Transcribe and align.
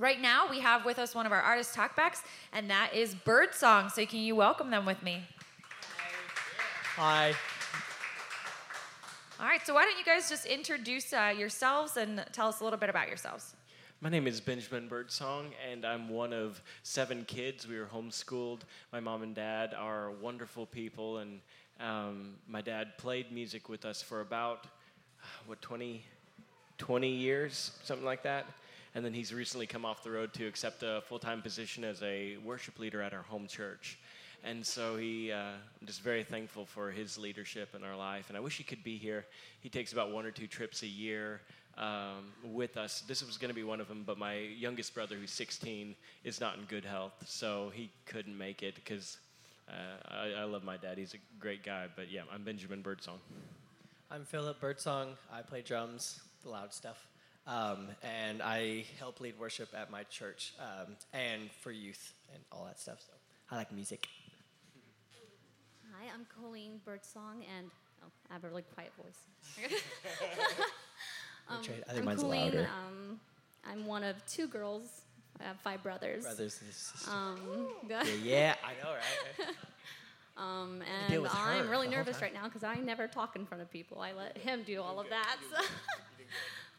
Right 0.00 0.20
now, 0.20 0.48
we 0.48 0.60
have 0.60 0.84
with 0.84 1.00
us 1.00 1.12
one 1.12 1.26
of 1.26 1.32
our 1.32 1.40
artist 1.40 1.74
talkbacks, 1.74 2.22
and 2.52 2.70
that 2.70 2.94
is 2.94 3.16
Birdsong. 3.16 3.88
So, 3.88 4.06
can 4.06 4.20
you 4.20 4.36
welcome 4.36 4.70
them 4.70 4.86
with 4.86 5.02
me? 5.02 5.24
Hi. 6.94 7.34
All 9.40 9.46
right, 9.46 9.60
so 9.66 9.74
why 9.74 9.82
don't 9.82 9.98
you 9.98 10.04
guys 10.04 10.28
just 10.28 10.46
introduce 10.46 11.12
uh, 11.12 11.34
yourselves 11.36 11.96
and 11.96 12.24
tell 12.30 12.46
us 12.46 12.60
a 12.60 12.64
little 12.64 12.78
bit 12.78 12.88
about 12.88 13.08
yourselves? 13.08 13.56
My 14.00 14.08
name 14.08 14.28
is 14.28 14.40
Benjamin 14.40 14.86
Birdsong, 14.86 15.46
and 15.68 15.84
I'm 15.84 16.08
one 16.08 16.32
of 16.32 16.62
seven 16.84 17.24
kids. 17.24 17.66
We 17.66 17.76
were 17.76 17.86
homeschooled. 17.92 18.60
My 18.92 19.00
mom 19.00 19.24
and 19.24 19.34
dad 19.34 19.74
are 19.74 20.12
wonderful 20.12 20.66
people, 20.66 21.18
and 21.18 21.40
um, 21.80 22.36
my 22.46 22.60
dad 22.60 22.96
played 22.98 23.32
music 23.32 23.68
with 23.68 23.84
us 23.84 24.00
for 24.00 24.20
about, 24.20 24.68
what, 25.46 25.60
20, 25.60 26.04
20 26.78 27.08
years, 27.08 27.72
something 27.82 28.06
like 28.06 28.22
that. 28.22 28.46
And 28.98 29.04
then 29.04 29.14
he's 29.14 29.32
recently 29.32 29.68
come 29.68 29.84
off 29.84 30.02
the 30.02 30.10
road 30.10 30.34
to 30.34 30.46
accept 30.48 30.82
a 30.82 31.02
full 31.06 31.20
time 31.20 31.40
position 31.40 31.84
as 31.84 32.02
a 32.02 32.36
worship 32.38 32.80
leader 32.80 33.00
at 33.00 33.14
our 33.14 33.22
home 33.22 33.46
church. 33.46 33.96
And 34.42 34.66
so 34.66 34.96
he, 34.96 35.30
uh, 35.30 35.52
I'm 35.80 35.86
just 35.86 36.00
very 36.00 36.24
thankful 36.24 36.66
for 36.66 36.90
his 36.90 37.16
leadership 37.16 37.76
in 37.76 37.84
our 37.84 37.96
life. 37.96 38.24
And 38.26 38.36
I 38.36 38.40
wish 38.40 38.56
he 38.56 38.64
could 38.64 38.82
be 38.82 38.96
here. 38.96 39.24
He 39.60 39.68
takes 39.68 39.92
about 39.92 40.10
one 40.10 40.26
or 40.26 40.32
two 40.32 40.48
trips 40.48 40.82
a 40.82 40.88
year 40.88 41.42
um, 41.76 42.32
with 42.42 42.76
us. 42.76 43.02
This 43.02 43.24
was 43.24 43.38
going 43.38 43.50
to 43.50 43.54
be 43.54 43.62
one 43.62 43.80
of 43.80 43.86
them, 43.86 44.02
but 44.04 44.18
my 44.18 44.34
youngest 44.34 44.96
brother, 44.96 45.14
who's 45.14 45.30
16, 45.30 45.94
is 46.24 46.40
not 46.40 46.58
in 46.58 46.64
good 46.64 46.84
health, 46.84 47.22
so 47.24 47.70
he 47.72 47.92
couldn't 48.04 48.36
make 48.36 48.64
it 48.64 48.74
because 48.74 49.18
uh, 49.68 50.08
I, 50.08 50.40
I, 50.40 50.42
love 50.42 50.64
my 50.64 50.76
dad. 50.76 50.98
He's 50.98 51.14
a 51.14 51.18
great 51.38 51.62
guy. 51.62 51.86
But 51.94 52.10
yeah, 52.10 52.22
I'm 52.34 52.42
Benjamin 52.42 52.82
Birdsong. 52.82 53.20
I'm 54.10 54.24
Philip 54.24 54.58
Birdsong. 54.58 55.10
I 55.32 55.42
play 55.42 55.62
drums, 55.62 56.18
the 56.42 56.48
loud 56.48 56.74
stuff. 56.74 57.06
Um, 57.48 57.88
and 58.02 58.42
I 58.42 58.84
help 58.98 59.20
lead 59.20 59.38
worship 59.38 59.70
at 59.74 59.90
my 59.90 60.02
church 60.04 60.52
um, 60.60 60.94
and 61.14 61.50
for 61.62 61.72
youth 61.72 62.12
and 62.34 62.42
all 62.52 62.66
that 62.66 62.78
stuff. 62.78 62.98
So 63.00 63.14
I 63.50 63.56
like 63.56 63.72
music. 63.72 64.06
Hi, 65.94 66.04
I'm 66.12 66.26
Colleen 66.38 66.80
Birdsong, 66.84 67.42
and 67.56 67.70
oh, 68.04 68.08
I 68.30 68.34
have 68.34 68.44
a 68.44 68.48
really 68.48 68.64
quiet 68.74 68.92
voice. 69.02 69.72
um, 71.48 71.56
I 71.58 71.62
think 71.62 71.98
I'm 72.00 72.04
mine's 72.04 72.20
Colleen, 72.20 72.44
louder. 72.44 72.68
Um, 72.86 73.20
I'm 73.66 73.86
one 73.86 74.04
of 74.04 74.14
two 74.26 74.46
girls. 74.46 74.82
I 75.40 75.44
have 75.44 75.58
five 75.60 75.82
brothers. 75.82 76.24
Brothers 76.24 76.60
and 76.60 76.72
sisters. 76.74 77.08
Um, 77.08 77.68
yeah, 77.88 78.04
yeah, 78.22 78.54
I 78.62 78.84
know, 78.84 78.92
right? 78.92 79.54
Um, 80.36 80.84
and 81.10 81.26
I'm 81.32 81.68
really 81.68 81.88
nervous 81.88 82.22
right 82.22 82.32
now 82.32 82.44
because 82.44 82.62
I 82.62 82.76
never 82.76 83.08
talk 83.08 83.34
in 83.34 83.44
front 83.44 83.60
of 83.60 83.72
people. 83.72 84.00
I 84.00 84.12
let 84.12 84.38
him 84.38 84.62
do 84.64 84.80
all 84.80 85.00
of 85.00 85.08
that. 85.08 85.36
So. 85.50 85.64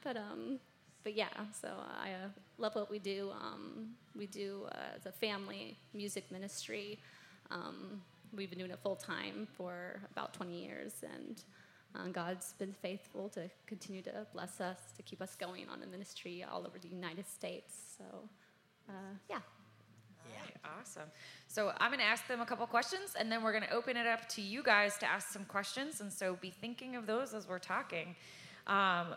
But 0.03 0.17
um, 0.17 0.59
but 1.03 1.15
yeah, 1.15 1.29
so 1.59 1.69
I 1.69 2.11
uh, 2.11 2.27
love 2.57 2.75
what 2.75 2.91
we 2.91 2.99
do. 2.99 3.31
Um, 3.41 3.89
we 4.15 4.25
do 4.27 4.67
uh, 4.71 4.95
as 4.95 5.05
a 5.05 5.11
family 5.11 5.77
music 5.93 6.31
ministry. 6.31 6.99
Um, 7.51 8.01
we've 8.35 8.49
been 8.49 8.59
doing 8.59 8.71
it 8.71 8.79
full 8.83 8.95
time 8.95 9.47
for 9.55 10.01
about 10.11 10.33
20 10.33 10.61
years, 10.61 10.93
and 11.03 11.43
uh, 11.95 12.07
God's 12.09 12.53
been 12.53 12.73
faithful 12.73 13.29
to 13.29 13.49
continue 13.65 14.01
to 14.03 14.27
bless 14.33 14.61
us, 14.61 14.77
to 14.97 15.03
keep 15.03 15.21
us 15.21 15.35
going 15.35 15.67
on 15.69 15.79
the 15.79 15.87
ministry 15.87 16.45
all 16.49 16.65
over 16.67 16.77
the 16.79 16.89
United 16.89 17.27
States. 17.27 17.73
So, 17.97 18.03
uh, 18.89 18.93
yeah. 19.29 19.39
Yeah. 20.31 20.69
awesome. 20.79 21.09
So 21.47 21.71
I'm 21.79 21.89
going 21.89 21.99
to 21.99 22.05
ask 22.05 22.27
them 22.27 22.41
a 22.41 22.45
couple 22.45 22.67
questions, 22.67 23.15
and 23.17 23.31
then 23.31 23.41
we're 23.41 23.53
going 23.53 23.63
to 23.63 23.73
open 23.73 23.97
it 23.97 24.05
up 24.05 24.27
to 24.29 24.41
you 24.41 24.61
guys 24.61 24.97
to 24.99 25.09
ask 25.09 25.29
some 25.29 25.45
questions. 25.45 26.01
And 26.01 26.11
so 26.11 26.37
be 26.39 26.51
thinking 26.51 26.95
of 26.95 27.07
those 27.07 27.33
as 27.33 27.47
we're 27.47 27.57
talking. 27.57 28.15
Um, 28.67 29.15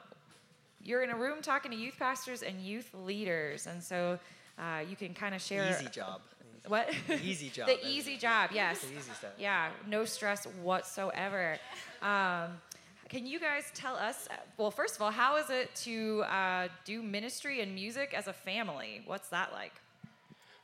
you're 0.84 1.02
in 1.02 1.11
a 1.11 1.16
room 1.16 1.42
talking 1.42 1.70
to 1.70 1.77
youth 1.77 1.97
pastors 1.98 2.42
and 2.42 2.61
youth 2.61 2.91
leaders, 2.94 3.66
and 3.66 3.83
so 3.83 4.19
uh, 4.58 4.80
you 4.88 4.97
can 4.97 5.14
kind 5.14 5.34
of 5.34 5.41
share. 5.41 5.70
Easy 5.70 5.91
job. 5.91 6.20
What? 6.69 6.91
easy 7.25 7.48
job. 7.48 7.66
the 7.66 7.84
easy 7.86 8.16
job, 8.16 8.50
yes. 8.52 8.80
The 8.83 8.92
easy 8.92 9.10
stuff. 9.12 9.30
Yeah, 9.38 9.70
no 9.88 10.05
stress 10.05 10.47
whatsoever. 10.62 11.59
Um, 12.00 12.60
can 13.09 13.26
you 13.26 13.41
guys 13.41 13.65
tell 13.75 13.97
us, 13.97 14.28
well, 14.56 14.70
first 14.70 14.97
of 14.97 15.03
all, 15.03 15.10
how 15.10 15.37
is 15.37 15.50
it 15.50 15.75
to 15.76 16.22
uh, 16.22 16.69
do 16.84 17.03
ministry 17.03 17.60
and 17.60 17.75
music 17.75 18.14
as 18.16 18.26
a 18.26 18.32
family? 18.32 19.03
What's 19.06 19.28
that 19.28 19.53
like? 19.53 19.72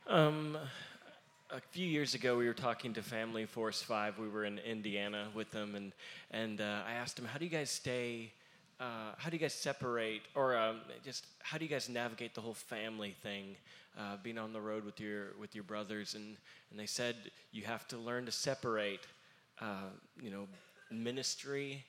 Um, 0.07 0.57
a 1.51 1.59
few 1.71 1.85
years 1.85 2.15
ago, 2.15 2.37
we 2.37 2.47
were 2.47 2.53
talking 2.53 2.93
to 2.93 3.03
Family 3.03 3.45
Force 3.45 3.81
Five. 3.81 4.17
We 4.17 4.29
were 4.29 4.45
in 4.45 4.57
Indiana 4.59 5.27
with 5.35 5.51
them, 5.51 5.75
and 5.75 5.91
and 6.31 6.61
uh, 6.61 6.81
I 6.87 6.93
asked 6.93 7.17
them, 7.17 7.25
"How 7.25 7.37
do 7.37 7.45
you 7.45 7.51
guys 7.51 7.69
stay 7.69 8.31
uh, 8.79 9.13
how 9.17 9.29
do 9.29 9.35
you 9.35 9.41
guys 9.41 9.53
separate, 9.53 10.21
or 10.35 10.57
um, 10.57 10.79
just 11.03 11.25
how 11.41 11.57
do 11.57 11.65
you 11.65 11.69
guys 11.69 11.89
navigate 11.89 12.33
the 12.33 12.41
whole 12.41 12.53
family 12.53 13.15
thing, 13.21 13.57
uh, 13.97 14.15
being 14.23 14.37
on 14.37 14.53
the 14.53 14.61
road 14.61 14.85
with 14.85 14.99
your 14.99 15.33
with 15.39 15.53
your 15.53 15.65
brothers? 15.65 16.15
And 16.15 16.37
and 16.71 16.79
they 16.79 16.85
said 16.85 17.15
you 17.51 17.63
have 17.63 17.87
to 17.89 17.97
learn 17.97 18.25
to 18.25 18.31
separate, 18.31 19.01
uh, 19.59 19.89
you 20.21 20.29
know, 20.29 20.47
ministry 20.89 21.83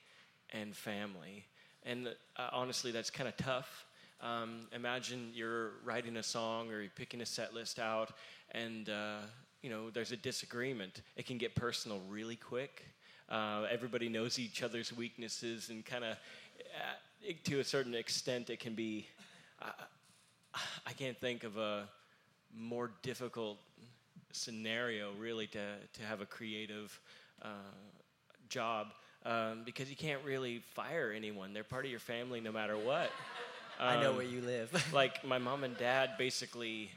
and 0.51 0.75
family. 0.75 1.45
And 1.83 2.09
uh, 2.35 2.49
honestly, 2.51 2.91
that's 2.91 3.09
kind 3.09 3.29
of 3.29 3.37
tough. 3.37 3.85
Um, 4.21 4.67
imagine 4.73 5.31
you're 5.33 5.71
writing 5.83 6.17
a 6.17 6.23
song 6.23 6.69
or 6.69 6.81
you're 6.81 6.91
picking 6.95 7.21
a 7.21 7.25
set 7.25 7.53
list 7.53 7.79
out, 7.79 8.11
and 8.51 8.89
uh, 8.89 9.19
you 9.61 9.69
know 9.69 9.89
there's 9.89 10.11
a 10.11 10.17
disagreement. 10.17 11.01
It 11.15 11.25
can 11.25 11.37
get 11.37 11.55
personal 11.55 12.01
really 12.09 12.35
quick. 12.35 12.83
Uh, 13.31 13.65
everybody 13.71 14.09
knows 14.09 14.37
each 14.37 14.61
other's 14.61 14.95
weaknesses 14.95 15.69
and 15.69 15.85
kind 15.85 16.03
of 16.03 16.17
uh, 16.75 17.33
to 17.43 17.59
a 17.59 17.63
certain 17.63 17.95
extent, 17.95 18.49
it 18.49 18.59
can 18.59 18.73
be. 18.73 19.07
Uh, 19.61 19.71
I 20.85 20.93
can't 20.93 21.17
think 21.17 21.43
of 21.43 21.57
a 21.57 21.87
more 22.53 22.91
difficult 23.03 23.57
scenario, 24.31 25.11
really, 25.19 25.47
to, 25.47 25.75
to 25.93 26.03
have 26.03 26.21
a 26.21 26.25
creative 26.25 26.99
uh, 27.41 27.47
job 28.49 28.87
um, 29.25 29.61
because 29.65 29.89
you 29.89 29.95
can't 29.95 30.23
really 30.25 30.59
fire 30.73 31.13
anyone. 31.15 31.53
They're 31.53 31.63
part 31.63 31.85
of 31.85 31.91
your 31.91 31.99
family 31.99 32.41
no 32.41 32.51
matter 32.51 32.77
what. 32.77 33.11
Um, 33.79 33.87
I 33.87 34.01
know 34.01 34.13
where 34.13 34.25
you 34.25 34.41
live. 34.41 34.71
like 34.93 35.23
my 35.23 35.37
mom 35.37 35.63
and 35.63 35.77
dad 35.77 36.11
basically. 36.17 36.91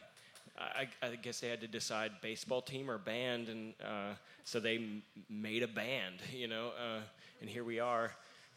I, 0.56 0.86
I, 1.02 1.16
guess 1.16 1.40
they 1.40 1.48
had 1.48 1.60
to 1.62 1.66
decide 1.66 2.12
baseball 2.22 2.62
team 2.62 2.88
or 2.88 2.96
band, 2.96 3.48
and 3.48 3.74
uh, 3.82 4.14
so 4.44 4.60
they 4.60 4.76
m- 4.76 5.02
made 5.28 5.64
a 5.64 5.66
band, 5.66 6.20
you 6.32 6.46
know, 6.46 6.70
uh, 6.80 7.00
and 7.40 7.50
here 7.50 7.64
we 7.64 7.80
are. 7.80 8.12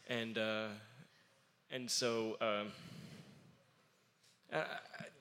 And 0.08 0.38
uh, 0.38 0.66
and 1.70 1.90
so 1.90 2.36
um, 2.40 2.72
uh, 4.52 4.64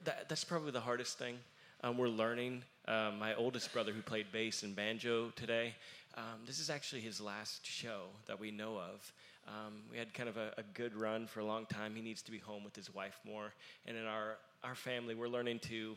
that, 0.04 0.30
that's 0.30 0.44
probably 0.44 0.72
the 0.72 0.80
hardest 0.80 1.18
thing. 1.18 1.38
Um, 1.84 1.98
we're 1.98 2.08
learning. 2.08 2.64
Uh, 2.88 3.12
my 3.20 3.36
oldest 3.36 3.74
brother, 3.74 3.92
who 3.92 4.02
played 4.02 4.32
bass 4.32 4.64
and 4.64 4.76
banjo 4.76 5.32
today, 5.36 5.76
um, 6.16 6.42
this 6.46 6.60
is 6.60 6.70
actually 6.70 7.02
his 7.02 7.22
last 7.22 7.66
show 7.66 8.06
that 8.26 8.40
we 8.40 8.50
know 8.50 8.78
of. 8.78 9.14
Um, 9.48 9.74
we 9.92 9.98
had 9.98 10.14
kind 10.14 10.28
of 10.28 10.38
a, 10.38 10.52
a, 10.58 10.64
good 10.74 10.96
run 10.96 11.28
for 11.28 11.42
a 11.42 11.46
long 11.46 11.66
time. 11.68 11.96
He 11.96 12.02
needs 12.02 12.22
to 12.24 12.32
be 12.32 12.40
home 12.40 12.64
with 12.64 12.76
his 12.76 12.94
wife 12.94 13.20
more. 13.26 13.54
And 13.86 13.96
in 13.96 14.06
our, 14.06 14.38
our 14.64 14.76
family, 14.76 15.16
we're 15.16 15.30
learning 15.30 15.60
to, 15.60 15.96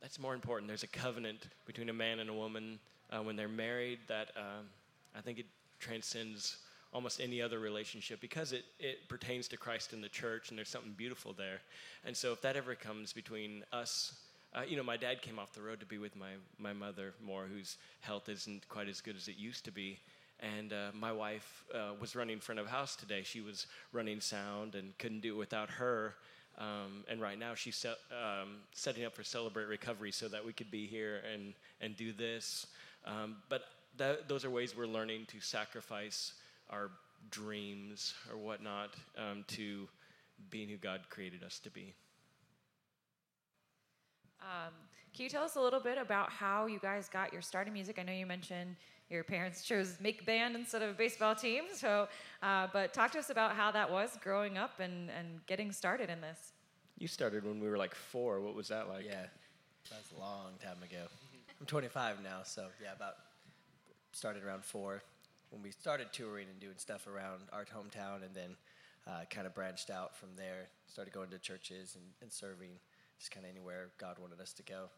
that's 0.00 0.18
more 0.18 0.32
important. 0.32 0.68
There's 0.68 0.84
a 0.84 0.88
covenant 0.88 1.48
between 1.66 1.88
a 1.88 1.92
man 1.92 2.20
and 2.20 2.30
a 2.30 2.34
woman 2.34 2.78
uh, 3.10 3.18
when 3.18 3.36
they're 3.36 3.48
married 3.48 3.98
that 4.08 4.28
um, 4.36 4.66
I 5.14 5.20
think 5.20 5.38
it 5.38 5.46
transcends 5.80 6.58
almost 6.92 7.20
any 7.20 7.42
other 7.42 7.58
relationship 7.58 8.20
because 8.20 8.52
it, 8.52 8.64
it 8.78 9.08
pertains 9.08 9.48
to 9.48 9.56
Christ 9.56 9.92
and 9.92 10.02
the 10.02 10.08
church, 10.08 10.48
and 10.48 10.58
there's 10.58 10.68
something 10.68 10.94
beautiful 10.96 11.32
there. 11.32 11.60
And 12.04 12.16
so, 12.16 12.32
if 12.32 12.40
that 12.42 12.56
ever 12.56 12.74
comes 12.74 13.12
between 13.12 13.64
us, 13.72 14.14
uh, 14.54 14.62
you 14.66 14.76
know, 14.76 14.82
my 14.82 14.96
dad 14.96 15.20
came 15.20 15.38
off 15.38 15.52
the 15.52 15.62
road 15.62 15.80
to 15.80 15.86
be 15.86 15.98
with 15.98 16.16
my, 16.16 16.32
my 16.58 16.72
mother 16.72 17.14
more, 17.24 17.44
whose 17.44 17.76
health 18.00 18.28
isn't 18.28 18.68
quite 18.68 18.88
as 18.88 19.00
good 19.00 19.16
as 19.16 19.28
it 19.28 19.36
used 19.36 19.64
to 19.66 19.70
be. 19.70 19.98
And 20.40 20.72
uh, 20.72 20.90
my 20.94 21.12
wife 21.12 21.64
uh, 21.74 21.92
was 22.00 22.14
running 22.14 22.38
front 22.38 22.60
of 22.60 22.66
house 22.66 22.96
today. 22.96 23.22
She 23.24 23.40
was 23.40 23.66
running 23.92 24.20
sound 24.20 24.74
and 24.74 24.96
couldn't 24.98 25.20
do 25.20 25.34
it 25.34 25.38
without 25.38 25.68
her. 25.68 26.14
Um, 26.58 27.04
and 27.08 27.20
right 27.20 27.38
now, 27.38 27.54
she's 27.54 27.76
se- 27.76 27.96
um, 28.10 28.58
setting 28.72 29.04
up 29.04 29.14
for 29.14 29.24
Celebrate 29.24 29.66
Recovery 29.66 30.12
so 30.12 30.28
that 30.28 30.44
we 30.44 30.52
could 30.52 30.70
be 30.70 30.86
here 30.86 31.22
and, 31.32 31.54
and 31.80 31.96
do 31.96 32.12
this. 32.12 32.66
Um, 33.04 33.36
but 33.48 33.62
that, 33.96 34.28
those 34.28 34.44
are 34.44 34.50
ways 34.50 34.76
we're 34.76 34.86
learning 34.86 35.26
to 35.28 35.40
sacrifice 35.40 36.32
our 36.70 36.90
dreams 37.30 38.14
or 38.30 38.38
whatnot 38.38 38.94
um, 39.16 39.44
to 39.48 39.88
being 40.50 40.68
who 40.68 40.76
God 40.76 41.00
created 41.10 41.42
us 41.42 41.58
to 41.60 41.70
be. 41.70 41.94
Um, 44.40 44.72
can 45.14 45.24
you 45.24 45.30
tell 45.30 45.42
us 45.42 45.56
a 45.56 45.60
little 45.60 45.80
bit 45.80 45.98
about 45.98 46.30
how 46.30 46.66
you 46.66 46.78
guys 46.78 47.08
got 47.08 47.32
your 47.32 47.42
start 47.42 47.66
in 47.66 47.72
music? 47.72 47.98
I 47.98 48.02
know 48.02 48.12
you 48.12 48.26
mentioned 48.26 48.76
your 49.10 49.24
parents 49.24 49.62
chose 49.62 49.96
make 50.00 50.24
band 50.26 50.54
instead 50.54 50.82
of 50.82 50.96
baseball 50.96 51.34
team. 51.34 51.64
So, 51.74 52.08
uh, 52.42 52.66
but 52.72 52.92
talk 52.92 53.12
to 53.12 53.18
us 53.18 53.30
about 53.30 53.54
how 53.54 53.70
that 53.70 53.90
was 53.90 54.18
growing 54.22 54.58
up 54.58 54.80
and, 54.80 55.10
and 55.10 55.44
getting 55.46 55.72
started 55.72 56.10
in 56.10 56.20
this. 56.20 56.52
You 56.98 57.06
started 57.06 57.44
when 57.44 57.60
we 57.60 57.68
were 57.68 57.76
like 57.76 57.94
four. 57.94 58.40
What 58.40 58.54
was 58.54 58.68
that 58.68 58.88
like? 58.88 59.04
Yeah, 59.04 59.26
that's 59.90 60.12
a 60.12 60.20
long 60.20 60.52
time 60.62 60.82
ago. 60.82 61.06
I'm 61.60 61.66
25 61.66 62.22
now, 62.22 62.40
so 62.44 62.66
yeah, 62.82 62.92
about 62.94 63.14
started 64.12 64.42
around 64.42 64.64
four 64.64 65.02
when 65.50 65.62
we 65.62 65.70
started 65.70 66.12
touring 66.12 66.48
and 66.50 66.58
doing 66.60 66.74
stuff 66.76 67.06
around 67.06 67.42
our 67.52 67.64
hometown, 67.64 68.24
and 68.24 68.34
then 68.34 68.56
uh, 69.06 69.20
kind 69.30 69.46
of 69.46 69.54
branched 69.54 69.90
out 69.90 70.16
from 70.16 70.30
there. 70.36 70.68
Started 70.86 71.12
going 71.14 71.30
to 71.30 71.38
churches 71.38 71.94
and, 71.96 72.04
and 72.22 72.32
serving 72.32 72.70
just 73.18 73.30
kind 73.30 73.44
of 73.46 73.50
anywhere 73.50 73.88
God 73.98 74.18
wanted 74.18 74.40
us 74.40 74.52
to 74.54 74.62
go. 74.62 74.88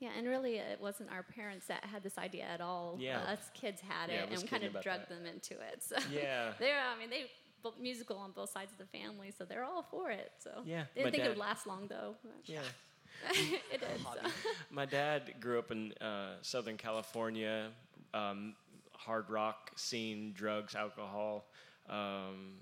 Yeah, 0.00 0.10
and 0.16 0.28
really, 0.28 0.56
it 0.58 0.80
wasn't 0.80 1.10
our 1.10 1.24
parents 1.24 1.66
that 1.66 1.84
had 1.84 2.04
this 2.04 2.18
idea 2.18 2.44
at 2.44 2.60
all. 2.60 2.96
Yeah. 3.00 3.18
Uh, 3.20 3.32
us 3.32 3.50
kids 3.52 3.80
had 3.80 4.10
Yeah, 4.10 4.22
it 4.22 4.30
was 4.30 4.42
and 4.42 4.50
kind 4.50 4.62
of 4.62 4.70
about 4.70 4.84
drugged 4.84 5.08
that. 5.08 5.14
them 5.14 5.26
into 5.26 5.54
it. 5.54 5.82
So 5.82 5.96
Yeah. 6.12 6.52
they're, 6.60 6.78
I 6.78 6.96
mean, 6.98 7.10
they 7.10 7.24
both 7.64 7.80
musical 7.80 8.16
on 8.16 8.30
both 8.30 8.50
sides 8.50 8.70
of 8.70 8.78
the 8.78 8.86
family, 8.86 9.32
so 9.36 9.44
they're 9.44 9.64
all 9.64 9.82
for 9.90 10.10
it. 10.10 10.30
So 10.38 10.50
Yeah, 10.64 10.84
didn't 10.94 11.06
my 11.06 11.10
think 11.10 11.24
it 11.24 11.28
would 11.28 11.38
last 11.38 11.66
long 11.66 11.88
though. 11.88 12.14
Yeah. 12.44 12.60
it 13.72 13.80
did. 13.80 13.88
So. 13.98 14.30
My 14.70 14.86
dad 14.86 15.34
grew 15.40 15.58
up 15.58 15.72
in 15.72 15.92
uh, 15.94 16.36
Southern 16.42 16.76
California, 16.76 17.70
um, 18.14 18.54
hard 18.98 19.30
rock 19.30 19.70
scene, 19.76 20.32
drugs, 20.34 20.74
alcohol, 20.74 21.46
um, 21.88 22.58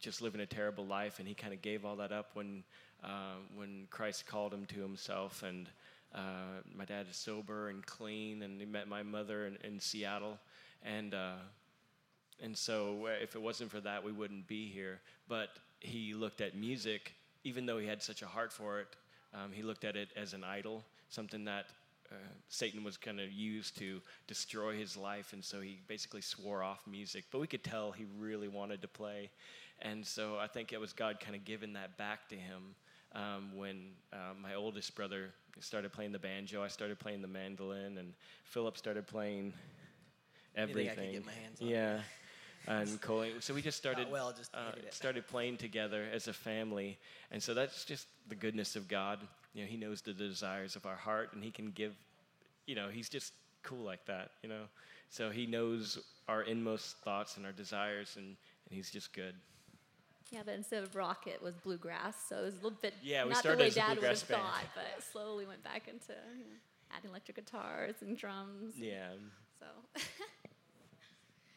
just 0.00 0.22
living 0.22 0.40
a 0.40 0.46
terrible 0.46 0.86
life, 0.86 1.18
and 1.18 1.28
he 1.28 1.34
kind 1.34 1.52
of 1.52 1.60
gave 1.62 1.84
all 1.84 1.96
that 1.96 2.10
up 2.12 2.30
when 2.34 2.64
uh, 3.04 3.36
when 3.54 3.86
Christ 3.90 4.26
called 4.26 4.52
him 4.52 4.66
to 4.66 4.80
Himself. 4.80 5.42
And 5.42 5.68
uh, 6.14 6.62
my 6.74 6.84
dad 6.84 7.06
is 7.08 7.16
sober 7.16 7.68
and 7.68 7.84
clean, 7.86 8.42
and 8.42 8.58
he 8.58 8.66
met 8.66 8.88
my 8.88 9.02
mother 9.02 9.46
in, 9.46 9.56
in 9.64 9.78
Seattle, 9.78 10.38
and. 10.82 11.14
Uh, 11.14 11.36
and 12.40 12.56
so, 12.56 13.06
uh, 13.06 13.20
if 13.20 13.34
it 13.34 13.42
wasn't 13.42 13.68
for 13.68 13.80
that, 13.80 14.04
we 14.04 14.12
wouldn't 14.12 14.46
be 14.46 14.68
here. 14.68 15.00
But 15.26 15.48
he 15.80 16.14
looked 16.14 16.40
at 16.40 16.56
music, 16.56 17.14
even 17.42 17.66
though 17.66 17.78
he 17.78 17.86
had 17.88 18.00
such 18.00 18.22
a 18.22 18.26
heart 18.26 18.52
for 18.52 18.78
it, 18.78 18.94
um, 19.34 19.50
he 19.52 19.62
looked 19.62 19.84
at 19.84 19.96
it 19.96 20.10
as 20.16 20.34
an 20.34 20.44
idol, 20.44 20.84
something 21.08 21.44
that 21.46 21.66
uh, 22.10 22.14
Satan 22.48 22.84
was 22.84 22.96
going 22.96 23.16
to 23.18 23.28
use 23.28 23.70
to 23.72 24.00
destroy 24.26 24.76
his 24.76 24.96
life. 24.96 25.32
And 25.32 25.44
so 25.44 25.60
he 25.60 25.80
basically 25.86 26.22
swore 26.22 26.62
off 26.62 26.80
music. 26.86 27.24
But 27.30 27.40
we 27.40 27.46
could 27.46 27.64
tell 27.64 27.92
he 27.92 28.06
really 28.18 28.48
wanted 28.48 28.82
to 28.82 28.88
play. 28.88 29.30
And 29.80 30.04
so 30.04 30.38
I 30.40 30.46
think 30.46 30.72
it 30.72 30.80
was 30.80 30.92
God 30.92 31.20
kind 31.20 31.36
of 31.36 31.44
giving 31.44 31.74
that 31.74 31.96
back 31.96 32.28
to 32.30 32.34
him 32.36 32.74
um, 33.14 33.50
when 33.56 33.90
uh, 34.12 34.34
my 34.40 34.54
oldest 34.54 34.94
brother 34.94 35.30
started 35.60 35.92
playing 35.92 36.12
the 36.12 36.18
banjo, 36.18 36.62
I 36.62 36.68
started 36.68 36.98
playing 36.98 37.22
the 37.22 37.28
mandolin, 37.28 37.98
and 37.98 38.12
Philip 38.44 38.76
started 38.76 39.06
playing 39.06 39.52
everything. 40.54 40.96
could 40.96 41.12
get 41.12 41.26
my 41.26 41.32
hands 41.32 41.60
on. 41.60 41.68
Yeah. 41.68 42.00
And 42.66 43.00
Colleen, 43.00 43.32
so 43.40 43.54
we 43.54 43.62
just 43.62 43.78
started 43.84 44.10
well, 44.10 44.34
just 44.36 44.54
uh, 44.54 44.72
started 44.90 45.26
playing 45.26 45.56
together 45.56 46.06
as 46.12 46.28
a 46.28 46.32
family, 46.32 46.98
and 47.30 47.42
so 47.42 47.54
that's 47.54 47.84
just 47.84 48.06
the 48.28 48.34
goodness 48.34 48.76
of 48.76 48.88
God. 48.88 49.20
You 49.54 49.62
know, 49.62 49.68
He 49.68 49.76
knows 49.76 50.02
the 50.02 50.12
desires 50.12 50.76
of 50.76 50.86
our 50.86 50.96
heart, 50.96 51.30
and 51.32 51.42
He 51.42 51.50
can 51.50 51.70
give. 51.70 51.94
You 52.66 52.74
know, 52.74 52.88
He's 52.88 53.08
just 53.08 53.32
cool 53.62 53.84
like 53.84 54.04
that. 54.06 54.30
You 54.42 54.48
know, 54.48 54.62
so 55.10 55.30
He 55.30 55.46
knows 55.46 55.98
our 56.28 56.42
inmost 56.42 56.98
thoughts 56.98 57.36
and 57.36 57.46
our 57.46 57.52
desires, 57.52 58.14
and, 58.16 58.26
and 58.26 58.36
He's 58.76 58.90
just 58.90 59.12
good. 59.12 59.34
Yeah, 60.30 60.40
but 60.44 60.54
instead 60.54 60.82
of 60.82 60.94
rock, 60.94 61.26
it 61.26 61.42
was 61.42 61.54
bluegrass, 61.56 62.14
so 62.28 62.36
it 62.36 62.44
was 62.44 62.54
a 62.54 62.56
little 62.58 62.78
bit 62.82 62.92
Yeah, 63.02 63.24
we 63.24 63.30
not 63.30 63.38
started 63.38 63.58
the 63.58 63.62
way 63.62 63.68
as 63.68 63.74
Dad 63.74 63.88
would 63.88 63.88
have 63.90 64.00
bluegrass 64.00 64.22
band. 64.24 64.42
thought, 64.42 64.64
but 64.74 65.02
slowly 65.02 65.46
went 65.46 65.64
back 65.64 65.88
into 65.88 66.12
you 66.36 66.44
know, 66.44 66.50
adding 66.94 67.08
electric 67.10 67.36
guitars 67.36 67.94
and 68.02 68.14
drums. 68.16 68.74
Yeah. 68.76 69.08
So, 69.58 69.66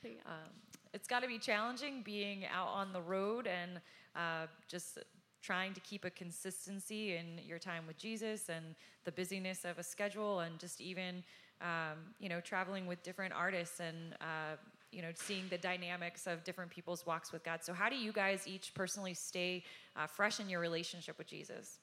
yeah. 0.04 0.12
Um, 0.26 0.52
it's 0.94 1.08
got 1.08 1.22
to 1.22 1.28
be 1.28 1.38
challenging 1.38 2.02
being 2.02 2.46
out 2.46 2.68
on 2.68 2.94
the 2.94 3.02
road 3.02 3.48
and 3.48 3.82
uh, 4.16 4.48
just 4.70 5.00
trying 5.42 5.74
to 5.74 5.80
keep 5.82 6.06
a 6.06 6.10
consistency 6.10 7.16
in 7.16 7.40
your 7.46 7.60
time 7.60 7.88
with 7.88 7.98
Jesus 7.98 8.50
and 8.50 8.76
the 9.06 9.12
busyness 9.12 9.66
of 9.66 9.80
a 9.80 9.84
schedule 9.84 10.42
and 10.42 10.60
just 10.60 10.80
even 10.80 11.24
um, 11.62 11.98
you 12.20 12.30
know 12.30 12.40
traveling 12.40 12.88
with 12.88 13.02
different 13.04 13.34
artists 13.34 13.80
and 13.80 14.16
uh, 14.22 14.56
you 14.92 15.02
know 15.02 15.10
seeing 15.14 15.44
the 15.50 15.58
dynamics 15.58 16.28
of 16.28 16.44
different 16.44 16.72
people's 16.72 17.06
walks 17.06 17.32
with 17.32 17.44
God. 17.44 17.64
So 17.64 17.74
how 17.74 17.90
do 17.90 17.96
you 17.96 18.12
guys 18.12 18.48
each 18.48 18.74
personally 18.74 19.14
stay 19.14 19.64
uh, 19.96 20.08
fresh 20.08 20.40
in 20.40 20.50
your 20.50 20.60
relationship 20.60 21.18
with 21.18 21.28
Jesus? 21.28 21.80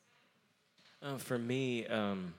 Uh, 1.00 1.16
for 1.16 1.38
me, 1.38 1.86
um, 1.86 2.34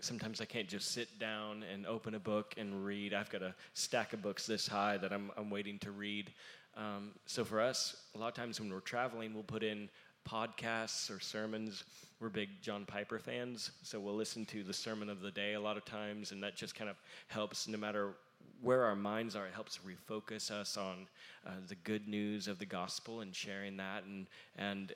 sometimes 0.00 0.40
I 0.40 0.44
can't 0.44 0.68
just 0.68 0.92
sit 0.92 1.18
down 1.18 1.64
and 1.72 1.86
open 1.86 2.14
a 2.14 2.18
book 2.18 2.54
and 2.58 2.84
read. 2.84 3.14
I've 3.14 3.30
got 3.30 3.42
a 3.42 3.54
stack 3.72 4.12
of 4.12 4.20
books 4.20 4.46
this 4.46 4.66
high 4.66 4.98
that 4.98 5.12
I'm, 5.12 5.30
I'm 5.36 5.48
waiting 5.50 5.78
to 5.80 5.90
read. 5.90 6.32
Um, 6.76 7.12
so 7.26 7.44
for 7.44 7.60
us, 7.60 7.96
a 8.14 8.18
lot 8.18 8.28
of 8.28 8.34
times 8.34 8.60
when 8.60 8.70
we're 8.70 8.80
traveling, 8.80 9.34
we'll 9.34 9.42
put 9.42 9.62
in 9.62 9.88
podcasts 10.28 11.14
or 11.14 11.20
sermons. 11.20 11.84
We're 12.20 12.28
big 12.28 12.48
John 12.60 12.84
Piper 12.84 13.18
fans, 13.18 13.70
so 13.82 13.98
we'll 13.98 14.14
listen 14.14 14.44
to 14.46 14.62
the 14.62 14.74
sermon 14.74 15.08
of 15.08 15.20
the 15.20 15.30
day 15.30 15.54
a 15.54 15.60
lot 15.60 15.76
of 15.76 15.84
times, 15.84 16.32
and 16.32 16.42
that 16.42 16.56
just 16.56 16.74
kind 16.74 16.90
of 16.90 16.96
helps 17.28 17.66
no 17.66 17.78
matter 17.78 18.14
where 18.62 18.84
our 18.84 18.96
minds 18.96 19.34
are, 19.36 19.46
it 19.46 19.54
helps 19.54 19.78
refocus 19.78 20.50
us 20.50 20.76
on 20.76 21.06
uh, 21.46 21.52
the 21.68 21.74
good 21.76 22.06
news 22.08 22.46
of 22.46 22.58
the 22.58 22.66
gospel 22.66 23.20
and 23.20 23.34
sharing 23.34 23.76
that. 23.78 24.04
And, 24.04 24.26
and 24.56 24.92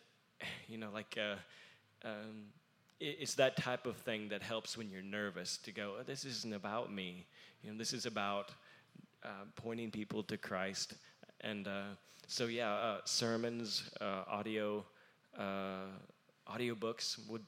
you 0.69 0.79
know, 0.79 0.89
like, 0.93 1.19
uh, 1.19 1.37
um, 2.07 2.47
it's 3.01 3.35
that 3.35 3.57
type 3.57 3.87
of 3.87 3.97
thing 3.97 4.29
that 4.29 4.43
helps 4.43 4.77
when 4.77 4.91
you're 4.91 5.03
nervous 5.03 5.57
to 5.59 5.73
go, 5.73 5.95
oh, 5.99 6.03
this 6.03 6.25
isn't 6.25 6.55
about 6.55 6.93
me. 6.93 7.27
You 7.63 7.73
know, 7.73 7.79
this 7.79 7.93
is 7.93 8.07
about 8.07 8.51
uh, 9.25 9.45
pointing 9.57 9.91
people 9.91 10.23
to 10.25 10.37
Christ. 10.37 10.95
And 11.41 11.67
uh, 11.67 11.95
so, 12.27 12.47
yeah, 12.47 12.73
uh, 12.73 12.99
sermons, 13.05 13.91
uh, 14.01 14.23
audio, 14.29 14.85
uh, 15.39 15.87
audiobooks 16.49 17.19
would, 17.29 17.43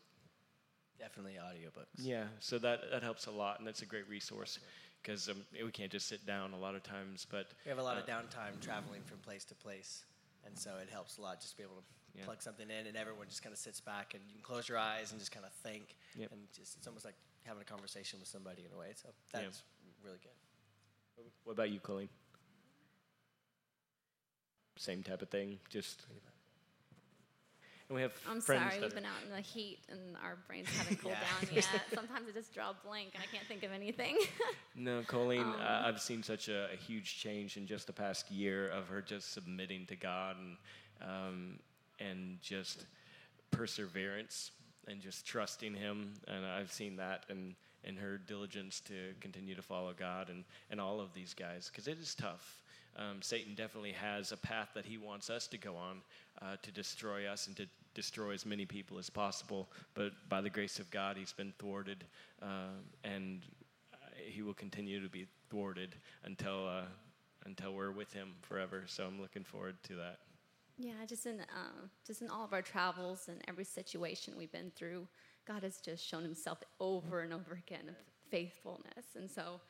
Definitely 0.98 1.34
audiobooks. 1.34 1.98
yeah, 1.98 2.24
so 2.40 2.58
that, 2.58 2.80
that 2.90 3.02
helps 3.02 3.26
a 3.26 3.30
lot, 3.30 3.58
and 3.58 3.66
that's 3.68 3.82
a 3.82 3.86
great 3.86 4.08
resource 4.08 4.58
because 5.02 5.28
um, 5.28 5.36
we 5.62 5.70
can't 5.70 5.92
just 5.92 6.08
sit 6.08 6.24
down 6.26 6.52
a 6.52 6.58
lot 6.58 6.74
of 6.74 6.82
times. 6.82 7.26
But 7.30 7.48
We 7.64 7.68
have 7.68 7.78
a 7.78 7.82
lot 7.82 7.96
uh, 7.96 8.00
of 8.00 8.06
downtime 8.06 8.60
traveling 8.60 9.02
from 9.04 9.18
place 9.18 9.44
to 9.46 9.54
place, 9.54 10.04
and 10.46 10.56
so 10.56 10.70
it 10.82 10.88
helps 10.90 11.18
a 11.18 11.20
lot 11.20 11.40
just 11.40 11.52
to 11.52 11.56
be 11.58 11.62
able 11.62 11.76
to 11.76 11.82
Yeah. 12.18 12.24
plug 12.24 12.40
something 12.40 12.70
in, 12.70 12.86
and 12.86 12.96
everyone 12.96 13.28
just 13.28 13.42
kind 13.42 13.52
of 13.52 13.58
sits 13.58 13.78
back 13.80 14.14
and 14.14 14.22
you 14.26 14.32
can 14.32 14.42
close 14.42 14.68
your 14.70 14.78
eyes 14.78 15.10
and 15.12 15.20
just 15.20 15.32
kind 15.32 15.44
of 15.44 15.52
think, 15.62 15.96
Yep. 16.16 16.32
and 16.32 16.40
just 16.56 16.76
it's 16.78 16.86
almost 16.86 17.04
like 17.04 17.14
having 17.44 17.60
a 17.60 17.64
conversation 17.64 18.18
with 18.18 18.28
somebody 18.28 18.64
in 18.64 18.72
a 18.72 18.78
way. 18.78 18.92
So 18.94 19.10
Yeah. 19.34 19.40
that's 19.42 19.62
really 20.02 20.18
good. 20.22 21.26
What 21.44 21.52
about 21.52 21.70
you, 21.70 21.80
Colleen? 21.80 22.08
Same 24.78 25.02
type 25.02 25.22
of 25.22 25.28
thing, 25.30 25.58
just. 25.70 26.06
And 27.88 27.96
we 27.96 28.02
have 28.02 28.12
I'm 28.28 28.40
friends 28.40 28.72
sorry, 28.72 28.82
we've 28.82 28.94
been 28.94 29.04
out 29.04 29.22
in 29.24 29.30
the 29.30 29.40
heat 29.40 29.78
and 29.88 30.00
our 30.22 30.38
brains 30.48 30.68
haven't 30.76 31.00
cooled 31.00 31.14
down 31.14 31.48
yet. 31.54 31.66
Sometimes 31.94 32.26
I 32.28 32.32
just 32.32 32.52
draw 32.52 32.70
a 32.70 32.76
blank 32.86 33.10
and 33.14 33.22
I 33.22 33.26
can't 33.34 33.46
think 33.46 33.62
of 33.62 33.72
anything. 33.72 34.18
No, 34.78 35.02
Colleen, 35.06 35.40
Um, 35.40 35.54
uh, 35.58 35.82
I've 35.86 36.02
seen 36.02 36.22
such 36.22 36.48
a, 36.48 36.68
a 36.70 36.76
huge 36.76 37.18
change 37.18 37.56
in 37.56 37.66
just 37.66 37.86
the 37.86 37.94
past 37.94 38.30
year 38.30 38.68
of 38.68 38.88
her 38.88 39.00
just 39.00 39.32
submitting 39.32 39.86
to 39.86 39.96
God 39.96 40.36
and 40.38 40.56
um, 41.00 41.58
and 41.98 42.38
just 42.42 42.84
perseverance 43.50 44.50
and 44.86 45.00
just 45.00 45.26
trusting 45.26 45.74
Him. 45.74 46.12
And 46.28 46.44
I've 46.44 46.70
seen 46.72 46.96
that 46.96 47.24
and 47.30 47.54
in 47.84 47.96
her 47.96 48.18
diligence 48.18 48.80
to 48.80 49.14
continue 49.20 49.54
to 49.54 49.62
follow 49.62 49.94
God 49.98 50.28
and, 50.28 50.44
and 50.70 50.80
all 50.80 51.00
of 51.00 51.14
these 51.14 51.32
guys 51.34 51.70
because 51.70 51.86
it 51.88 51.98
is 51.98 52.14
tough. 52.14 52.62
Um, 52.98 53.20
Satan 53.20 53.54
definitely 53.54 53.92
has 53.92 54.32
a 54.32 54.36
path 54.36 54.70
that 54.74 54.86
he 54.86 54.96
wants 54.96 55.28
us 55.28 55.46
to 55.48 55.58
go 55.58 55.76
on 55.76 56.00
uh, 56.40 56.56
to 56.62 56.72
destroy 56.72 57.26
us 57.26 57.46
and 57.46 57.56
to 57.56 57.66
destroy 57.94 58.32
as 58.32 58.46
many 58.46 58.64
people 58.64 58.98
as 58.98 59.10
possible. 59.10 59.68
But 59.94 60.12
by 60.28 60.40
the 60.40 60.50
grace 60.50 60.78
of 60.78 60.90
God, 60.90 61.16
he's 61.16 61.32
been 61.32 61.52
thwarted, 61.58 62.04
um, 62.42 62.84
and 63.04 63.42
uh, 63.92 63.96
he 64.16 64.42
will 64.42 64.54
continue 64.54 65.02
to 65.02 65.08
be 65.08 65.26
thwarted 65.50 65.94
until 66.24 66.66
uh, 66.66 66.86
until 67.44 67.74
we're 67.74 67.92
with 67.92 68.12
him 68.12 68.34
forever. 68.42 68.84
So 68.86 69.04
I'm 69.06 69.20
looking 69.20 69.44
forward 69.44 69.76
to 69.84 69.94
that. 69.96 70.18
Yeah, 70.78 71.06
just 71.06 71.26
in 71.26 71.40
uh, 71.40 71.86
just 72.06 72.22
in 72.22 72.28
all 72.28 72.44
of 72.44 72.52
our 72.52 72.62
travels 72.62 73.28
and 73.28 73.40
every 73.48 73.64
situation 73.64 74.34
we've 74.36 74.52
been 74.52 74.72
through, 74.74 75.06
God 75.46 75.62
has 75.62 75.78
just 75.78 76.06
shown 76.06 76.22
Himself 76.22 76.62
over 76.80 77.20
and 77.20 77.32
over 77.32 77.54
again 77.66 77.88
of 77.88 77.96
faithfulness, 78.30 79.06
and 79.16 79.30
so 79.30 79.60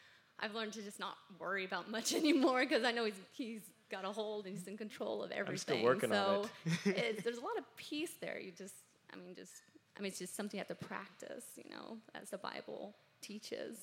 I've 0.40 0.54
learned 0.54 0.72
to 0.74 0.82
just 0.82 1.00
not 1.00 1.16
worry 1.38 1.64
about 1.64 1.90
much 1.90 2.14
anymore 2.14 2.60
because 2.60 2.84
I 2.84 2.92
know 2.92 3.04
He's 3.04 3.20
He's 3.32 3.62
got 3.90 4.04
a 4.04 4.08
hold 4.08 4.46
and 4.46 4.56
He's 4.56 4.66
in 4.66 4.76
control 4.76 5.22
of 5.22 5.30
everything. 5.30 5.52
I'm 5.52 5.58
still 5.58 5.82
working 5.82 6.10
so 6.10 6.44
on 6.66 6.72
it's, 6.84 7.22
there's 7.22 7.38
a 7.38 7.42
lot 7.42 7.58
of 7.58 7.64
peace 7.76 8.12
there. 8.20 8.38
You 8.40 8.52
just, 8.56 8.74
I 9.12 9.16
mean, 9.16 9.34
just 9.34 9.52
I 9.96 10.02
mean, 10.02 10.08
it's 10.08 10.18
just 10.18 10.36
something 10.36 10.58
you 10.58 10.64
have 10.68 10.78
to 10.78 10.86
practice, 10.86 11.44
you 11.56 11.70
know, 11.70 11.96
as 12.14 12.30
the 12.30 12.38
Bible 12.38 12.94
teaches. 13.22 13.78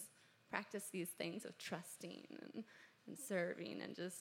Practice 0.50 0.84
these 0.92 1.10
things 1.10 1.46
of 1.46 1.58
trusting 1.58 2.28
and, 2.30 2.64
and 3.08 3.18
serving 3.18 3.82
and 3.82 3.96
just 3.96 4.18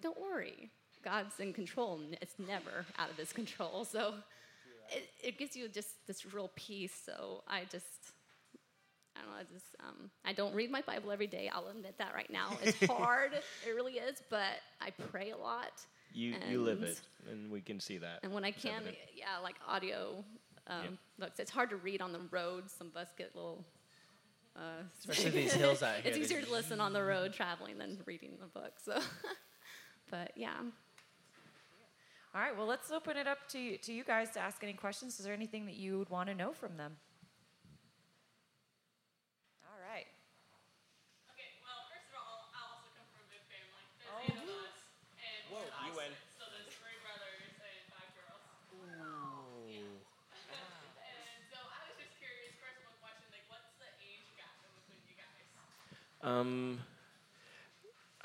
don't 0.00 0.18
worry. 0.20 0.70
God's 1.04 1.38
in 1.38 1.52
control. 1.52 2.00
and 2.02 2.16
It's 2.22 2.34
never 2.38 2.86
out 2.98 3.10
of 3.10 3.16
his 3.18 3.32
control. 3.32 3.84
So 3.84 4.14
it, 4.90 5.10
it 5.22 5.38
gives 5.38 5.54
you 5.54 5.68
just 5.68 6.06
this 6.06 6.32
real 6.32 6.50
peace. 6.56 6.98
So 7.04 7.42
I 7.46 7.64
just, 7.70 8.13
know, 9.24 9.32
I 9.38 9.42
just, 9.52 9.74
um, 9.80 10.10
I 10.24 10.32
don't 10.32 10.54
read 10.54 10.70
my 10.70 10.80
Bible 10.82 11.10
every 11.10 11.26
day. 11.26 11.50
I'll 11.52 11.68
admit 11.68 11.96
that 11.98 12.14
right 12.14 12.30
now. 12.30 12.56
It's 12.62 12.84
hard. 12.86 13.32
it 13.66 13.70
really 13.74 13.94
is. 13.94 14.22
But 14.30 14.60
I 14.80 14.90
pray 15.10 15.30
a 15.30 15.36
lot. 15.36 15.72
You 16.12 16.34
you 16.48 16.62
live 16.62 16.78
And- 16.82 16.88
it, 16.90 17.00
and 17.30 17.50
we 17.50 17.60
can 17.60 17.80
see 17.80 17.98
that. 17.98 18.20
And 18.22 18.32
when 18.32 18.44
I 18.44 18.48
It's 18.48 18.62
can, 18.62 18.74
evident. 18.74 18.96
yeah, 19.16 19.38
like 19.42 19.56
audio 19.66 20.24
um, 20.68 20.82
Yeah. 20.82 20.88
books. 21.18 21.40
It's 21.40 21.50
hard 21.50 21.70
to 21.70 21.76
read 21.76 22.00
on 22.00 22.12
the 22.12 22.20
road. 22.30 22.70
Some 22.70 22.86
of 22.88 22.96
us 22.96 23.08
get 23.18 23.32
a 23.34 23.36
little. 23.36 23.64
Uh, 24.56 24.82
Especially 25.00 25.30
these 25.30 25.52
hills 25.62 25.82
out 25.82 25.96
here. 25.96 26.02
it's 26.06 26.16
easier 26.18 26.40
to 26.40 26.50
listen 26.52 26.80
on 26.80 26.92
the 26.92 27.02
road 27.02 27.32
traveling 27.32 27.76
than 27.78 27.98
reading 28.06 28.38
the 28.40 28.46
book. 28.46 28.74
So, 28.84 29.00
but 30.10 30.30
yeah, 30.36 30.54
All 32.34 32.40
right, 32.40 32.56
well, 32.56 32.66
let's 32.66 32.90
open 32.92 33.16
it 33.16 33.26
up 33.26 33.48
to, 33.48 33.76
to 33.78 33.92
you 33.92 34.04
guys 34.04 34.30
to 34.32 34.40
ask 34.40 34.62
any 34.62 34.74
questions. 34.74 35.18
Is 35.18 35.24
there 35.24 35.34
anything 35.34 35.66
that 35.66 35.74
you 35.74 35.98
would 35.98 36.08
want 36.10 36.28
to 36.28 36.34
know 36.36 36.52
from 36.52 36.76
them? 36.76 36.96
All 39.66 39.78
right. 39.82 40.06
Okay, 41.34 41.50
well, 41.66 41.82
first 41.90 42.06
of 42.10 42.18
all, 42.22 42.46
I 42.54 42.60
also 42.70 42.86
come 42.94 43.06
from 43.10 43.26
a 43.26 43.30
big 43.34 43.42
family. 43.50 43.82
There's 43.98 44.22
eight 44.22 44.38
of 44.38 44.46
us, 44.54 44.76
and 45.18 45.42
Whoa, 45.50 45.66
we're 45.66 45.82
you 45.86 45.92
us, 45.94 45.98
win. 45.98 46.10
So 46.38 46.46
there's 46.54 46.70
three 46.78 46.98
brothers 47.02 47.42
and 47.42 47.82
five 47.90 48.06
girls. 48.14 48.42
and 49.74 51.42
so 51.50 51.58
I 51.58 51.80
was 51.90 51.96
just 51.98 52.14
curious, 52.22 52.54
first 52.62 52.78
one 52.86 52.94
question, 53.02 53.26
like, 53.34 53.42
what's 53.50 53.66
the 53.82 53.90
age 54.02 54.26
gap 54.38 54.54
in 54.62 54.70
between 54.78 55.02
you 55.06 55.14
guys? 55.18 55.46
Um, 56.24 56.78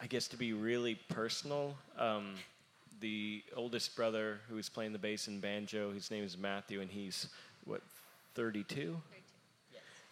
I 0.02 0.08
guess 0.08 0.30
to 0.30 0.38
be 0.38 0.54
really 0.54 0.96
personal, 1.10 1.76
um, 1.98 2.36
the 3.02 3.44
oldest 3.58 3.94
brother 3.98 4.40
who 4.48 4.58
is 4.58 4.70
playing 4.70 4.94
the 4.94 5.00
bass 5.00 5.28
and 5.28 5.42
banjo, 5.42 5.92
his 5.92 6.10
name 6.10 6.24
is 6.24 6.38
Matthew, 6.38 6.80
and 6.80 6.90
he's 6.90 7.28
what, 7.66 7.82
32? 8.36 8.96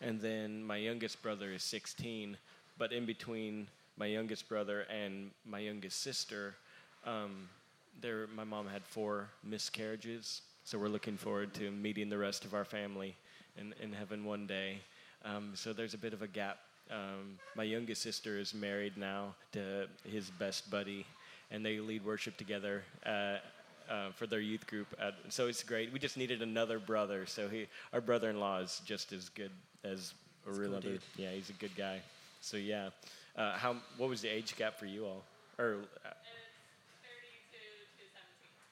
And 0.02 0.20
then 0.20 0.66
my 0.66 0.76
youngest 0.76 1.22
brother 1.22 1.54
is 1.54 1.64
16, 1.64 2.36
but 2.78 2.92
in 2.92 3.06
between 3.06 3.68
my 3.96 4.08
youngest 4.08 4.50
brother 4.50 4.82
and 4.82 5.32
my 5.46 5.60
youngest 5.60 6.02
sister, 6.02 6.56
um, 7.06 7.48
there 8.02 8.28
my 8.36 8.44
mom 8.44 8.68
had 8.68 8.84
four 8.84 9.30
miscarriages. 9.46 10.42
So 10.66 10.78
we're 10.78 10.90
looking 10.90 11.16
forward 11.16 11.54
to 11.54 11.72
meeting 11.72 12.10
the 12.10 12.18
rest 12.18 12.44
of 12.44 12.54
our 12.54 12.66
family 12.66 13.16
in, 13.58 13.74
in 13.82 13.94
heaven 13.94 14.26
one 14.26 14.46
day. 14.46 14.80
Um, 15.24 15.52
so 15.56 15.72
there's 15.72 15.94
a 15.94 15.98
bit 15.98 16.12
of 16.12 16.22
a 16.22 16.28
gap. 16.28 16.60
Um, 16.92 17.38
my 17.56 17.64
youngest 17.64 18.02
sister 18.02 18.38
is 18.38 18.54
married 18.54 18.98
now 18.98 19.36
to 19.54 19.88
his 20.04 20.30
best 20.30 20.70
buddy, 20.72 21.06
and 21.52 21.66
they 21.66 21.80
lead 21.80 22.06
worship 22.06 22.38
together 22.38 22.84
uh, 23.06 23.38
uh, 23.90 24.12
for 24.16 24.28
their 24.28 24.40
youth 24.40 24.66
group. 24.68 24.88
At, 25.00 25.16
so 25.30 25.48
it's 25.48 25.64
great. 25.64 25.92
We 25.92 26.00
just 26.00 26.18
needed 26.18 26.42
another 26.42 26.80
brother. 26.80 27.26
So 27.26 27.50
he, 27.50 27.68
our 27.94 28.02
brother-in-law 28.02 28.60
is 28.60 28.82
just 28.86 29.12
as 29.14 29.30
good 29.30 29.52
as 29.84 30.14
a 30.48 30.52
real 30.52 30.70
cool 30.70 30.78
other. 30.78 30.90
dude. 30.90 31.02
Yeah, 31.18 31.32
he's 31.32 31.50
a 31.50 31.54
good 31.54 31.76
guy. 31.76 32.02
So 32.42 32.58
yeah, 32.58 32.90
uh, 33.36 33.58
how? 33.58 33.76
What 33.98 34.10
was 34.10 34.22
the 34.22 34.30
age 34.30 34.56
gap 34.56 34.80
for 34.80 34.86
you 34.86 35.06
all? 35.06 35.24
Or 35.60 35.76
uh, 36.06 36.10
It's 36.10 36.30
32 37.04 37.58
to 37.98 38.06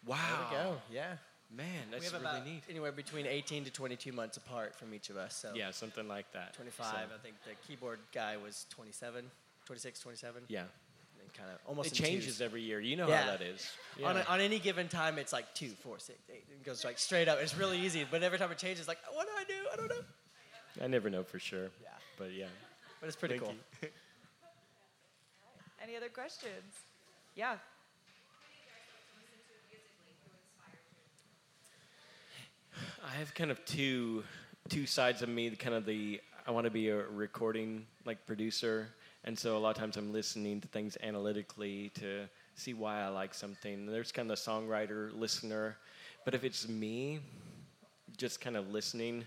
17. 0.06 0.08
wow, 0.08 0.50
There 0.52 0.60
we 0.60 0.66
go. 0.66 0.82
Yeah. 0.92 1.16
Man, 1.52 1.66
we 1.88 1.92
that's 1.92 2.12
have 2.12 2.22
really 2.22 2.34
about 2.36 2.46
neat. 2.46 2.64
anywhere 2.70 2.92
between 2.92 3.26
18 3.26 3.66
to 3.66 3.72
22 3.72 4.12
months 4.12 4.38
apart 4.38 4.76
from 4.76 4.94
each 4.94 5.10
of 5.10 5.18
us. 5.18 5.36
So 5.36 5.52
Yeah, 5.56 5.72
something 5.72 6.08
like 6.08 6.32
that. 6.34 6.54
25. 6.54 6.86
So, 7.10 7.16
I 7.16 7.18
think 7.22 7.36
the 7.44 7.56
keyboard 7.68 8.00
guy 8.14 8.38
was 8.38 8.66
27, 8.70 9.30
26, 9.66 10.00
27. 10.00 10.44
yeah, 10.48 10.62
And 11.22 11.34
kind 11.34 11.50
of 11.50 11.58
almost 11.68 11.92
it 11.94 12.00
in 12.00 12.06
changes 12.06 12.38
twos. 12.38 12.42
every 12.42 12.62
year. 12.62 12.80
You 12.80 12.96
know 12.96 13.08
Yeah. 13.08 13.24
how 13.24 13.32
that 13.32 13.42
is. 13.42 13.72
On, 14.04 14.16
a, 14.16 14.20
Yeah. 14.20 14.26
on 14.28 14.40
any 14.42 14.60
given 14.60 14.88
time, 14.88 15.18
it's 15.18 15.34
like 15.34 15.54
two, 15.54 15.70
four, 15.84 16.00
six, 16.00 16.20
eight. 16.30 16.46
It 16.50 16.64
goes 16.64 16.84
like 16.84 16.98
straight 17.00 17.28
up. 17.28 17.40
It's 17.40 17.56
really 17.56 17.80
easy. 17.80 18.04
But 18.10 18.24
every 18.24 18.38
time 18.38 18.52
it 18.52 18.58
changes, 18.58 18.88
like, 18.88 19.00
what 19.14 19.28
do 19.28 19.34
I 19.38 19.44
do? 19.44 19.68
I 19.72 19.76
don't 19.76 19.90
know. 19.90 20.04
I 20.84 20.88
never 20.88 21.10
know 21.10 21.24
for 21.24 21.40
sure. 21.40 21.70
Yeah. 21.82 21.90
But 22.18 22.32
yeah. 22.34 22.48
But 23.00 23.08
it's 23.08 23.16
pretty 23.16 23.38
Thank 23.40 23.52
cool. 23.52 23.56
you. 23.82 23.90
Any 25.82 25.96
other 25.96 26.10
questions? 26.10 26.74
Yeah. 27.36 27.58
I 33.06 33.20
have 33.20 33.36
kind 33.36 33.52
of 33.52 33.64
two 33.66 34.24
two 34.68 34.88
sides 34.88 35.22
of 35.22 35.30
me. 35.30 35.52
Kind 35.52 35.76
of 35.76 35.86
the 35.86 36.20
I 36.48 36.52
want 36.52 36.66
to 36.66 36.72
be 36.72 36.90
a 36.90 37.06
recording 37.08 37.86
like 38.04 38.26
producer, 38.26 38.88
and 39.26 39.38
so 39.38 39.56
a 39.56 39.60
lot 39.60 39.70
of 39.70 39.76
times 39.76 39.96
I'm 39.96 40.12
listening 40.12 40.60
to 40.62 40.68
things 40.70 40.98
analytically 41.04 41.92
to 41.96 42.28
see 42.56 42.74
why 42.74 43.04
I 43.04 43.10
like 43.10 43.36
something. 43.36 43.86
There's 43.86 44.12
kind 44.12 44.32
of 44.32 44.38
the 44.38 44.52
songwriter 44.52 45.14
listener, 45.14 45.78
but 46.24 46.34
if 46.34 46.44
it's 46.44 46.68
me, 46.68 47.20
just 48.18 48.42
kind 48.42 48.58
of 48.58 48.72
listening, 48.72 49.24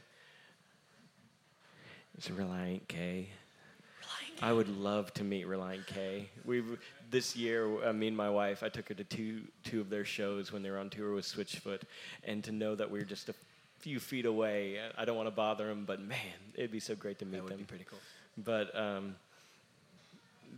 it's 2.16 2.28
Relient 2.28 2.88
K. 2.88 3.28
I 4.42 4.52
would 4.52 4.68
love 4.68 5.14
to 5.14 5.24
meet 5.24 5.46
Relient 5.46 5.86
K. 5.86 6.28
We 6.44 6.64
this 7.10 7.36
year, 7.36 7.88
uh, 7.88 7.92
me 7.92 8.08
and 8.08 8.16
my 8.16 8.28
wife, 8.28 8.64
I 8.64 8.70
took 8.70 8.88
her 8.88 8.94
to 8.94 9.04
two 9.04 9.42
two 9.62 9.80
of 9.80 9.88
their 9.88 10.04
shows 10.04 10.50
when 10.50 10.64
they 10.64 10.70
were 10.70 10.78
on 10.78 10.90
tour 10.90 11.14
with 11.14 11.26
Switchfoot, 11.26 11.82
and 12.24 12.42
to 12.42 12.50
know 12.50 12.74
that 12.74 12.90
we 12.90 12.98
are 12.98 13.04
just 13.04 13.28
a 13.28 13.34
few 13.78 14.00
feet 14.00 14.26
away, 14.26 14.78
I 14.96 15.04
don't 15.04 15.16
want 15.16 15.28
to 15.28 15.34
bother 15.34 15.66
them, 15.66 15.84
but 15.86 16.00
man, 16.00 16.18
it'd 16.54 16.72
be 16.72 16.80
so 16.80 16.94
great 16.94 17.18
to 17.20 17.24
meet 17.24 17.32
them. 17.32 17.38
That 17.38 17.44
would 17.44 17.52
them. 17.52 17.58
be 17.58 17.64
pretty 17.64 17.86
cool. 17.88 17.98
But 18.44 18.76
um, 18.78 19.16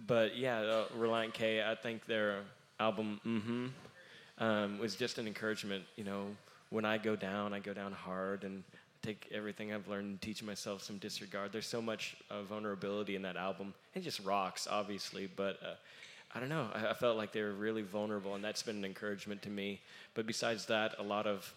but 0.07 0.37
yeah, 0.37 0.61
uh, 0.61 0.85
Relient 0.99 1.35
K. 1.35 1.63
I 1.63 1.75
think 1.75 2.07
their 2.07 2.41
album 2.79 3.21
"Mm-hmm" 3.27 4.45
um, 4.45 4.79
was 4.79 4.95
just 4.97 5.19
an 5.19 5.27
encouragement. 5.27 5.85
You 5.97 6.05
know, 6.05 6.27
when 6.71 6.85
I 6.85 6.99
go 6.99 7.17
down, 7.17 7.53
I 7.53 7.59
go 7.59 7.75
down 7.75 7.93
hard 7.93 8.45
and 8.45 8.63
take 9.03 9.29
everything 9.33 9.73
I've 9.73 9.89
learned 9.89 10.07
and 10.07 10.21
teach 10.21 10.43
myself 10.43 10.83
some 10.83 10.99
disregard. 10.99 11.53
There's 11.53 11.67
so 11.67 11.81
much 11.81 12.17
uh, 12.31 12.43
vulnerability 12.43 13.17
in 13.17 13.23
that 13.23 13.37
album. 13.37 13.73
It 13.95 14.01
just 14.01 14.21
rocks, 14.25 14.67
obviously, 14.71 15.29
but. 15.35 15.59
Uh, 15.63 15.75
I 16.33 16.39
don't 16.39 16.49
know. 16.49 16.69
I, 16.73 16.91
I 16.91 16.95
felt 16.95 17.17
like 17.17 17.33
they 17.33 17.43
were 17.43 17.51
really 17.51 17.83
vulnerable, 17.83 18.37
and 18.37 18.45
that's 18.45 18.63
been 18.63 18.77
an 18.77 18.85
encouragement 18.85 19.43
to 19.43 19.51
me. 19.51 19.81
But 20.15 20.29
besides 20.29 20.67
that, 20.67 20.95
a 21.01 21.03
lot 21.03 21.27
of 21.27 21.53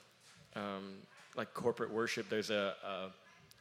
um, 0.55 0.93
like 1.36 1.54
corporate 1.54 1.92
worship. 1.92 2.30
There's 2.30 2.50
a, 2.50 2.75
a 2.86 3.10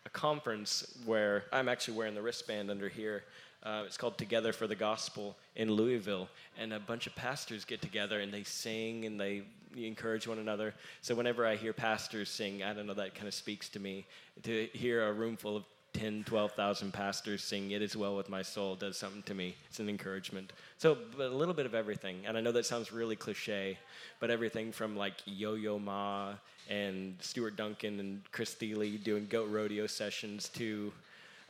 a 0.05 0.11
conference 0.11 0.99
where 1.05 1.45
I'm 1.53 1.69
actually 1.69 1.97
wearing 1.97 2.15
the 2.15 2.23
wristband 2.23 2.71
under 2.71 2.89
here. 2.89 3.25
Uh, 3.63 3.85
it's 3.87 3.97
called 3.97 4.19
Together 4.19 4.53
for 4.53 4.67
the 4.67 4.75
Gospel 4.75 5.37
in 5.55 5.71
Louisville, 5.71 6.29
and 6.59 6.73
a 6.73 6.81
bunch 6.81 7.07
of 7.07 7.15
pastors 7.15 7.65
get 7.65 7.81
together 7.81 8.19
and 8.21 8.33
they 8.35 8.43
sing 8.43 9.05
and 9.05 9.21
they 9.21 9.43
encourage 9.77 10.27
one 10.27 10.39
another. 10.41 10.75
So 11.01 11.15
whenever 11.15 11.47
I 11.47 11.55
hear 11.55 11.73
pastors 11.73 12.29
sing, 12.29 12.65
I 12.65 12.75
don't 12.75 12.87
know, 12.87 12.95
that 12.95 13.15
kind 13.15 13.29
of 13.29 13.35
speaks 13.35 13.69
to 13.71 13.81
me. 13.81 14.05
To 14.43 14.67
hear 14.73 15.07
a 15.07 15.13
room 15.13 15.37
full 15.37 15.57
of 15.57 15.65
10, 15.95 16.25
12,000 16.25 16.93
pastors 16.93 17.43
sing 17.43 17.71
It 17.71 17.83
Is 17.83 17.97
Well 17.97 18.17
With 18.17 18.29
My 18.29 18.43
Soul 18.43 18.77
does 18.77 18.97
something 18.97 19.23
to 19.25 19.35
me. 19.35 19.55
It's 19.69 19.79
an 19.79 19.89
encouragement. 19.89 20.53
So, 20.79 20.97
but 21.17 21.31
a 21.31 21.35
little 21.35 21.55
bit 21.55 21.67
of 21.67 21.75
everything. 21.75 22.19
And 22.27 22.37
I 22.37 22.41
know 22.41 22.53
that 22.53 22.67
sounds 22.67 22.93
really 22.93 23.17
cliche, 23.17 23.79
but 24.19 24.31
everything 24.31 24.73
from 24.73 24.97
like 24.97 25.15
Yo 25.27 25.55
Yo 25.55 25.79
Ma 25.79 26.35
and 26.69 27.17
Stuart 27.21 27.57
Duncan 27.57 28.01
and 28.01 28.21
Chris 28.33 28.55
Thile 28.55 28.99
doing 29.03 29.27
goat 29.29 29.51
rodeo 29.51 29.87
sessions 29.87 30.49
to 30.51 30.93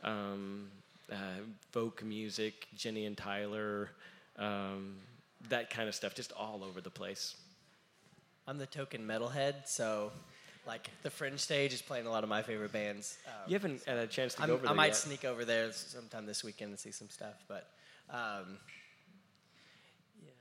um, 0.03 0.67
uh, 1.11 1.15
folk 1.71 2.03
music, 2.03 2.67
Jenny 2.75 3.05
and 3.05 3.17
Tyler, 3.17 3.89
um, 4.37 4.95
that 5.49 5.69
kind 5.69 5.87
of 5.87 5.95
stuff, 5.95 6.15
just 6.15 6.31
all 6.33 6.63
over 6.63 6.81
the 6.81 6.89
place. 6.89 7.35
I'm 8.47 8.57
the 8.57 8.65
token 8.65 9.07
metalhead, 9.07 9.67
so 9.67 10.11
like 10.65 10.89
the 11.01 11.09
Fringe 11.09 11.39
stage 11.39 11.73
is 11.73 11.81
playing 11.81 12.05
a 12.07 12.09
lot 12.09 12.23
of 12.23 12.29
my 12.29 12.41
favorite 12.41 12.71
bands. 12.71 13.17
Um, 13.27 13.33
You 13.47 13.53
haven't 13.55 13.83
had 13.85 13.97
a 13.97 14.07
chance 14.07 14.35
to 14.35 14.41
I'm- 14.41 14.47
go 14.49 14.53
over 14.55 14.63
I 14.63 14.67
there 14.67 14.71
I 14.71 14.75
might 14.75 14.85
yet. 14.87 14.95
sneak 14.95 15.25
over 15.25 15.45
there 15.45 15.71
sometime 15.73 16.25
this 16.25 16.43
weekend 16.43 16.71
and 16.71 16.79
see 16.79 16.91
some 16.91 17.09
stuff, 17.09 17.35
but 17.47 17.69
um, 18.09 18.57
yeah. 20.23 20.31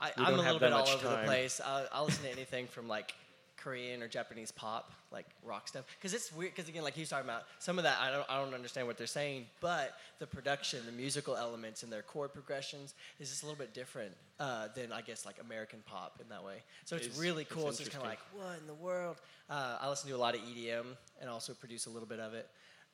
I, 0.00 0.10
I'm 0.16 0.34
a 0.34 0.42
little 0.42 0.58
bit 0.58 0.72
all 0.72 0.88
over 0.88 1.08
the 1.08 1.22
place. 1.24 1.60
I'll, 1.64 1.86
I'll 1.92 2.04
listen 2.04 2.24
to 2.24 2.30
anything 2.32 2.66
from 2.66 2.88
like 2.88 3.14
Korean 3.62 4.02
or 4.02 4.08
Japanese 4.08 4.50
pop, 4.50 4.92
like 5.12 5.26
rock 5.44 5.68
stuff, 5.68 5.84
because 5.98 6.14
it's 6.14 6.32
weird. 6.32 6.52
Because 6.54 6.68
again, 6.68 6.82
like 6.82 6.94
he's 6.94 7.08
talking 7.08 7.24
about, 7.28 7.44
some 7.58 7.78
of 7.78 7.84
that 7.84 7.98
I 8.00 8.10
don't, 8.10 8.26
I 8.28 8.42
don't 8.42 8.54
understand 8.54 8.86
what 8.86 8.98
they're 8.98 9.06
saying, 9.06 9.46
but 9.60 9.94
the 10.18 10.26
production, 10.26 10.80
the 10.86 10.92
musical 10.92 11.36
elements, 11.36 11.82
and 11.82 11.92
their 11.92 12.02
chord 12.02 12.32
progressions 12.32 12.94
is 13.20 13.30
just 13.30 13.42
a 13.42 13.46
little 13.46 13.58
bit 13.58 13.74
different 13.74 14.12
uh, 14.40 14.68
than 14.74 14.92
I 14.92 15.00
guess 15.02 15.24
like 15.24 15.36
American 15.40 15.80
pop 15.86 16.18
in 16.20 16.28
that 16.30 16.44
way. 16.44 16.56
So 16.84 16.96
it's 16.96 17.06
It's- 17.06 17.20
really 17.20 17.42
it's 17.42 17.52
cool. 17.52 17.68
It's 17.68 17.78
just 17.78 17.90
kind 17.92 18.02
of 18.02 18.08
like, 18.10 18.20
what 18.34 18.58
in 18.58 18.66
the 18.66 18.74
world? 18.74 19.16
Uh, 19.48 19.78
I 19.80 19.88
listen 19.88 20.08
to 20.10 20.16
a 20.16 20.18
lot 20.18 20.34
of 20.34 20.40
EDM 20.42 20.86
and 21.20 21.30
also 21.30 21.52
produce 21.54 21.86
a 21.86 21.90
little 21.90 22.08
bit 22.08 22.20
of 22.20 22.34
it. 22.34 22.48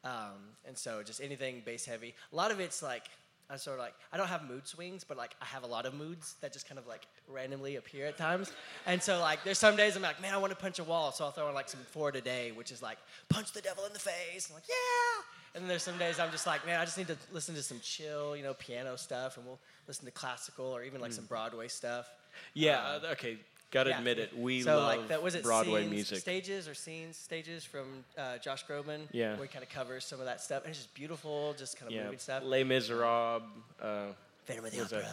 Um, 0.05 0.55
and 0.67 0.77
so 0.77 1.03
just 1.03 1.21
anything 1.21 1.63
bass 1.65 1.85
heavy. 1.85 2.15
A 2.33 2.37
lot 2.37 2.51
of 2.51 2.61
it's 2.61 2.83
like, 2.83 3.05
I 3.51 3.57
sort 3.57 3.79
of 3.79 3.81
like, 3.85 3.95
I 4.13 4.17
don't 4.19 4.29
have 4.29 4.47
mood 4.49 4.67
swings, 4.67 5.05
but 5.05 5.17
like 5.17 5.35
I 5.41 5.47
have 5.47 5.63
a 5.63 5.67
lot 5.67 5.87
of 5.87 5.95
moods 5.95 6.35
that 6.43 6.53
just 6.53 6.69
kind 6.69 6.79
of 6.79 6.87
like 6.87 7.07
randomly 7.27 7.77
appear 7.77 8.07
at 8.07 8.19
times. 8.19 8.53
And 8.87 9.03
so 9.03 9.21
like, 9.21 9.43
there's 9.43 9.59
some 9.59 9.75
days 9.75 9.97
I'm 9.97 10.03
like, 10.03 10.21
man, 10.21 10.35
I 10.35 10.37
want 10.37 10.51
to 10.51 10.57
punch 10.57 10.79
a 10.79 10.85
wall. 10.85 11.13
So 11.13 11.25
I'll 11.25 11.31
throw 11.31 11.47
on 11.49 11.55
like 11.55 11.69
some 11.69 11.81
Four 11.91 12.13
Today, 12.13 12.53
which 12.53 12.71
is 12.71 12.83
like, 12.83 12.99
punch 13.31 13.53
the 13.53 13.63
devil 13.63 13.85
in 13.87 13.93
the 13.95 13.99
face. 13.99 14.49
I'm 14.51 14.55
like, 14.55 14.69
yeah. 14.69 15.23
And 15.55 15.63
then 15.65 15.69
there's 15.69 15.83
some 15.83 15.97
days 15.97 16.19
I'm 16.21 16.31
just 16.31 16.47
like, 16.47 16.67
man, 16.67 16.79
I 16.79 16.85
just 16.85 16.99
need 16.99 17.07
to 17.09 17.17
listen 17.33 17.55
to 17.55 17.63
some 17.63 17.81
chill, 17.83 18.37
you 18.37 18.43
know, 18.43 18.53
piano 18.55 18.97
stuff. 18.97 19.39
And 19.39 19.47
we'll 19.47 19.59
listen 19.87 20.05
to 20.05 20.11
classical 20.11 20.67
or 20.67 20.83
even 20.83 21.01
like 21.01 21.13
some 21.13 21.25
Broadway 21.25 21.69
stuff. 21.69 22.07
Yeah, 22.53 22.81
Uh, 22.81 23.01
uh, 23.09 23.13
okay, 23.13 23.39
gotta 23.71 23.91
yeah. 23.91 23.99
admit 23.99 24.19
it. 24.19 24.37
We 24.37 24.63
so 24.63 24.77
love 24.79 24.99
like 24.99 25.09
that 25.09 25.23
was 25.23 25.35
it 25.35 25.43
Broadway 25.43 25.83
scenes, 25.83 25.91
music. 25.93 26.19
stages 26.19 26.69
or 26.69 26.75
scenes 26.75 27.17
stages 27.17 27.65
from 27.65 27.87
uh, 28.17 28.39
Josh 28.39 28.65
Groban 28.67 29.01
Yeah. 29.13 29.35
where 29.35 29.43
he 29.47 29.49
kind 29.49 29.63
of 29.63 29.69
covers 29.71 30.05
some 30.05 30.21
of 30.21 30.27
that 30.27 30.41
stuff 30.41 30.63
and 30.65 30.71
it's 30.71 30.79
just 30.79 30.95
beautiful 30.95 31.55
just 31.59 31.79
kind 31.79 31.91
of 31.91 31.97
yeah, 31.97 32.05
moving 32.05 32.19
stuff 32.19 32.43
Les 32.45 32.65
Miserables. 32.65 33.43
Uh, 33.81 34.07
Phantom 34.45 34.65
of 34.65 34.73
the 34.73 34.79
was 34.81 34.91
that- 34.91 34.97
Opera 35.05 35.11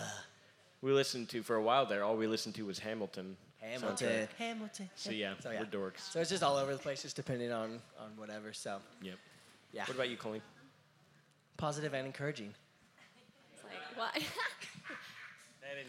we 0.82 0.92
listened 0.92 1.28
to 1.30 1.42
for 1.42 1.56
a 1.56 1.62
while 1.62 1.86
there. 1.88 2.04
All 2.04 2.16
we 2.16 2.28
listened 2.28 2.54
to 2.56 2.66
was 2.66 2.78
Hamilton. 2.80 3.36
Hamilton 3.60 4.08
soundtrack. 4.08 4.28
Hamilton 4.38 4.90
So 4.96 5.10
yeah, 5.12 5.34
so 5.40 5.50
yeah 5.50 5.60
we're 5.62 5.66
dorks. 5.66 6.12
so 6.12 6.20
it's 6.22 6.30
just 6.30 6.44
all 6.44 6.56
over 6.58 6.72
the 6.74 6.78
place 6.80 7.02
just 7.02 7.16
depending 7.16 7.52
on 7.52 7.82
on 8.00 8.12
whatever 8.18 8.54
so 8.54 8.78
Yep. 9.02 9.16
yeah 9.74 9.82
What 9.86 9.96
about 9.96 10.10
you, 10.10 10.18
Colleen? 10.18 10.42
positive 11.58 11.94
and 11.94 12.06
encouraging 12.06 12.54
It's 13.54 13.64
like, 13.64 13.98
what? 13.98 14.24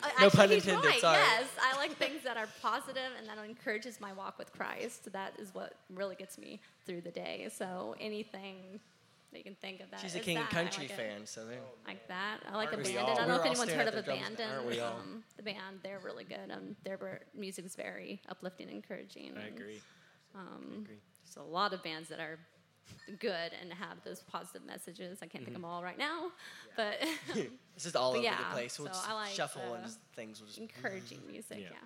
Uh, 0.03 0.07
No 0.21 0.27
actually, 0.27 0.31
pun 0.39 0.49
he's 0.51 0.67
intended, 0.67 0.89
right, 0.89 1.01
sorry. 1.01 1.19
Yes, 1.19 1.45
I 1.63 1.77
like 1.77 1.93
things 1.97 2.23
that 2.25 2.37
are 2.37 2.49
positive 2.63 3.11
and 3.19 3.27
that 3.29 3.39
encourages 3.45 4.01
my 4.01 4.13
walk 4.13 4.39
with 4.39 4.53
Christ. 4.53 5.13
That 5.13 5.35
is 5.39 5.55
what 5.55 5.75
really 5.95 6.15
gets 6.17 6.39
me 6.39 6.61
through 6.87 7.03
the 7.03 7.11
day. 7.11 7.49
So 7.55 7.95
anything 8.01 8.81
that 9.33 9.39
you 9.39 9.45
can 9.45 9.55
think 9.57 9.81
of 9.81 9.91
that. 9.91 10.01
She's 10.01 10.15
a 10.15 10.21
King 10.21 10.37
that, 10.37 10.43
and 10.43 10.51
Country 10.51 10.85
like 10.85 10.91
it. 10.93 10.97
fan, 10.97 11.27
so 11.27 11.45
there. 11.45 11.59
Like 11.87 12.07
that. 12.09 12.39
I 12.51 12.57
like 12.57 12.73
Abandoned. 12.73 12.99
all? 12.99 13.11
I 13.11 13.15
don't 13.15 13.27
We 13.27 13.29
know 13.29 13.41
if 13.41 13.47
anyone's 13.47 13.73
heard 13.73 13.89
of. 13.89 13.95
Abandoned. 13.95 14.53
Aren't 14.53 14.67
we 14.67 14.81
all? 14.81 14.97
Um, 14.97 15.25
the 15.37 15.43
band, 15.43 15.81
they're 15.83 16.01
really 16.03 16.25
good. 16.25 16.51
Um, 16.51 16.77
their 16.85 17.21
music 17.35 17.67
is 17.67 17.75
very 17.77 18.23
uplifting, 18.29 18.69
and 18.69 18.77
encouraging. 18.77 19.33
I 19.37 19.49
agree. 19.49 19.81
Um, 20.35 20.83
agree. 20.85 20.97
There's 21.25 21.37
a 21.37 21.43
lot 21.43 21.73
of 21.73 21.83
bands 21.83 22.09
that 22.09 22.21
are 22.21 22.39
good 23.19 23.51
and 23.61 23.73
have 23.73 23.99
those 24.05 24.21
positive 24.21 24.65
messages. 24.67 25.19
I 25.23 25.27
can't 25.27 25.45
think 25.45 25.57
of 25.57 25.63
mm-hmm. 25.63 25.63
them 25.63 25.71
all 25.71 25.83
right 25.83 25.99
now, 25.99 26.31
but 26.77 26.97
It's 27.77 27.85
just 27.85 27.95
all 27.95 28.13
over 28.17 28.23
yeah, 28.25 28.39
the 28.39 28.45
place. 28.57 28.79
We'll 28.79 28.89
so 28.89 28.95
just 28.95 29.11
I 29.11 29.13
like 29.13 29.33
shuffle 29.37 29.75
and 29.75 29.85
the 29.85 29.89
just 29.89 30.01
things 30.17 30.41
will 30.41 30.47
just. 30.49 30.57
encouraging 30.57 31.21
music. 31.31 31.61
Yeah. 31.61 31.77
Yeah. 31.77 31.85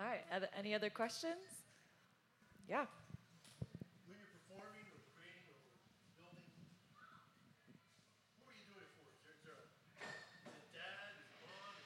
All 0.00 0.06
right. 0.08 0.24
Any 0.56 0.72
other 0.74 0.88
questions? 0.88 1.44
Yeah. 2.64 2.88
When 4.08 4.16
you're 4.16 4.32
performing 4.48 4.88
or 4.96 4.96
creating 5.12 5.44
or 5.44 5.60
building, 6.16 6.48
who 8.40 8.48
are 8.48 8.56
you 8.56 8.64
doing 8.64 8.80
it 8.80 8.96
for? 8.96 9.04
Is 9.12 9.20
there, 9.28 9.36
is 9.36 9.44
there 9.44 9.60
a, 9.60 9.68
is 10.48 10.56
it 10.56 10.72
dad? 10.72 11.20
Is 11.20 11.28
it 11.28 11.44
mom? 11.44 11.76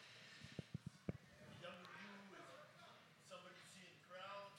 Is 1.43 1.51
it 1.51 1.59
younger 1.59 1.91
you? 1.99 2.39
Is 2.39 3.19
it 3.19 3.27
somebody 3.27 3.59
you 3.59 3.67
see 3.75 3.83
in 3.83 3.99
the 3.99 4.07
crowd? 4.07 4.55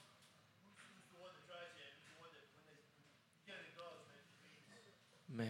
Who's, 0.60 0.76
who's 0.84 1.08
the 1.08 1.16
one 1.16 1.32
that 1.32 1.48
drives 1.48 1.72
you? 1.80 1.88
Who's 1.96 2.12
the 2.12 2.20
one 2.20 2.28
that 2.36 2.44
when 2.52 2.68
they 2.68 2.76
when 2.76 2.76
you 2.76 3.48
get 3.48 3.56
an 3.56 3.72
acknowledgement, 3.72 4.20
it 4.20 4.36
means 4.44 4.68
Man, 5.36 5.46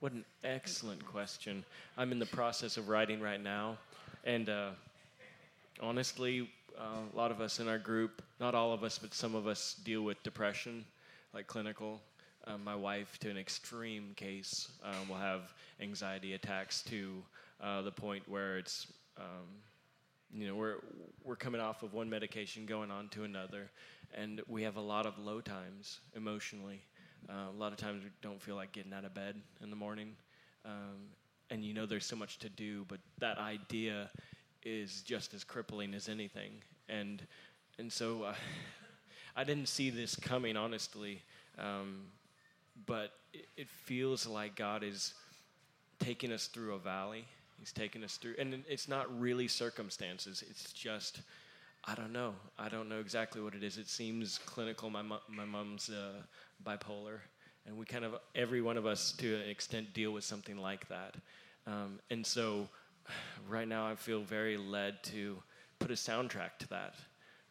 what 0.00 0.12
an 0.12 0.24
excellent 0.42 1.04
question. 1.04 1.66
I'm 1.98 2.12
in 2.12 2.18
the 2.18 2.24
process 2.24 2.78
of 2.78 2.88
writing 2.88 3.20
right 3.20 3.42
now, 3.42 3.76
and 4.24 4.48
uh, 4.48 4.70
honestly, 5.82 6.48
uh, 6.78 7.00
a 7.12 7.16
lot 7.16 7.30
of 7.30 7.42
us 7.42 7.60
in 7.60 7.68
our 7.68 7.78
group, 7.78 8.22
not 8.40 8.54
all 8.54 8.72
of 8.72 8.82
us, 8.82 8.98
but 8.98 9.12
some 9.12 9.34
of 9.34 9.46
us 9.46 9.76
deal 9.84 10.00
with 10.00 10.22
depression, 10.22 10.86
like 11.34 11.46
clinical. 11.46 12.00
Um, 12.46 12.64
my 12.64 12.74
wife, 12.74 13.18
to 13.18 13.28
an 13.28 13.36
extreme 13.36 14.12
case, 14.16 14.72
um, 14.82 15.10
will 15.10 15.16
have 15.16 15.52
anxiety 15.78 16.32
attacks 16.32 16.82
to 16.84 17.22
uh, 17.62 17.82
the 17.82 17.92
point 17.92 18.26
where 18.26 18.56
it's 18.56 18.86
um, 19.18 19.46
you 20.32 20.46
know 20.46 20.54
we're 20.54 20.76
we're 21.22 21.36
coming 21.36 21.60
off 21.60 21.82
of 21.82 21.92
one 21.92 22.08
medication 22.08 22.64
going 22.64 22.90
on 22.90 23.08
to 23.10 23.24
another 23.24 23.70
and 24.14 24.40
we 24.48 24.62
have 24.62 24.76
a 24.76 24.80
lot 24.80 25.06
of 25.06 25.18
low 25.18 25.40
times 25.40 26.00
emotionally 26.16 26.80
uh, 27.28 27.50
a 27.50 27.58
lot 27.58 27.72
of 27.72 27.78
times 27.78 28.02
we 28.04 28.10
don't 28.22 28.40
feel 28.40 28.56
like 28.56 28.72
getting 28.72 28.92
out 28.92 29.04
of 29.04 29.14
bed 29.14 29.36
in 29.62 29.70
the 29.70 29.76
morning 29.76 30.14
um, 30.64 31.08
and 31.50 31.64
you 31.64 31.74
know 31.74 31.86
there's 31.86 32.06
so 32.06 32.16
much 32.16 32.38
to 32.38 32.48
do 32.48 32.84
but 32.88 32.98
that 33.18 33.38
idea 33.38 34.10
is 34.62 35.02
just 35.02 35.34
as 35.34 35.44
crippling 35.44 35.94
as 35.94 36.08
anything 36.08 36.52
and 36.88 37.26
and 37.78 37.92
so 37.92 38.22
uh, 38.22 38.34
i 39.36 39.44
didn't 39.44 39.68
see 39.68 39.90
this 39.90 40.16
coming 40.16 40.56
honestly 40.56 41.22
um, 41.58 42.02
but 42.86 43.12
it, 43.32 43.46
it 43.56 43.68
feels 43.68 44.26
like 44.26 44.56
god 44.56 44.82
is 44.82 45.14
taking 46.04 46.32
us 46.32 46.46
through 46.46 46.74
a 46.74 46.78
valley. 46.78 47.24
He's 47.58 47.72
taking 47.72 48.04
us 48.04 48.16
through, 48.16 48.34
and 48.38 48.64
it's 48.68 48.88
not 48.88 49.06
really 49.18 49.48
circumstances. 49.48 50.44
It's 50.48 50.72
just, 50.72 51.20
I 51.86 51.94
don't 51.94 52.12
know. 52.12 52.34
I 52.58 52.68
don't 52.68 52.88
know 52.88 52.98
exactly 52.98 53.42
what 53.42 53.54
it 53.54 53.62
is. 53.62 53.76
It 53.76 53.88
seems 53.88 54.38
clinical. 54.38 54.88
My 54.88 55.02
my 55.02 55.44
mom's 55.44 55.90
uh, 55.90 56.22
bipolar, 56.64 57.18
and 57.66 57.76
we 57.76 57.84
kind 57.84 58.04
of 58.04 58.14
every 58.34 58.62
one 58.62 58.78
of 58.78 58.86
us 58.86 59.12
to 59.18 59.34
an 59.36 59.50
extent 59.50 59.92
deal 59.92 60.12
with 60.12 60.24
something 60.24 60.56
like 60.56 60.88
that. 60.88 61.14
Um, 61.66 62.00
and 62.10 62.26
so, 62.26 62.68
right 63.48 63.68
now, 63.68 63.86
I 63.86 63.96
feel 63.96 64.22
very 64.22 64.56
led 64.56 65.02
to 65.04 65.36
put 65.78 65.90
a 65.90 65.94
soundtrack 65.94 66.58
to 66.60 66.68
that, 66.68 66.94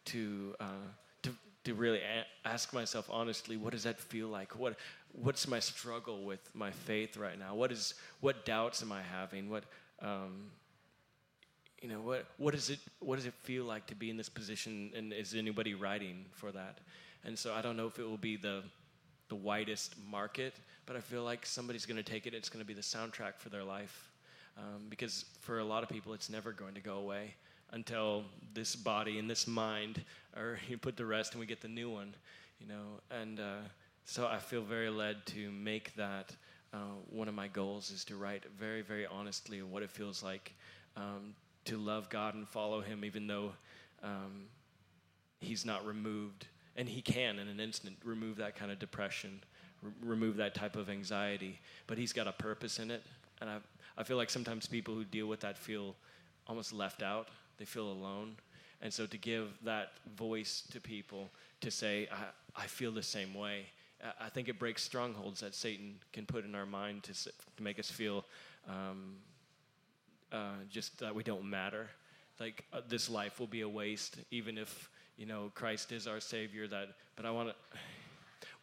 to 0.06 0.56
uh, 0.58 0.88
to 1.22 1.30
to 1.64 1.74
really 1.74 2.00
a- 2.00 2.48
ask 2.48 2.72
myself 2.72 3.08
honestly, 3.12 3.56
what 3.56 3.72
does 3.72 3.84
that 3.84 4.00
feel 4.00 4.28
like? 4.28 4.58
What 4.58 4.76
what's 5.12 5.46
my 5.46 5.60
struggle 5.60 6.24
with 6.24 6.40
my 6.54 6.72
faith 6.72 7.16
right 7.16 7.38
now? 7.38 7.54
What 7.54 7.70
is 7.70 7.94
what 8.20 8.44
doubts 8.44 8.82
am 8.82 8.90
I 8.90 9.02
having? 9.02 9.48
What 9.48 9.62
um, 10.02 10.50
you 11.82 11.88
know 11.88 12.00
what 12.00 12.26
what 12.38 12.54
does 12.54 12.70
it 12.70 12.78
what 13.00 13.16
does 13.16 13.26
it 13.26 13.34
feel 13.42 13.64
like 13.64 13.86
to 13.86 13.94
be 13.94 14.10
in 14.10 14.16
this 14.16 14.28
position? 14.28 14.90
And 14.96 15.12
is 15.12 15.34
anybody 15.34 15.74
writing 15.74 16.24
for 16.32 16.52
that? 16.52 16.78
And 17.24 17.38
so 17.38 17.54
I 17.54 17.62
don't 17.62 17.76
know 17.76 17.86
if 17.86 17.98
it 17.98 18.04
will 18.04 18.16
be 18.16 18.36
the 18.36 18.62
the 19.28 19.34
widest 19.34 19.94
market, 20.10 20.54
but 20.86 20.96
I 20.96 21.00
feel 21.00 21.24
like 21.24 21.46
somebody's 21.46 21.86
going 21.86 21.96
to 21.96 22.02
take 22.02 22.26
it. 22.26 22.34
It's 22.34 22.48
going 22.48 22.60
to 22.60 22.66
be 22.66 22.74
the 22.74 22.82
soundtrack 22.82 23.38
for 23.38 23.48
their 23.48 23.64
life, 23.64 24.10
um, 24.58 24.86
because 24.90 25.24
for 25.40 25.58
a 25.58 25.64
lot 25.64 25.82
of 25.82 25.88
people, 25.88 26.12
it's 26.12 26.28
never 26.28 26.52
going 26.52 26.74
to 26.74 26.80
go 26.80 26.96
away 26.98 27.34
until 27.72 28.24
this 28.52 28.76
body 28.76 29.18
and 29.18 29.28
this 29.28 29.46
mind 29.46 30.02
are 30.36 30.58
you 30.68 30.78
put 30.78 30.96
to 30.96 31.04
rest 31.06 31.32
and 31.32 31.40
we 31.40 31.46
get 31.46 31.60
the 31.60 31.68
new 31.68 31.90
one, 31.90 32.14
you 32.60 32.66
know. 32.66 33.00
And 33.10 33.40
uh, 33.40 33.62
so 34.04 34.26
I 34.26 34.38
feel 34.38 34.62
very 34.62 34.90
led 34.90 35.24
to 35.26 35.50
make 35.50 35.94
that 35.96 36.34
uh, 36.72 36.78
one 37.10 37.28
of 37.28 37.34
my 37.34 37.48
goals 37.48 37.90
is 37.90 38.04
to 38.06 38.16
write 38.16 38.44
very, 38.58 38.82
very 38.82 39.06
honestly 39.06 39.62
what 39.62 39.82
it 39.82 39.90
feels 39.90 40.22
like 40.22 40.52
um, 40.96 41.34
to 41.66 41.78
love 41.78 42.08
God 42.10 42.34
and 42.34 42.48
follow 42.48 42.80
Him, 42.80 43.04
even 43.04 43.26
though 43.26 43.52
um, 44.02 44.46
He's 45.40 45.64
not 45.64 45.84
removed, 45.86 46.46
and 46.76 46.88
He 46.88 47.02
can 47.02 47.38
in 47.38 47.48
an 47.48 47.60
instant 47.60 47.96
remove 48.04 48.36
that 48.36 48.56
kind 48.56 48.70
of 48.70 48.78
depression, 48.78 49.42
remove 50.02 50.36
that 50.36 50.54
type 50.54 50.76
of 50.76 50.88
anxiety. 50.88 51.58
But 51.86 51.98
He's 51.98 52.12
got 52.12 52.26
a 52.26 52.32
purpose 52.32 52.78
in 52.78 52.90
it, 52.90 53.02
and 53.40 53.50
I, 53.50 53.58
I 53.96 54.02
feel 54.04 54.16
like 54.16 54.30
sometimes 54.30 54.66
people 54.66 54.94
who 54.94 55.04
deal 55.04 55.26
with 55.26 55.40
that 55.40 55.58
feel 55.58 55.94
almost 56.46 56.72
left 56.72 57.02
out. 57.02 57.28
They 57.58 57.64
feel 57.64 57.90
alone, 57.90 58.36
and 58.82 58.92
so 58.92 59.06
to 59.06 59.16
give 59.18 59.48
that 59.64 59.92
voice 60.16 60.64
to 60.72 60.80
people 60.80 61.30
to 61.60 61.70
say, 61.70 62.08
"I, 62.10 62.62
I 62.62 62.66
feel 62.66 62.92
the 62.92 63.02
same 63.02 63.34
way." 63.34 63.66
I- 64.02 64.26
I 64.26 64.28
think 64.28 64.48
it 64.48 64.58
breaks 64.58 64.82
strongholds 64.82 65.40
that 65.40 65.54
Satan 65.54 65.94
can 66.12 66.26
put 66.26 66.44
in 66.44 66.54
our 66.54 66.66
mind 66.66 67.04
to, 67.04 67.14
to 67.24 67.62
make 67.62 67.78
us 67.78 67.90
feel 67.90 68.24
um, 68.68 69.16
uh, 70.32 70.54
just 70.68 70.98
that 70.98 71.14
we 71.14 71.22
don't 71.22 71.48
matter. 71.48 71.88
Like 72.40 72.64
uh, 72.72 72.80
this 72.88 73.08
life 73.08 73.38
will 73.38 73.46
be 73.46 73.60
a 73.60 73.68
waste, 73.68 74.16
even 74.30 74.58
if 74.58 74.90
you 75.16 75.26
know 75.26 75.52
Christ 75.54 75.92
is 75.92 76.06
our 76.06 76.20
Savior. 76.20 76.66
That, 76.66 76.88
but 77.16 77.24
I 77.24 77.30
want 77.30 77.50
to 77.50 77.78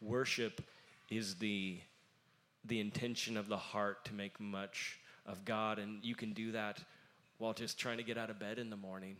worship 0.00 0.62
is 1.10 1.36
the 1.36 1.78
the 2.64 2.80
intention 2.80 3.36
of 3.36 3.48
the 3.48 3.56
heart 3.56 4.04
to 4.04 4.14
make 4.14 4.38
much 4.38 4.98
of 5.26 5.44
God, 5.44 5.78
and 5.78 6.04
you 6.04 6.14
can 6.14 6.32
do 6.32 6.52
that 6.52 6.80
while 7.38 7.54
just 7.54 7.78
trying 7.78 7.96
to 7.96 8.04
get 8.04 8.18
out 8.18 8.30
of 8.30 8.38
bed 8.38 8.58
in 8.58 8.70
the 8.70 8.76
morning, 8.76 9.16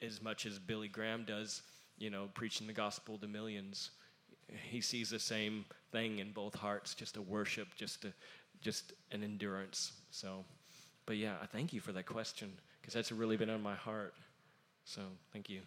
as 0.00 0.22
much 0.22 0.46
as 0.46 0.58
Billy 0.58 0.88
Graham 0.88 1.24
does. 1.24 1.62
You 1.98 2.10
know, 2.10 2.28
preaching 2.34 2.66
the 2.66 2.72
gospel 2.72 3.18
to 3.18 3.28
millions. 3.28 3.90
He 4.70 4.80
sees 4.80 5.10
the 5.10 5.20
same 5.20 5.64
thing 5.92 6.18
in 6.18 6.32
both 6.32 6.54
hearts, 6.54 6.94
just 6.94 7.16
a 7.16 7.22
worship, 7.22 7.68
just 7.76 8.04
a, 8.04 8.12
just 8.60 8.94
an 9.12 9.22
endurance. 9.22 9.92
So. 10.10 10.44
But 11.06 11.16
yeah, 11.16 11.34
I 11.42 11.46
thank 11.46 11.72
you 11.72 11.80
for 11.80 11.92
that 11.92 12.06
question 12.06 12.52
because 12.80 12.94
that's 12.94 13.10
really 13.10 13.36
been 13.36 13.50
on 13.50 13.62
my 13.62 13.74
heart. 13.74 14.14
So 14.84 15.02
thank 15.32 15.50
you. 15.50 15.60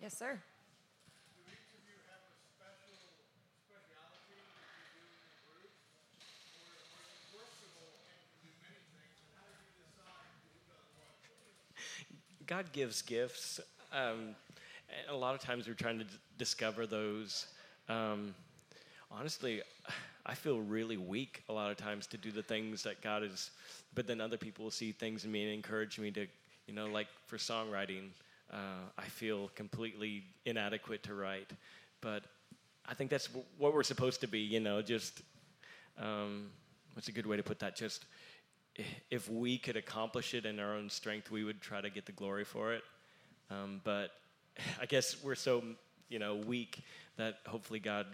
Yes, 0.00 0.16
sir. 0.16 0.32
do 0.32 1.44
each 1.44 1.76
of 1.76 1.84
you 1.84 1.96
have 2.08 2.24
a 2.24 2.32
special 2.56 2.96
speciality 3.68 4.32
that 4.32 4.48
you 4.48 4.96
do 4.96 5.04
in 5.04 5.28
the 5.28 5.40
group? 5.44 5.68
Or 6.64 6.72
are 6.72 7.04
you 7.12 7.36
versatile 7.36 8.00
and 8.08 8.16
can 8.24 8.40
do 8.40 8.52
many 8.64 8.80
things? 8.96 9.16
And 9.24 9.36
how 9.36 9.44
do 9.44 9.60
you 9.60 9.84
decide 9.84 10.24
who 10.40 10.56
does 10.68 10.88
what? 10.96 11.20
God 12.48 12.72
gives 12.72 13.02
gifts. 13.02 13.60
Um, 13.92 14.36
and 14.88 15.10
a 15.10 15.16
lot 15.16 15.34
of 15.34 15.40
times 15.40 15.68
we're 15.68 15.74
trying 15.74 15.98
to 15.98 16.04
d- 16.04 16.16
discover 16.38 16.86
those. 16.86 17.46
Um, 17.88 18.34
honestly, 19.10 19.60
I 20.26 20.34
feel 20.34 20.60
really 20.60 20.96
weak 20.96 21.42
a 21.48 21.52
lot 21.52 21.70
of 21.70 21.76
times 21.76 22.06
to 22.08 22.16
do 22.16 22.30
the 22.30 22.42
things 22.42 22.82
that 22.82 23.02
God 23.02 23.22
is, 23.22 23.50
but 23.94 24.06
then 24.06 24.20
other 24.20 24.36
people 24.36 24.64
will 24.64 24.70
see 24.70 24.92
things 24.92 25.24
in 25.24 25.32
me 25.32 25.44
and 25.44 25.52
encourage 25.52 25.98
me 25.98 26.10
to, 26.12 26.26
you 26.66 26.74
know, 26.74 26.86
like 26.86 27.08
for 27.26 27.36
songwriting, 27.36 28.08
uh, 28.52 28.84
I 28.98 29.04
feel 29.04 29.50
completely 29.54 30.24
inadequate 30.44 31.02
to 31.04 31.14
write. 31.14 31.50
But 32.00 32.24
I 32.88 32.94
think 32.94 33.10
that's 33.10 33.26
w- 33.28 33.46
what 33.58 33.74
we're 33.74 33.82
supposed 33.82 34.20
to 34.20 34.26
be, 34.26 34.40
you 34.40 34.60
know, 34.60 34.82
just, 34.82 35.22
um, 35.98 36.50
what's 36.94 37.08
a 37.08 37.12
good 37.12 37.26
way 37.26 37.36
to 37.36 37.42
put 37.42 37.58
that? 37.60 37.76
Just, 37.76 38.04
if 39.10 39.28
we 39.28 39.58
could 39.58 39.76
accomplish 39.76 40.34
it 40.34 40.46
in 40.46 40.58
our 40.58 40.74
own 40.74 40.90
strength, 40.90 41.30
we 41.30 41.44
would 41.44 41.60
try 41.60 41.80
to 41.80 41.90
get 41.90 42.06
the 42.06 42.12
glory 42.12 42.44
for 42.44 42.72
it. 42.72 42.82
Um, 43.50 43.80
but 43.84 44.10
I 44.80 44.86
guess 44.86 45.22
we're 45.22 45.34
so 45.34 45.62
you 46.08 46.18
know 46.18 46.34
weak 46.34 46.82
that 47.16 47.38
hopefully 47.46 47.80
God 47.80 48.06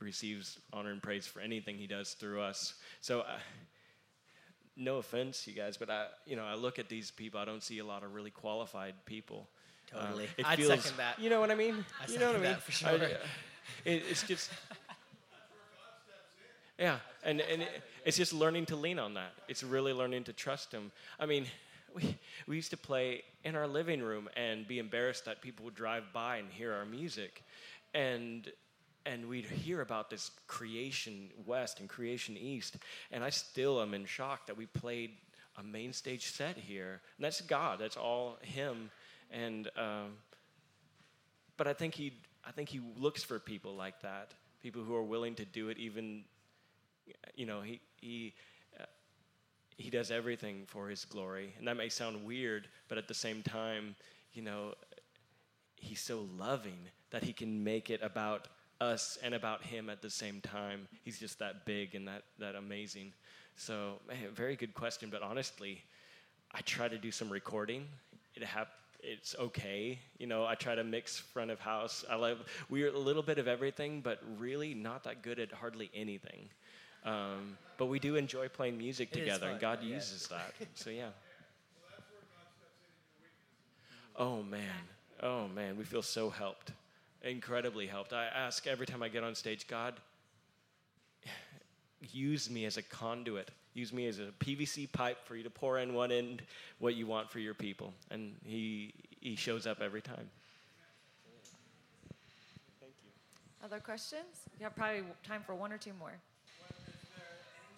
receives 0.00 0.58
honor 0.72 0.90
and 0.90 1.02
praise 1.02 1.26
for 1.26 1.40
anything 1.40 1.76
He 1.76 1.86
does 1.86 2.12
through 2.14 2.40
us. 2.40 2.74
So. 3.00 3.20
Uh, 3.20 3.38
no 4.78 4.98
offense, 4.98 5.46
you 5.46 5.54
guys, 5.54 5.78
but 5.78 5.88
I, 5.88 6.08
you 6.26 6.36
know, 6.36 6.44
I 6.44 6.54
look 6.54 6.78
at 6.78 6.90
these 6.90 7.10
people. 7.10 7.40
I 7.40 7.46
don't 7.46 7.62
see 7.62 7.78
a 7.78 7.84
lot 7.84 8.02
of 8.02 8.12
really 8.14 8.28
qualified 8.30 8.92
people. 9.06 9.48
Um, 9.94 10.02
Totally. 10.02 10.28
it 10.36 10.46
I'd 10.46 10.58
feels, 10.58 10.82
second 10.82 10.98
that. 10.98 11.18
You 11.18 11.30
know 11.30 11.40
what 11.40 11.50
I 11.50 11.54
mean? 11.54 11.82
I 12.06 12.12
you 12.12 12.18
know 12.18 12.26
what 12.26 12.36
I 12.36 12.38
mean? 12.40 12.42
that 12.42 12.60
for 12.62 12.86
I- 12.86 12.98
sure. 12.98 13.08
it, 13.86 14.02
it's 14.10 14.22
just 14.24 14.50
Yeah, 16.78 16.98
and 17.24 17.40
and 17.40 17.62
it, 17.62 17.82
it's 18.04 18.18
just 18.18 18.34
learning 18.34 18.66
to 18.66 18.76
lean 18.76 18.98
on 18.98 19.14
that. 19.14 19.32
It's 19.48 19.62
really 19.62 19.94
learning 19.94 20.24
to 20.24 20.34
trust 20.34 20.72
Him. 20.72 20.92
I 21.18 21.24
mean, 21.24 21.46
we 21.94 22.18
we 22.46 22.56
used 22.56 22.70
to 22.72 22.76
play 22.76 23.22
in 23.44 23.56
our 23.56 23.66
living 23.66 24.02
room 24.02 24.28
and 24.36 24.68
be 24.68 24.78
embarrassed 24.78 25.24
that 25.24 25.40
people 25.40 25.64
would 25.64 25.74
drive 25.74 26.04
by 26.12 26.36
and 26.36 26.50
hear 26.50 26.74
our 26.74 26.84
music, 26.84 27.42
and 27.94 28.50
and 29.06 29.28
we'd 29.28 29.46
hear 29.46 29.80
about 29.80 30.10
this 30.10 30.30
creation 30.46 31.30
west 31.46 31.80
and 31.80 31.88
creation 31.88 32.36
east, 32.36 32.76
and 33.10 33.24
I 33.24 33.30
still 33.30 33.80
am 33.80 33.94
in 33.94 34.04
shock 34.04 34.46
that 34.46 34.56
we 34.56 34.66
played 34.66 35.12
a 35.56 35.62
main 35.62 35.92
stage 35.92 36.32
set 36.32 36.56
here. 36.56 37.00
And 37.16 37.24
that's 37.24 37.40
God. 37.40 37.78
That's 37.78 37.96
all 37.96 38.38
Him, 38.42 38.90
and. 39.30 39.70
Um, 39.76 40.16
but 41.56 41.66
I 41.66 41.72
think 41.72 41.94
he 41.94 42.12
I 42.44 42.52
think 42.52 42.68
he 42.68 42.80
looks 42.96 43.22
for 43.24 43.38
people 43.38 43.74
like 43.74 44.00
that, 44.02 44.32
people 44.62 44.82
who 44.82 44.94
are 44.94 45.02
willing 45.02 45.34
to 45.36 45.44
do 45.44 45.68
it. 45.68 45.78
Even, 45.78 46.24
you 47.34 47.46
know, 47.46 47.60
he 47.60 47.80
he 48.00 48.34
uh, 48.78 48.84
he 49.76 49.90
does 49.90 50.10
everything 50.10 50.64
for 50.66 50.88
his 50.88 51.04
glory, 51.04 51.54
and 51.58 51.66
that 51.66 51.76
may 51.76 51.88
sound 51.88 52.24
weird, 52.24 52.68
but 52.88 52.98
at 52.98 53.08
the 53.08 53.14
same 53.14 53.42
time, 53.42 53.96
you 54.32 54.42
know, 54.42 54.74
he's 55.76 56.00
so 56.00 56.28
loving 56.38 56.78
that 57.10 57.24
he 57.24 57.32
can 57.32 57.64
make 57.64 57.90
it 57.90 58.00
about 58.02 58.48
us 58.80 59.18
and 59.22 59.34
about 59.34 59.62
him 59.62 59.88
at 59.88 60.02
the 60.02 60.10
same 60.10 60.40
time. 60.40 60.88
He's 61.04 61.18
just 61.18 61.38
that 61.38 61.64
big 61.64 61.94
and 61.94 62.06
that 62.08 62.22
that 62.38 62.54
amazing. 62.54 63.12
So, 63.56 64.00
man, 64.06 64.18
very 64.34 64.56
good 64.56 64.74
question, 64.74 65.08
but 65.10 65.22
honestly, 65.22 65.82
I 66.52 66.60
try 66.60 66.88
to 66.88 66.98
do 66.98 67.10
some 67.10 67.30
recording. 67.30 67.86
It 68.34 68.44
happened 68.44 68.72
it's 69.06 69.36
okay. 69.38 69.98
You 70.18 70.26
know, 70.26 70.44
I 70.44 70.54
try 70.54 70.74
to 70.74 70.84
mix 70.84 71.18
front 71.18 71.50
of 71.50 71.60
house. 71.60 72.04
I 72.10 72.16
love 72.16 72.38
we're 72.68 72.88
a 72.88 72.98
little 72.98 73.22
bit 73.22 73.38
of 73.38 73.48
everything, 73.48 74.00
but 74.00 74.20
really 74.38 74.74
not 74.74 75.04
that 75.04 75.22
good 75.22 75.38
at 75.38 75.52
hardly 75.52 75.90
anything. 75.94 76.48
Um, 77.04 77.56
but 77.78 77.86
we 77.86 77.98
do 77.98 78.16
enjoy 78.16 78.48
playing 78.48 78.76
music 78.76 79.10
It 79.12 79.20
together, 79.20 79.48
and 79.48 79.60
God 79.60 79.78
yeah. 79.82 79.94
uses 79.94 80.28
that. 80.28 80.54
So 80.74 80.90
yeah. 80.90 81.10
Oh 84.18 84.42
man, 84.42 84.60
oh 85.22 85.46
man, 85.48 85.76
we 85.76 85.84
feel 85.84 86.02
so 86.02 86.30
helped, 86.30 86.72
incredibly 87.26 87.86
helped. 87.86 88.12
I 88.12 88.26
ask 88.26 88.66
every 88.66 88.86
time 88.86 89.02
I 89.02 89.08
get 89.08 89.22
on 89.24 89.34
stage, 89.34 89.66
God, 89.66 89.94
use 92.12 92.48
me 92.48 92.64
as 92.64 92.76
a 92.76 92.82
conduit. 92.82 93.50
Use 93.74 93.92
me 93.92 94.06
as 94.06 94.18
a 94.18 94.28
PVC 94.40 94.90
pipe 94.90 95.18
for 95.24 95.36
you 95.36 95.42
to 95.42 95.50
pour 95.50 95.78
in 95.78 95.92
one 95.92 96.10
end 96.10 96.42
what 96.78 96.94
you 96.94 97.06
want 97.06 97.30
for 97.30 97.40
your 97.40 97.52
people. 97.52 97.92
And 98.10 98.34
he, 98.44 98.94
he 99.20 99.36
shows 99.36 99.66
up 99.66 99.82
every 99.82 100.00
time. 100.00 100.30
Thank 102.80 102.92
you. 103.04 103.10
Other 103.64 103.80
questions? 103.80 104.48
You 104.58 104.64
have 104.64 104.74
probably 104.74 105.02
time 105.26 105.42
for 105.44 105.54
one 105.54 105.72
or 105.72 105.78
two 105.78 105.92
more. 105.98 106.08
Well, 106.08 106.70
is 106.88 107.04
there 107.12 107.26
any 107.52 107.76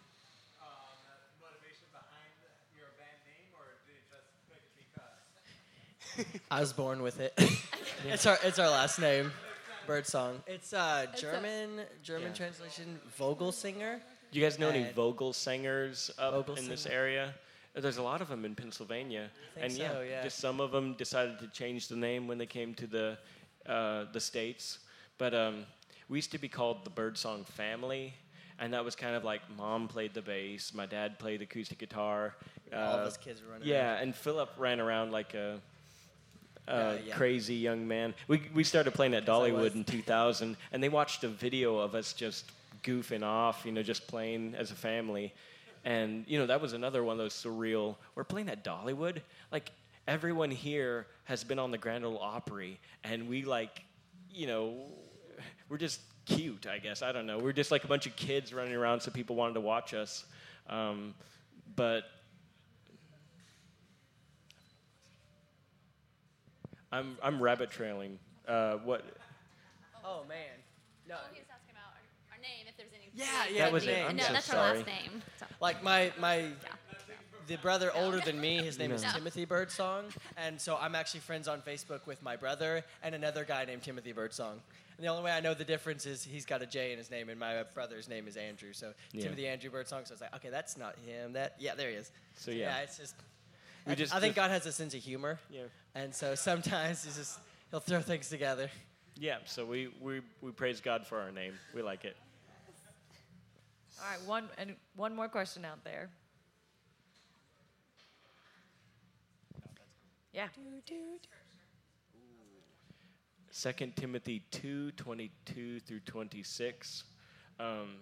um, 0.63 0.95
motivation 1.43 1.89
behind 1.91 2.31
your 2.79 2.89
band 2.95 3.19
name, 3.27 3.51
or 3.59 3.67
did 3.87 3.97
you 3.97 4.07
just 4.07 4.29
pick 4.49 4.63
it 4.63 6.25
because? 6.25 6.41
I 6.51 6.61
was 6.61 6.73
born 6.73 7.03
with 7.03 7.19
it. 7.19 7.37
it's 8.07 8.27
our 8.27 8.39
it's 8.43 8.59
our 8.59 8.71
last 8.71 8.99
name, 8.99 9.33
Birdsong. 9.87 10.43
It's 10.47 10.73
uh 10.73 11.07
It's 11.13 11.23
a- 11.23 11.27
German 11.27 11.81
German 12.03 12.29
Yeah. 12.29 12.35
translation 12.35 13.01
Vogelsinger. 13.19 14.01
Do 14.31 14.39
you 14.39 14.45
guys 14.45 14.59
know 14.59 14.69
any 14.69 14.83
And- 14.83 14.95
Vogel 14.95 15.33
singers 15.33 16.11
up 16.19 16.35
Vogel 16.35 16.57
in 16.57 16.69
this 16.69 16.87
area? 16.87 17.35
There's 17.75 17.97
a 17.99 18.03
lot 18.03 18.21
of 18.21 18.29
them 18.29 18.45
in 18.45 18.55
Pennsylvania, 18.57 19.31
think 19.55 19.67
and 19.67 19.73
yeah, 19.75 19.93
so, 19.93 20.01
yeah. 20.01 20.23
just 20.25 20.39
some 20.39 20.61
of 20.61 20.73
them 20.73 20.95
decided 20.95 21.39
to 21.39 21.47
change 21.49 21.87
the 21.89 21.97
name 21.97 22.27
when 22.27 22.37
they 22.37 22.47
came 22.47 22.75
to 22.75 22.87
the 22.87 23.19
uh, 23.67 24.05
the 24.13 24.21
states. 24.21 24.81
But 25.17 25.33
um, 25.35 25.65
we 26.09 26.19
used 26.19 26.33
to 26.33 26.39
be 26.39 26.49
called 26.49 26.85
the 26.85 26.91
Birdsong 26.91 27.45
Family, 27.45 28.15
and 28.59 28.73
that 28.73 28.85
was 28.85 28.97
kind 28.97 29.15
of 29.15 29.23
like 29.25 29.43
mom 29.57 29.87
played 29.87 30.13
the 30.15 30.23
bass, 30.23 30.75
my 30.75 30.87
dad 30.87 31.19
played 31.19 31.41
acoustic 31.43 31.79
guitar. 31.79 32.35
All 32.73 32.79
of 32.79 33.01
uh, 33.01 33.05
us 33.05 33.17
kids 33.17 33.43
were 33.43 33.53
running. 33.53 33.69
Yeah, 33.69 33.99
and 34.01 34.15
Philip 34.15 34.51
ran 34.59 34.81
around 34.81 35.13
like 35.13 35.35
a, 35.35 35.61
Yeah, 36.69 36.97
yeah. 37.07 37.15
crazy 37.15 37.55
young 37.55 37.89
man. 37.89 38.15
We, 38.27 38.43
we 38.55 38.65
started 38.65 38.93
playing 38.93 39.15
at 39.15 39.25
Dollywood 39.25 39.75
in 39.75 39.85
2000, 39.85 40.57
and 40.73 40.83
they 40.83 40.89
watched 40.89 41.25
a 41.25 41.29
video 41.29 41.79
of 41.79 41.95
us 41.95 42.13
just 42.13 42.51
goofing 42.83 43.23
off, 43.23 43.63
you 43.65 43.73
know, 43.73 43.83
just 43.83 44.07
playing 44.07 44.55
as 44.57 44.71
a 44.71 44.75
family. 44.75 45.33
And, 45.85 46.25
you 46.29 46.39
know, 46.39 46.47
that 46.47 46.61
was 46.61 46.73
another 46.73 47.03
one 47.03 47.15
of 47.15 47.19
those 47.19 47.35
surreal. 47.35 47.97
We're 48.15 48.25
playing 48.25 48.49
at 48.49 48.65
Dollywood. 48.65 49.21
Like, 49.51 49.71
everyone 50.07 50.51
here 50.51 51.07
has 51.25 51.45
been 51.45 51.59
on 51.59 51.71
the 51.71 51.79
Grand 51.79 52.05
Ole 52.05 52.19
Opry, 52.19 52.79
and 53.05 53.29
we, 53.29 53.45
like, 53.45 53.83
you 54.31 54.47
know, 54.47 54.75
we're 55.69 55.79
just 55.79 56.01
cute, 56.27 56.67
I 56.67 56.79
guess. 56.79 57.03
I 57.03 57.13
don't 57.13 57.27
know. 57.27 57.39
We're 57.39 57.53
just 57.53 57.71
like 57.71 57.85
a 57.85 57.89
bunch 57.89 58.07
of 58.07 58.17
kids 58.17 58.53
running 58.53 58.75
around, 58.75 59.01
so 59.01 59.11
people 59.11 59.37
wanted 59.37 59.55
to 59.55 59.61
watch 59.61 59.95
us. 59.95 60.25
Um, 60.69 61.15
but 61.77 62.05
I'm 66.93 67.17
I'm 67.23 67.43
rabbit 67.43 67.71
trailing. 67.71 68.19
Uh, 68.47 68.77
what? 68.79 69.05
Oh 70.05 70.25
man. 70.29 70.39
No. 71.09 71.17
He 71.33 71.41
was 71.41 71.49
asking 71.51 71.73
about 71.73 71.93
our, 72.31 72.37
our 72.37 72.41
name, 72.41 72.67
if 72.69 72.77
there's 72.77 72.91
any. 72.95 73.11
Yeah, 73.15 73.27
yeah. 73.53 73.65
That 73.65 73.73
was 73.73 73.85
the 73.85 73.93
it. 73.93 73.95
name. 73.95 74.07
I'm 74.09 74.17
no, 74.17 74.23
so 74.25 74.33
that's 74.33 74.47
sorry. 74.47 74.61
our 74.61 74.75
last 74.77 74.87
name. 74.87 75.23
So. 75.39 75.47
Like 75.61 75.83
my 75.83 76.13
my 76.19 76.47
the 77.47 77.57
brother 77.57 77.91
older 77.95 78.21
than 78.21 78.41
me, 78.41 78.59
his 78.59 78.79
name 78.79 78.93
is 78.93 79.03
Timothy 79.03 79.47
Birdsong, 79.47 80.05
and 80.37 80.61
so 80.61 80.77
I'm 80.81 80.95
actually 80.95 81.21
friends 81.21 81.49
on 81.49 81.63
Facebook 81.63 82.07
with 82.07 82.23
my 82.23 82.37
brother 82.37 82.85
and 83.03 83.15
another 83.15 83.45
guy 83.45 83.65
named 83.65 83.83
Timothy 83.83 84.13
Birdsong. 84.13 84.61
And 84.99 85.07
the 85.07 85.11
only 85.11 85.23
way 85.23 85.31
I 85.31 85.41
know 85.41 85.55
the 85.55 85.65
difference 85.65 86.07
is 86.07 86.25
he's 86.25 86.45
got 86.45 86.61
a 86.61 86.67
J 86.67 86.93
in 86.93 86.99
his 86.99 87.11
name, 87.11 87.29
and 87.29 87.39
my 87.39 87.63
brother's 87.73 88.09
name 88.09 88.27
is 88.29 88.37
Andrew. 88.37 88.73
So 88.73 88.93
Yeah. 89.13 89.23
Timothy 89.23 89.47
Andrew 89.47 89.71
Birdsong. 89.71 90.05
So 90.05 90.13
I 90.13 90.15
was 90.15 90.21
like, 90.21 90.35
okay, 90.37 90.51
that's 90.51 90.77
not 90.77 90.97
him. 91.07 91.33
That 91.33 91.55
yeah, 91.59 91.75
there 91.75 91.89
he 91.89 91.97
is. 91.97 92.11
So, 92.37 92.51
yeah. 92.51 92.79
it's 92.79 92.99
just. 92.99 93.15
We 93.89 93.93
I, 93.93 93.95
just- 93.97 94.15
I 94.15 94.21
think 94.21 94.35
just- 94.35 94.47
God 94.47 94.51
has 94.51 94.67
a 94.67 94.73
sense 94.73 94.93
of 94.95 95.03
humor, 95.03 95.39
Yeah. 95.51 95.63
and 95.95 96.15
so 96.15 96.35
sometimes 96.35 97.05
he's 97.05 97.17
just 97.17 97.39
he'll 97.71 97.81
throw 97.81 98.03
things 98.03 98.29
together. 98.29 98.71
Yeah. 99.17 99.39
So 99.47 99.65
we 99.65 99.89
we 100.01 100.21
we 100.43 100.53
praise 100.53 100.81
God 100.81 101.07
for 101.07 101.19
our 101.19 101.33
name. 101.33 101.55
We 101.75 101.83
like 101.83 102.05
it. 102.05 102.17
All 104.01 104.09
right, 104.11 104.21
one 104.27 104.49
and 104.59 104.77
one 104.95 105.17
more 105.17 105.29
question 105.29 105.65
out 105.65 105.83
there. 105.85 106.11
Yeah. 110.33 110.49
Second 113.51 113.97
Timothy 113.97 114.45
two 114.51 114.93
twenty 114.93 115.31
two 115.47 115.81
through 115.81 116.01
26. 116.01 117.05
Um, 117.59 117.97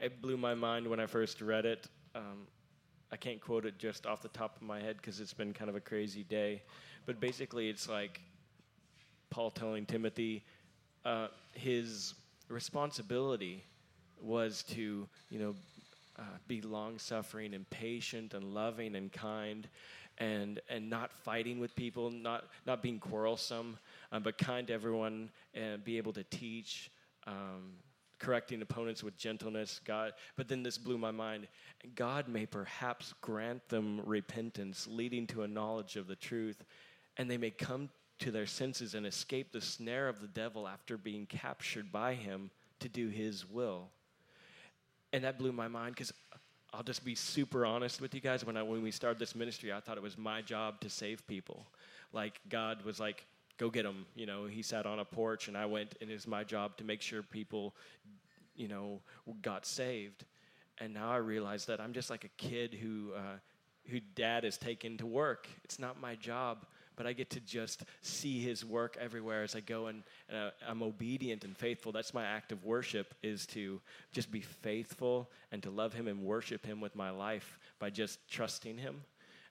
it 0.00 0.20
blew 0.22 0.36
my 0.36 0.54
mind 0.54 0.86
when 0.86 1.00
I 1.00 1.06
first 1.06 1.40
read 1.40 1.64
it. 1.64 1.88
Um, 2.14 2.46
I 3.10 3.16
can't 3.16 3.40
quote 3.40 3.64
it 3.64 3.78
just 3.78 4.06
off 4.06 4.22
the 4.22 4.28
top 4.28 4.56
of 4.56 4.62
my 4.62 4.80
head 4.80 4.96
because 4.96 5.20
it's 5.20 5.32
been 5.32 5.52
kind 5.52 5.70
of 5.70 5.76
a 5.76 5.80
crazy 5.80 6.24
day. 6.24 6.62
But 7.06 7.20
basically, 7.20 7.68
it's 7.68 7.88
like 7.88 8.20
Paul 9.30 9.50
telling 9.50 9.86
Timothy 9.86 10.44
uh, 11.04 11.28
his 11.52 12.14
responsibility 12.48 13.64
was 14.20 14.62
to, 14.64 15.08
you 15.30 15.38
know, 15.38 15.54
uh, 16.18 16.22
be 16.48 16.60
long 16.60 16.98
suffering 16.98 17.54
and 17.54 17.68
patient 17.70 18.34
and 18.34 18.52
loving 18.52 18.96
and 18.96 19.12
kind 19.12 19.68
and 20.18 20.60
and 20.68 20.90
not 20.90 21.12
fighting 21.12 21.60
with 21.60 21.74
people, 21.76 22.10
not 22.10 22.44
not 22.66 22.82
being 22.82 22.98
quarrelsome, 22.98 23.78
um, 24.12 24.22
but 24.22 24.36
kind 24.36 24.66
to 24.66 24.72
everyone 24.72 25.30
and 25.54 25.84
be 25.84 25.96
able 25.96 26.12
to 26.12 26.24
teach, 26.24 26.90
um, 27.26 27.72
correcting 28.18 28.62
opponents 28.62 29.02
with 29.02 29.16
gentleness. 29.16 29.80
God, 29.84 30.12
but 30.36 30.48
then 30.48 30.62
this 30.62 30.78
blew 30.78 30.98
my 30.98 31.10
mind. 31.10 31.48
God 31.94 32.28
may 32.28 32.46
perhaps 32.46 33.14
grant 33.20 33.68
them 33.68 34.00
repentance, 34.04 34.86
leading 34.90 35.26
to 35.28 35.42
a 35.42 35.48
knowledge 35.48 35.96
of 35.96 36.06
the 36.06 36.16
truth, 36.16 36.64
and 37.16 37.30
they 37.30 37.38
may 37.38 37.50
come 37.50 37.88
to 38.20 38.30
their 38.30 38.46
senses 38.46 38.94
and 38.94 39.06
escape 39.06 39.52
the 39.52 39.60
snare 39.60 40.08
of 40.08 40.20
the 40.20 40.26
devil 40.28 40.66
after 40.66 40.96
being 40.96 41.26
captured 41.26 41.92
by 41.92 42.14
him 42.14 42.50
to 42.80 42.88
do 42.88 43.08
his 43.08 43.48
will 43.48 43.90
and 45.12 45.24
that 45.24 45.38
blew 45.38 45.52
my 45.52 45.68
mind 45.68 45.94
because 45.94 46.12
I'll 46.72 46.82
just 46.82 47.04
be 47.04 47.14
super 47.14 47.64
honest 47.64 48.00
with 48.00 48.14
you 48.14 48.20
guys. 48.20 48.44
When 48.44 48.56
I 48.56 48.62
when 48.62 48.82
we 48.82 48.90
started 48.90 49.18
this 49.18 49.34
ministry, 49.34 49.72
I 49.72 49.80
thought 49.80 49.96
it 49.96 50.02
was 50.02 50.18
my 50.18 50.42
job 50.42 50.80
to 50.80 50.90
save 50.90 51.26
people. 51.26 51.66
Like 52.12 52.40
God 52.48 52.84
was 52.84 53.00
like, 53.00 53.24
"Go 53.58 53.70
get 53.70 53.84
him. 53.84 54.06
You 54.16 54.26
know, 54.26 54.46
He 54.46 54.62
sat 54.62 54.86
on 54.86 54.98
a 54.98 55.04
porch, 55.04 55.48
and 55.48 55.56
I 55.56 55.66
went, 55.66 55.94
and 56.00 56.10
it 56.10 56.14
was 56.14 56.26
my 56.26 56.44
job 56.44 56.76
to 56.78 56.84
make 56.84 57.02
sure 57.02 57.22
people, 57.22 57.74
you 58.56 58.68
know, 58.68 59.00
got 59.42 59.66
saved. 59.66 60.24
And 60.78 60.94
now 60.94 61.10
I 61.10 61.16
realize 61.16 61.66
that 61.66 61.80
I'm 61.80 61.92
just 61.92 62.08
like 62.08 62.24
a 62.24 62.28
kid 62.36 62.74
who 62.74 63.12
uh, 63.14 63.38
who 63.88 64.00
dad 64.14 64.44
is 64.44 64.58
taken 64.58 64.96
to 64.98 65.06
work. 65.06 65.48
It's 65.64 65.78
not 65.78 66.00
my 66.00 66.14
job, 66.14 66.66
but 66.96 67.06
I 67.06 67.12
get 67.12 67.30
to 67.30 67.40
just 67.40 67.84
see 68.02 68.40
his 68.40 68.64
work 68.64 68.96
everywhere 69.00 69.42
as 69.42 69.54
I 69.54 69.60
go, 69.60 69.86
and, 69.86 70.02
and 70.28 70.38
uh, 70.38 70.50
I'm 70.68 70.82
obedient 70.82 71.44
and 71.44 71.56
faithful. 71.56 71.92
That's 71.92 72.12
my 72.12 72.24
act 72.24 72.52
of 72.52 72.64
worship 72.64 73.14
is 73.22 73.46
to 73.48 73.80
just 74.12 74.30
be 74.30 74.40
faithful 74.40 75.30
and 75.52 75.62
to 75.62 75.70
love 75.70 75.94
him 75.94 76.08
and 76.08 76.22
worship 76.22 76.66
him 76.66 76.80
with 76.80 76.94
my 76.96 77.10
life 77.10 77.58
by 77.78 77.90
just 77.90 78.18
trusting 78.28 78.78
him. 78.78 79.02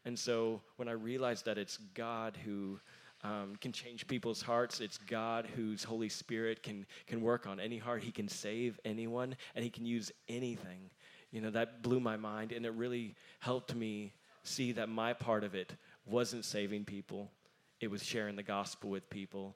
And 0.05 0.17
so 0.17 0.61
when 0.75 0.87
I 0.87 0.93
realized 0.93 1.45
that 1.45 1.57
it's 1.57 1.77
God 1.93 2.37
who 2.45 2.79
um, 3.23 3.55
can 3.59 3.71
change 3.71 4.07
people's 4.07 4.41
hearts. 4.41 4.79
It's 4.79 4.97
God 4.97 5.47
whose 5.55 5.83
Holy 5.83 6.09
Spirit 6.09 6.63
can 6.63 6.85
can 7.07 7.21
work 7.21 7.47
on 7.47 7.59
any 7.59 7.77
heart. 7.77 8.03
He 8.03 8.11
can 8.11 8.27
save 8.27 8.79
anyone, 8.85 9.35
and 9.55 9.63
He 9.63 9.69
can 9.69 9.85
use 9.85 10.11
anything. 10.29 10.89
You 11.31 11.41
know 11.41 11.49
that 11.51 11.81
blew 11.81 11.99
my 11.99 12.17
mind, 12.17 12.51
and 12.51 12.65
it 12.65 12.73
really 12.73 13.15
helped 13.39 13.75
me 13.75 14.13
see 14.43 14.71
that 14.73 14.89
my 14.89 15.13
part 15.13 15.43
of 15.43 15.55
it 15.55 15.73
wasn't 16.05 16.45
saving 16.45 16.85
people; 16.85 17.31
it 17.81 17.89
was 17.89 18.03
sharing 18.03 18.35
the 18.35 18.43
gospel 18.43 18.89
with 18.89 19.09
people, 19.09 19.55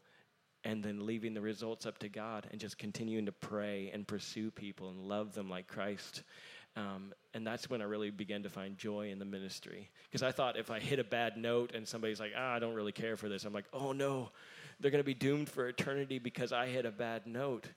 and 0.63 0.83
then 0.83 1.05
leaving 1.05 1.33
the 1.33 1.41
results 1.41 1.85
up 1.85 1.99
to 1.99 2.09
God, 2.09 2.47
and 2.51 2.59
just 2.59 2.77
continuing 2.77 3.25
to 3.27 3.31
pray 3.31 3.91
and 3.93 4.07
pursue 4.07 4.51
people 4.51 4.89
and 4.89 4.99
love 5.07 5.33
them 5.33 5.49
like 5.49 5.67
Christ. 5.67 6.23
Um, 6.77 7.13
and 7.33 7.45
that's 7.45 7.69
when 7.69 7.81
I 7.81 7.85
really 7.85 8.11
began 8.11 8.43
to 8.43 8.49
find 8.49 8.77
joy 8.77 9.11
in 9.11 9.19
the 9.19 9.25
ministry. 9.25 9.89
Because 10.09 10.23
I 10.23 10.31
thought 10.31 10.57
if 10.57 10.71
I 10.71 10.79
hit 10.79 10.99
a 10.99 11.03
bad 11.03 11.37
note 11.37 11.73
and 11.73 11.87
somebody's 11.87 12.19
like, 12.19 12.31
ah, 12.37 12.53
I 12.53 12.59
don't 12.59 12.75
really 12.75 12.91
care 12.91 13.17
for 13.17 13.27
this, 13.27 13.43
I'm 13.43 13.53
like, 13.53 13.65
oh 13.73 13.91
no, 13.91 14.29
they're 14.79 14.91
going 14.91 15.03
to 15.03 15.05
be 15.05 15.13
doomed 15.13 15.49
for 15.49 15.67
eternity 15.67 16.19
because 16.19 16.51
I 16.51 16.67
hit 16.67 16.85
a 16.85 16.91
bad 16.91 17.27
note. 17.27 17.67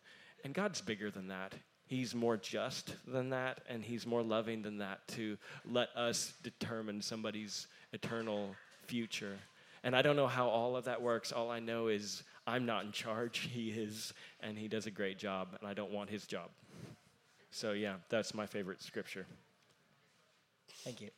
And 0.44 0.54
God's 0.54 0.80
bigger 0.80 1.10
than 1.10 1.28
that. 1.28 1.54
He's 1.86 2.14
more 2.14 2.36
just 2.36 2.96
than 3.06 3.30
that, 3.30 3.60
and 3.68 3.84
He's 3.84 4.06
more 4.06 4.22
loving 4.22 4.62
than 4.62 4.78
that 4.78 5.06
to 5.08 5.36
let 5.70 5.90
us 5.94 6.32
determine 6.42 7.02
somebody's 7.02 7.66
eternal 7.92 8.54
future. 8.86 9.36
And 9.82 9.94
I 9.94 10.00
don't 10.00 10.16
know 10.16 10.26
how 10.26 10.48
all 10.48 10.76
of 10.76 10.86
that 10.86 11.02
works. 11.02 11.30
All 11.30 11.50
I 11.50 11.60
know 11.60 11.88
is 11.88 12.22
I'm 12.46 12.64
not 12.64 12.84
in 12.84 12.92
charge. 12.92 13.50
He 13.52 13.68
is, 13.68 14.14
and 14.40 14.56
He 14.56 14.66
does 14.66 14.86
a 14.86 14.90
great 14.90 15.18
job, 15.18 15.48
and 15.60 15.68
I 15.68 15.74
don't 15.74 15.92
want 15.92 16.08
His 16.08 16.26
job. 16.26 16.48
So 17.54 17.70
yeah, 17.70 17.94
that's 18.08 18.34
my 18.34 18.46
favorite 18.46 18.82
scripture. 18.82 19.26
Thank 20.82 21.00
you. 21.00 21.10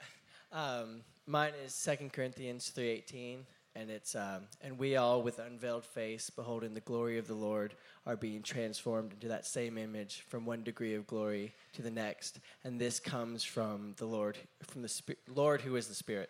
Um, 0.53 1.01
mine 1.27 1.53
is 1.65 1.73
Second 1.73 2.13
Corinthians 2.13 2.71
3.18, 2.77 3.39
and 3.75 3.91
it's, 3.91 4.15
um, 4.15 4.43
and 4.61 4.79
we 4.79 4.97
all 4.97 5.23
with 5.23 5.39
unveiled 5.39 5.87
face, 5.87 6.29
beholding 6.29 6.75
the 6.75 6.81
glory 6.81 7.17
of 7.17 7.27
the 7.27 7.35
Lord, 7.35 7.73
are 8.05 8.17
being 8.17 8.43
transformed 8.43 9.15
into 9.15 9.29
that 9.29 9.47
same 9.47 9.79
image 9.79 10.27
from 10.29 10.45
one 10.45 10.63
degree 10.63 10.95
of 10.95 11.07
glory 11.07 11.55
to 11.73 11.81
the 11.81 11.91
next. 11.91 12.39
And 12.65 12.79
this 12.79 13.01
comes 13.01 13.43
from 13.43 13.95
the 13.97 14.05
Lord, 14.05 14.37
from 14.63 14.83
the 14.83 14.91
Spi- 14.91 15.17
Lord 15.35 15.63
who 15.63 15.75
is 15.77 15.89
the 15.89 15.95
Spirit, 15.95 16.29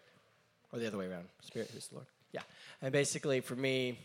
or 0.72 0.78
the 0.78 0.86
other 0.86 0.98
way 0.98 1.06
around, 1.06 1.26
Spirit 1.40 1.68
who 1.72 1.78
is 1.78 1.88
the 1.88 1.96
Lord. 1.96 2.06
Yeah. 2.30 2.42
And 2.80 2.92
basically 2.92 3.40
for 3.40 3.56
me, 3.56 3.98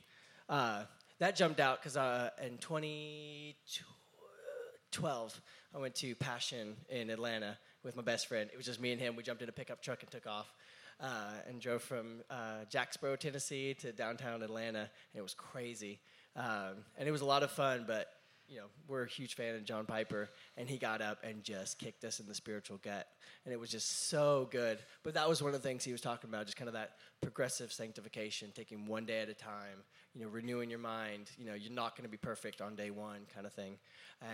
uh, 0.50 0.86
that 1.20 1.36
jumped 1.36 1.60
out 1.60 1.80
because 1.80 1.96
uh, 1.96 2.32
in 2.44 2.58
2012, 2.58 5.42
I 5.74 5.78
went 5.78 5.96
to 5.96 6.16
Passion 6.16 6.76
in 6.90 7.10
Atlanta 7.10 7.58
with 7.84 7.96
my 7.96 8.02
best 8.02 8.28
friend. 8.28 8.50
It 8.52 8.58
was 8.58 8.66
just 8.66 8.82
me 8.82 8.92
and 8.92 9.00
him. 9.00 9.16
We 9.16 9.24
jumped 9.24 9.42
in 9.42 9.48
a 9.48 9.54
pickup 9.54 9.82
truck 9.82 10.02
and 10.02 10.12
took 10.12 10.28
off 10.28 10.54
uh, 11.00 11.32
and 11.48 11.62
drove 11.62 11.82
from 11.82 12.22
uh, 12.30 12.66
Jacksboro, 12.70 13.16
Tennessee 13.16 13.74
to 13.76 13.94
downtown 13.94 14.44
Atlanta. 14.44 14.80
And 14.80 14.90
it 15.16 15.22
was 15.22 15.34
crazy. 15.34 16.00
Um, 16.36 16.84
and 16.98 17.08
it 17.08 17.12
was 17.12 17.22
a 17.22 17.26
lot 17.26 17.44
of 17.44 17.52
fun, 17.52 17.86
but 17.88 18.08
you 18.50 18.58
know, 18.58 18.66
we're 18.90 19.04
a 19.04 19.10
huge 19.10 19.36
fan 19.36 19.56
of 19.56 19.64
John 19.64 19.86
Piper, 19.86 20.30
and 20.58 20.70
he 20.70 20.78
got 20.78 21.02
up 21.02 21.20
and 21.24 21.42
just 21.42 21.80
kicked 21.80 22.04
us 22.04 22.20
in 22.20 22.28
the 22.28 22.36
spiritual 22.36 22.82
gut. 22.84 23.08
And 23.46 23.54
it 23.54 23.58
was 23.58 23.70
just 23.70 24.10
so 24.10 24.50
good. 24.52 24.78
But 25.04 25.14
that 25.14 25.30
was 25.30 25.42
one 25.42 25.56
of 25.56 25.62
the 25.62 25.66
things 25.66 25.86
he 25.86 25.94
was 25.94 26.02
talking 26.02 26.30
about, 26.30 26.48
just 26.48 26.58
kind 26.58 26.68
of 26.68 26.74
that 26.74 26.96
progressive 27.22 27.72
sanctification, 27.72 28.52
taking 28.54 28.86
one 28.88 29.06
day 29.06 29.22
at 29.22 29.30
a 29.30 29.34
time, 29.34 29.86
you 30.14 30.22
know, 30.22 30.28
renewing 30.28 30.70
your 30.70 30.80
mind. 30.80 31.32
You 31.38 31.46
know, 31.46 31.54
you're 31.54 31.72
not 31.72 31.96
going 31.96 32.04
to 32.04 32.10
be 32.10 32.18
perfect 32.18 32.60
on 32.60 32.76
day 32.76 32.92
one 32.92 33.22
kind 33.34 33.46
of 33.46 33.54
thing. 33.54 33.78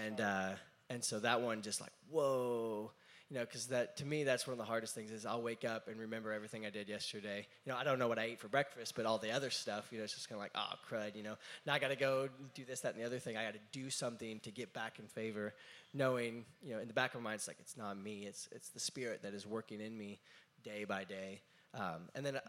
And, 0.04 0.20
uh, 0.20 0.54
and 0.90 1.04
so 1.04 1.20
that 1.20 1.42
one 1.42 1.62
just 1.62 1.82
like, 1.82 1.92
whoa, 2.10 2.92
you 3.30 3.36
know, 3.38 3.44
because 3.44 3.68
that 3.68 3.98
to 3.98 4.06
me 4.06 4.24
that's 4.24 4.48
one 4.48 4.54
of 4.54 4.58
the 4.58 4.64
hardest 4.64 4.96
things 4.96 5.12
is 5.12 5.26
I'll 5.26 5.42
wake 5.42 5.66
up 5.66 5.90
and 5.90 6.00
remember 6.00 6.32
everything 6.32 6.66
I 6.66 6.70
did 6.70 6.88
yesterday. 6.88 7.46
You 7.66 7.72
know, 7.72 7.78
I 7.78 7.84
don't 7.84 8.00
know 8.00 8.08
what 8.08 8.20
I 8.20 8.24
ate 8.24 8.40
for 8.40 8.48
breakfast, 8.48 8.94
but 8.96 9.06
all 9.06 9.18
the 9.18 9.32
other 9.32 9.50
stuff, 9.50 9.90
you 9.92 9.98
know, 9.98 10.06
it's 10.06 10.14
just 10.14 10.30
kind 10.30 10.38
of 10.38 10.44
like, 10.44 10.52
oh 10.56 10.76
crud, 10.90 11.16
you 11.16 11.24
know. 11.24 11.36
Now 11.66 11.74
I 11.74 11.80
got 11.80 11.90
to 11.90 11.98
go 11.98 12.30
do 12.54 12.64
this, 12.64 12.82
that, 12.82 12.94
and 12.94 13.02
the 13.02 13.06
other 13.06 13.20
thing. 13.20 13.36
I 13.36 13.44
got 13.44 13.54
to 13.54 13.60
do 13.72 13.90
something 13.90 14.40
to 14.42 14.52
get 14.52 14.74
back 14.74 15.00
in 15.00 15.08
favor, 15.08 15.54
knowing, 15.94 16.46
you 16.64 16.74
know, 16.74 16.80
in 16.80 16.88
the 16.88 16.94
back 16.94 17.16
of 17.16 17.22
my 17.22 17.32
mind, 17.32 17.40
it's 17.40 17.48
like 17.48 17.58
it's 17.60 17.76
not 17.76 18.02
me, 18.02 18.26
it's 18.26 18.48
it's 18.54 18.70
the 18.70 18.80
Spirit 18.80 19.24
that 19.24 19.34
is 19.34 19.46
working 19.46 19.82
in 19.82 19.98
me 19.98 20.20
day 20.64 20.86
by 20.86 21.04
day. 21.04 21.42
Um, 21.74 22.10
and 22.16 22.26
then 22.26 22.40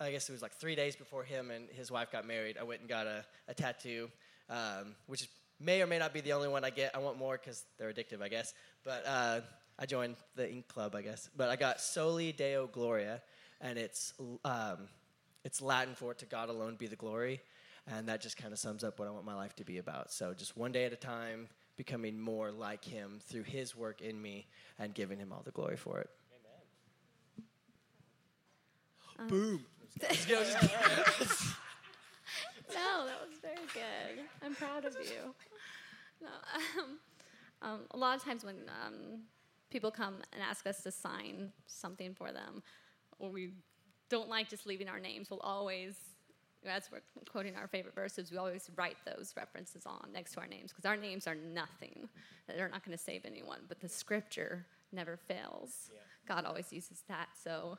I 0.00 0.10
guess 0.10 0.28
it 0.28 0.32
was 0.32 0.42
like 0.42 0.52
three 0.52 0.74
days 0.74 0.96
before 0.96 1.24
him 1.24 1.50
and 1.50 1.68
his 1.70 1.90
wife 1.90 2.12
got 2.12 2.26
married. 2.26 2.56
I 2.60 2.64
went 2.64 2.80
and 2.80 2.88
got 2.88 3.06
a, 3.06 3.24
a 3.48 3.54
tattoo, 3.54 4.10
um, 4.50 4.94
which 5.06 5.22
is 5.22 5.28
may 5.60 5.82
or 5.82 5.86
may 5.86 5.98
not 5.98 6.12
be 6.12 6.20
the 6.20 6.32
only 6.32 6.48
one 6.48 6.64
I 6.64 6.70
get. 6.70 6.94
I 6.94 6.98
want 6.98 7.18
more 7.18 7.38
because 7.38 7.64
they're 7.78 7.92
addictive, 7.92 8.22
I 8.22 8.28
guess. 8.28 8.54
But 8.84 9.04
uh, 9.06 9.40
I 9.78 9.86
joined 9.86 10.16
the 10.34 10.50
ink 10.50 10.68
club, 10.68 10.94
I 10.94 11.02
guess. 11.02 11.28
But 11.36 11.48
I 11.48 11.56
got 11.56 11.80
Soli 11.80 12.32
Deo 12.32 12.66
Gloria, 12.66 13.22
and 13.60 13.78
it's 13.78 14.12
um, 14.44 14.88
it's 15.44 15.60
Latin 15.60 15.94
for 15.94 16.14
"To 16.14 16.26
God 16.26 16.48
alone 16.48 16.76
be 16.76 16.86
the 16.86 16.96
glory," 16.96 17.40
and 17.86 18.08
that 18.08 18.20
just 18.20 18.36
kind 18.36 18.52
of 18.52 18.58
sums 18.58 18.84
up 18.84 18.98
what 18.98 19.08
I 19.08 19.10
want 19.10 19.24
my 19.24 19.34
life 19.34 19.54
to 19.56 19.64
be 19.64 19.78
about. 19.78 20.12
So 20.12 20.34
just 20.34 20.56
one 20.56 20.72
day 20.72 20.84
at 20.84 20.92
a 20.92 20.96
time, 20.96 21.48
becoming 21.76 22.18
more 22.20 22.50
like 22.50 22.84
Him 22.84 23.20
through 23.26 23.44
His 23.44 23.76
work 23.76 24.00
in 24.00 24.20
me, 24.20 24.46
and 24.78 24.94
giving 24.94 25.18
Him 25.18 25.32
all 25.32 25.42
the 25.44 25.52
glory 25.52 25.76
for 25.76 26.00
it. 26.00 26.10
Um, 29.18 29.28
Boom. 29.28 29.64
no, 32.74 33.06
that 33.06 33.20
was 33.28 33.38
very 33.40 33.66
good. 33.72 34.24
I'm 34.42 34.54
proud 34.54 34.84
of 34.84 34.94
you. 34.94 35.34
No, 36.20 36.28
um, 36.80 36.98
um, 37.62 37.80
a 37.90 37.96
lot 37.96 38.16
of 38.16 38.24
times 38.24 38.44
when 38.44 38.56
um, 38.84 39.20
people 39.70 39.90
come 39.90 40.16
and 40.32 40.42
ask 40.42 40.66
us 40.66 40.82
to 40.82 40.90
sign 40.90 41.52
something 41.66 42.14
for 42.14 42.32
them, 42.32 42.62
or 43.18 43.30
we 43.30 43.52
don't 44.08 44.28
like 44.28 44.48
just 44.48 44.66
leaving 44.66 44.88
our 44.88 45.00
names, 45.00 45.30
we'll 45.30 45.40
always, 45.40 45.96
as 46.64 46.88
we're 46.90 47.02
quoting 47.30 47.56
our 47.56 47.66
favorite 47.66 47.94
verses, 47.94 48.30
we 48.30 48.38
always 48.38 48.70
write 48.76 48.96
those 49.04 49.34
references 49.36 49.84
on 49.86 50.08
next 50.12 50.32
to 50.32 50.40
our 50.40 50.46
names 50.46 50.72
because 50.72 50.84
our 50.84 50.96
names 50.96 51.26
are 51.26 51.34
nothing. 51.34 52.08
They're 52.46 52.68
not 52.68 52.84
going 52.84 52.96
to 52.96 53.02
save 53.02 53.24
anyone, 53.24 53.60
but 53.68 53.80
the 53.80 53.88
scripture 53.88 54.66
never 54.92 55.16
fails. 55.16 55.90
Yeah. 55.92 56.00
God 56.26 56.44
always 56.44 56.72
uses 56.72 57.02
that. 57.08 57.28
So 57.42 57.78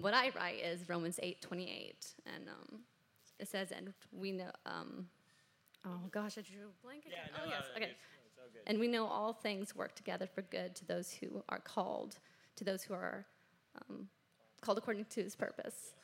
what 0.00 0.14
I 0.14 0.30
write 0.36 0.60
is 0.64 0.88
Romans 0.88 1.18
8 1.22 1.40
28. 1.42 2.14
And 2.34 2.48
um, 2.48 2.80
it 3.42 3.48
says, 3.48 3.72
and 3.72 3.92
we 4.12 4.30
know, 4.30 4.50
um, 4.64 5.06
oh 5.84 6.00
gosh, 6.12 6.38
I 6.38 6.42
drew 6.42 6.68
a 6.68 6.86
blank 6.86 7.04
again. 7.06 7.18
oh, 7.36 7.48
yes, 7.48 7.64
okay. 7.76 7.90
And 8.66 8.78
we 8.78 8.86
know 8.86 9.06
all 9.06 9.32
things 9.32 9.74
work 9.74 9.96
together 9.96 10.28
for 10.32 10.42
good 10.42 10.76
to 10.76 10.86
those 10.86 11.12
who 11.12 11.42
are 11.48 11.58
called, 11.58 12.18
to 12.56 12.64
those 12.64 12.84
who 12.84 12.94
are 12.94 13.26
um, 13.80 14.08
called 14.60 14.78
according 14.78 15.06
to 15.06 15.22
his 15.22 15.34
purpose. 15.34 15.94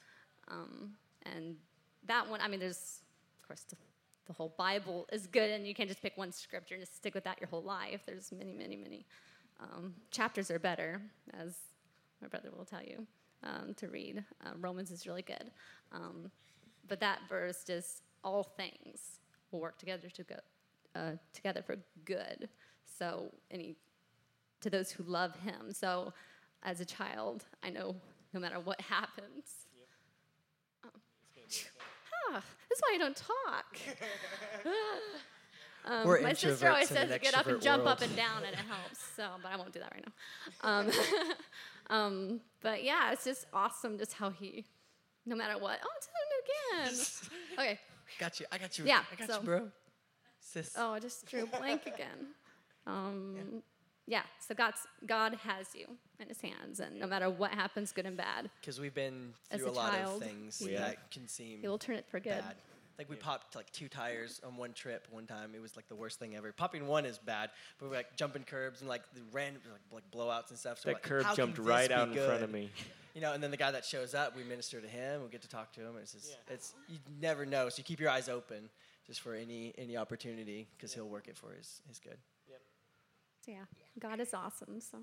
Um, 0.49 0.95
and 1.23 1.57
that 2.07 2.29
one, 2.29 2.41
I 2.41 2.49
mean, 2.49 2.59
there's, 2.59 3.03
of 3.41 3.47
course, 3.47 3.65
the, 3.69 3.77
the 4.27 4.33
whole 4.33 4.53
Bible 4.59 5.07
is 5.13 5.29
good, 5.29 5.51
and 5.51 5.67
you 5.67 5.75
can't 5.75 5.89
just 5.89 6.03
pick 6.03 6.17
one 6.17 6.33
scripture 6.33 6.75
and 6.75 6.83
just 6.83 6.97
stick 6.97 7.15
with 7.15 7.25
that 7.25 7.41
your 7.41 7.49
whole 7.49 7.63
life. 7.63 8.01
There's 8.05 8.33
many, 8.33 8.53
many, 8.53 8.75
many 8.75 9.07
um, 9.61 9.95
chapters 10.11 10.51
are 10.51 10.59
better, 10.59 11.01
as 11.39 11.55
my 12.21 12.27
brother 12.27 12.49
will 12.57 12.65
tell 12.65 12.83
you, 12.83 13.07
um, 13.45 13.75
to 13.77 13.87
read. 13.89 14.25
Uh, 14.45 14.51
Romans 14.59 14.91
is 14.91 15.07
really 15.07 15.23
good. 15.23 15.53
Um, 15.93 16.33
but 16.89 17.01
that 17.01 17.21
verse 17.29 17.65
just, 17.65 18.03
all 18.25 18.43
things 18.43 19.21
will 19.51 19.61
work 19.61 19.79
together 19.79 20.09
to 20.11 20.23
go, 20.25 20.37
uh, 20.95 21.13
together 21.33 21.63
for 21.63 21.77
good. 22.05 22.49
So 22.99 23.33
any 23.51 23.77
to 24.61 24.71
those 24.71 24.91
who 24.91 25.05
love 25.05 25.39
Him. 25.41 25.73
So 25.73 26.13
as 26.63 26.81
a 26.81 26.85
child, 26.85 27.45
I 27.63 27.71
know 27.71 27.95
no 28.33 28.41
matter 28.41 28.59
what 28.59 28.81
happens. 28.81 29.67
Oh. 30.85 30.91
Ah, 32.31 32.43
that's 32.69 32.81
why 32.83 32.93
I 32.95 32.99
don't 32.99 33.17
talk. 33.17 33.79
Um, 35.85 36.23
my 36.23 36.35
sister 36.35 36.69
always 36.69 36.89
says 36.89 37.11
to 37.11 37.19
get 37.19 37.37
up 37.37 37.47
and 37.47 37.63
jump 37.63 37.85
world. 37.85 37.97
up 37.97 38.03
and 38.03 38.15
down, 38.15 38.45
and 38.45 38.53
it 38.53 38.59
helps. 38.59 38.99
So, 39.17 39.27
but 39.43 39.51
I 39.51 39.57
won't 39.57 39.73
do 39.73 39.81
that 39.81 39.93
right 39.95 40.05
now. 40.05 40.13
Um, 40.69 40.91
um, 41.89 42.41
but 42.61 42.85
yeah, 42.85 43.13
it's 43.13 43.25
just 43.25 43.47
awesome, 43.55 43.97
just 43.97 44.13
how 44.13 44.29
he, 44.31 44.67
no 45.29 45.37
matter 45.37 45.59
what. 45.59 45.79
Oh, 45.85 45.89
it's 45.97 46.07
him 46.07 46.31
again. 46.45 47.35
Okay. 47.59 47.79
Got 48.19 48.41
you. 48.41 48.47
I 48.53 48.59
got 48.59 48.79
you. 48.79 48.85
Yeah, 48.87 49.03
I 49.13 49.17
got 49.17 49.29
so- 49.29 49.41
you, 49.41 49.45
bro. 49.45 49.69
Sis. 50.41 50.73
Oh, 50.79 50.93
I 50.93 50.99
just 51.01 51.27
drew 51.27 51.43
a 51.43 51.47
blank 51.47 51.83
again. 51.87 52.29
Um, 52.87 53.63
yeah. 54.07 54.23
So 54.47 54.55
God's 54.55 54.79
God 55.07 55.35
has 55.45 55.67
you 55.75 55.87
in 56.19 56.29
His 56.29 56.41
hands, 56.41 56.81
and 56.81 56.99
no 56.99 57.07
matter 57.07 57.29
what 57.29 57.51
happens, 57.51 57.93
good 57.93 58.07
and 58.07 58.17
bad, 58.17 58.49
Because 58.61 58.81
we've 58.81 58.95
been 58.95 59.35
through 59.51 59.67
a 59.67 59.71
a, 59.71 59.73
lot 59.73 59.93
child, 59.93 60.23
of 60.23 60.29
things 60.29 60.63
yeah. 60.65 60.79
that 60.81 61.11
can 61.11 61.29
seem 61.29 61.61
He 61.61 61.69
will 61.69 61.79
turn 61.79 61.97
it 61.97 62.07
for 62.09 62.19
good. 62.19 62.31
bad. 62.41 62.55
Like 62.99 63.09
we 63.09 63.15
popped 63.15 63.55
like 63.55 63.71
two 63.71 63.89
tires 63.89 64.41
on 64.45 64.57
one 64.57 64.73
trip 64.73 65.07
one 65.11 65.27
time. 65.27 65.53
It 65.55 65.63
was 65.63 65.77
like 65.77 65.89
the 65.89 65.95
worst 65.95 66.19
thing 66.19 66.35
ever. 66.35 66.51
Popping 66.53 66.89
one 66.89 67.07
is 67.07 67.17
bad, 67.19 67.51
but 67.79 67.89
we're 67.89 67.97
like 67.97 68.17
jumping 68.17 68.43
curbs 68.43 68.81
and 68.81 68.89
like 68.89 69.03
the 69.15 69.21
random 69.31 69.63
like, 69.71 70.03
like 70.03 70.11
blowouts 70.11 70.51
and 70.51 70.59
stuff. 70.59 70.81
So 70.81 70.89
we're 70.89 70.95
That 70.95 71.11
like, 71.11 71.25
curb 71.27 71.37
jumped 71.37 71.59
right 71.59 71.91
out 71.93 72.09
in 72.09 72.15
front 72.15 72.43
of 72.43 72.51
me. 72.51 72.71
You 73.15 73.21
know, 73.21 73.33
and 73.33 73.43
then 73.43 73.51
the 73.53 73.57
guy 73.57 73.71
that 73.71 73.85
shows 73.85 74.15
up, 74.15 74.37
we 74.37 74.43
minister 74.45 74.81
to 74.81 74.87
him. 74.89 75.23
We 75.23 75.29
get 75.29 75.43
to 75.43 75.49
talk 75.49 75.73
to 75.75 75.81
him. 75.81 75.95
It's 76.01 76.13
just, 76.13 76.37
it's 76.49 76.75
you 76.89 76.99
never 77.21 77.47
know. 77.47 77.69
So 77.69 77.79
you 77.79 77.85
keep 77.85 78.01
your 78.01 78.11
eyes 78.11 78.29
open 78.29 78.69
just 79.07 79.21
for 79.21 79.35
any 79.35 79.73
any 79.79 79.97
opportunity 79.97 80.67
because 80.77 80.93
he'll 80.93 81.09
work 81.09 81.29
it 81.29 81.37
for 81.37 81.53
his 81.53 81.81
his 81.89 81.99
good. 82.01 82.19
So 83.45 83.53
yeah, 83.53 83.65
God 83.99 84.21
is 84.21 84.35
awesome. 84.35 84.81
So 84.81 84.99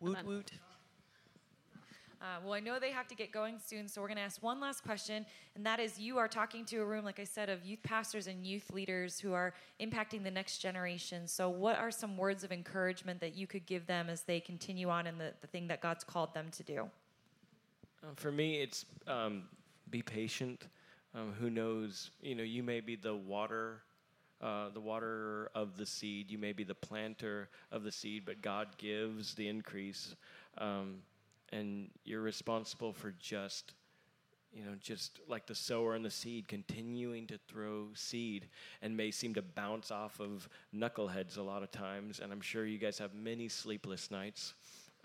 Woot 0.00 0.24
woot. 0.24 0.52
Uh, 2.20 2.36
well, 2.42 2.54
I 2.54 2.60
know 2.60 2.78
they 2.78 2.90
have 2.90 3.06
to 3.08 3.14
get 3.14 3.32
going 3.32 3.58
soon, 3.64 3.88
so 3.88 4.00
we're 4.00 4.08
going 4.08 4.16
to 4.16 4.22
ask 4.22 4.42
one 4.42 4.60
last 4.60 4.82
question, 4.82 5.26
and 5.54 5.66
that 5.66 5.80
is 5.80 5.98
you 5.98 6.16
are 6.18 6.28
talking 6.28 6.64
to 6.66 6.78
a 6.78 6.84
room, 6.84 7.04
like 7.04 7.20
I 7.20 7.24
said, 7.24 7.48
of 7.48 7.64
youth 7.64 7.82
pastors 7.82 8.26
and 8.26 8.46
youth 8.46 8.70
leaders 8.72 9.20
who 9.20 9.32
are 9.32 9.52
impacting 9.80 10.22
the 10.22 10.30
next 10.30 10.58
generation. 10.58 11.26
So, 11.26 11.48
what 11.48 11.76
are 11.78 11.90
some 11.90 12.16
words 12.16 12.44
of 12.44 12.52
encouragement 12.52 13.20
that 13.20 13.36
you 13.36 13.46
could 13.46 13.66
give 13.66 13.86
them 13.86 14.08
as 14.08 14.22
they 14.22 14.40
continue 14.40 14.88
on 14.88 15.06
in 15.06 15.18
the, 15.18 15.32
the 15.40 15.46
thing 15.46 15.68
that 15.68 15.80
God's 15.80 16.04
called 16.04 16.32
them 16.34 16.46
to 16.52 16.62
do? 16.62 16.88
Uh, 18.02 18.06
for 18.16 18.32
me, 18.32 18.60
it's 18.60 18.86
um, 19.06 19.44
be 19.90 20.02
patient. 20.02 20.68
Um, 21.14 21.32
who 21.38 21.50
knows? 21.50 22.10
You 22.22 22.34
know, 22.34 22.42
you 22.42 22.62
may 22.62 22.80
be 22.80 22.96
the 22.96 23.14
water. 23.14 23.82
Uh, 24.40 24.68
the 24.74 24.80
water 24.80 25.48
of 25.54 25.78
the 25.78 25.86
seed. 25.86 26.30
You 26.30 26.36
may 26.36 26.52
be 26.52 26.64
the 26.64 26.74
planter 26.74 27.48
of 27.72 27.82
the 27.82 27.92
seed, 27.92 28.24
but 28.26 28.42
God 28.42 28.68
gives 28.76 29.34
the 29.34 29.48
increase. 29.48 30.16
Um, 30.58 30.96
and 31.54 31.88
you're 32.04 32.20
responsible 32.20 32.92
for 32.92 33.14
just 33.20 33.72
you 34.52 34.64
know 34.64 34.72
just 34.80 35.20
like 35.28 35.46
the 35.46 35.54
sower 35.54 35.94
and 35.94 36.04
the 36.04 36.10
seed 36.10 36.48
continuing 36.48 37.26
to 37.26 37.38
throw 37.48 37.86
seed 37.94 38.46
and 38.82 38.96
may 38.96 39.10
seem 39.10 39.34
to 39.34 39.42
bounce 39.42 39.90
off 39.90 40.20
of 40.20 40.48
knuckleheads 40.74 41.38
a 41.38 41.42
lot 41.42 41.62
of 41.62 41.70
times. 41.70 42.20
And 42.20 42.32
i'm 42.32 42.40
sure 42.40 42.66
you 42.66 42.78
guys 42.78 42.98
have 42.98 43.14
many 43.14 43.48
sleepless 43.48 44.10
nights 44.10 44.54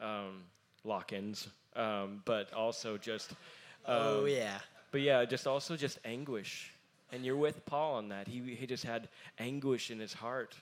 um, 0.01 0.43
lock-ins 0.83 1.47
um, 1.75 2.21
but 2.25 2.53
also 2.53 2.97
just 2.97 3.33
oh 3.85 4.21
um, 4.21 4.27
yeah. 4.27 4.59
but 4.91 5.01
yeah 5.01 5.23
just 5.25 5.47
also 5.47 5.77
just 5.77 5.99
anguish. 6.03 6.73
And 7.12 7.25
you're 7.25 7.38
with 7.38 7.65
paul 7.65 7.95
on 7.95 8.09
that. 8.09 8.27
He, 8.27 8.55
he 8.55 8.67
just 8.67 8.83
had 8.83 9.09
anguish 9.39 9.89
in 9.89 9.99
his 9.99 10.13
heart 10.13 10.55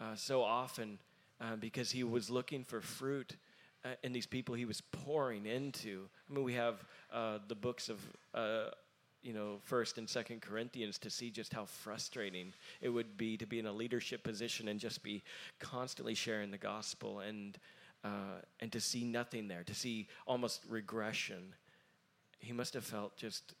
uh, 0.00 0.16
so 0.16 0.42
often 0.42 0.98
uh, 1.40 1.56
because 1.56 1.90
he 1.92 2.02
was 2.02 2.28
looking 2.28 2.64
for 2.64 2.80
fruit 2.80 3.36
uh, 3.84 3.90
in 4.02 4.12
these 4.12 4.26
people 4.26 4.54
he 4.54 4.64
was 4.64 4.80
pouring 4.80 5.46
into. 5.46 6.08
I 6.30 6.34
mean, 6.34 6.44
we 6.44 6.54
have 6.54 6.84
uh, 7.12 7.38
the 7.48 7.54
books 7.54 7.88
of, 7.88 8.00
uh, 8.34 8.70
you 9.22 9.32
know, 9.32 9.58
First 9.62 9.98
and 9.98 10.08
Second 10.08 10.42
Corinthians 10.42 10.98
to 10.98 11.10
see 11.10 11.30
just 11.30 11.52
how 11.52 11.64
frustrating 11.64 12.52
it 12.80 12.88
would 12.88 13.16
be 13.16 13.36
to 13.36 13.46
be 13.46 13.58
in 13.58 13.66
a 13.66 13.72
leadership 13.72 14.22
position 14.22 14.68
and 14.68 14.78
just 14.78 15.02
be 15.02 15.22
constantly 15.58 16.14
sharing 16.14 16.50
the 16.50 16.58
gospel 16.58 17.20
and 17.20 17.58
uh, 18.04 18.40
and 18.58 18.72
to 18.72 18.80
see 18.80 19.04
nothing 19.04 19.46
there, 19.46 19.62
to 19.62 19.74
see 19.74 20.08
almost 20.26 20.64
regression. 20.68 21.54
He 22.40 22.52
must 22.52 22.74
have 22.74 22.84
felt 22.84 23.16
just 23.16 23.54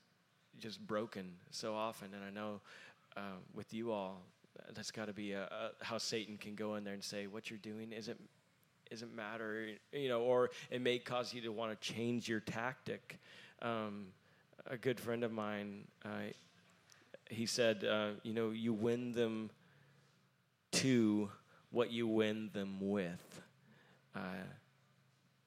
just 0.58 0.84
broken 0.86 1.32
so 1.50 1.74
often, 1.74 2.08
and 2.14 2.24
I 2.24 2.30
know 2.30 2.60
uh, 3.16 3.38
with 3.54 3.72
you 3.72 3.92
all, 3.92 4.22
that's 4.74 4.90
got 4.90 5.06
to 5.06 5.12
be 5.12 5.32
a, 5.32 5.44
a, 5.44 5.84
how 5.84 5.98
Satan 5.98 6.36
can 6.36 6.54
go 6.54 6.74
in 6.74 6.84
there 6.84 6.94
and 6.94 7.04
say, 7.04 7.26
"What 7.26 7.50
you're 7.50 7.58
doing 7.58 7.92
isn't 7.92 8.20
doesn't 8.92 9.16
matter, 9.16 9.68
you 9.90 10.10
know, 10.10 10.20
or 10.20 10.50
it 10.70 10.82
may 10.82 10.98
cause 10.98 11.32
you 11.32 11.40
to 11.40 11.48
want 11.48 11.72
to 11.72 11.94
change 11.94 12.28
your 12.28 12.40
tactic. 12.40 13.18
Um, 13.62 14.08
a 14.66 14.76
good 14.76 15.00
friend 15.00 15.24
of 15.24 15.32
mine, 15.32 15.86
uh, 16.04 16.28
he 17.30 17.46
said, 17.46 17.84
uh, 17.84 18.10
you 18.22 18.34
know, 18.34 18.50
you 18.50 18.74
win 18.74 19.12
them 19.12 19.48
to 20.72 21.30
what 21.70 21.90
you 21.90 22.06
win 22.06 22.50
them 22.52 22.76
with. 22.80 23.40
Uh, 24.14 24.44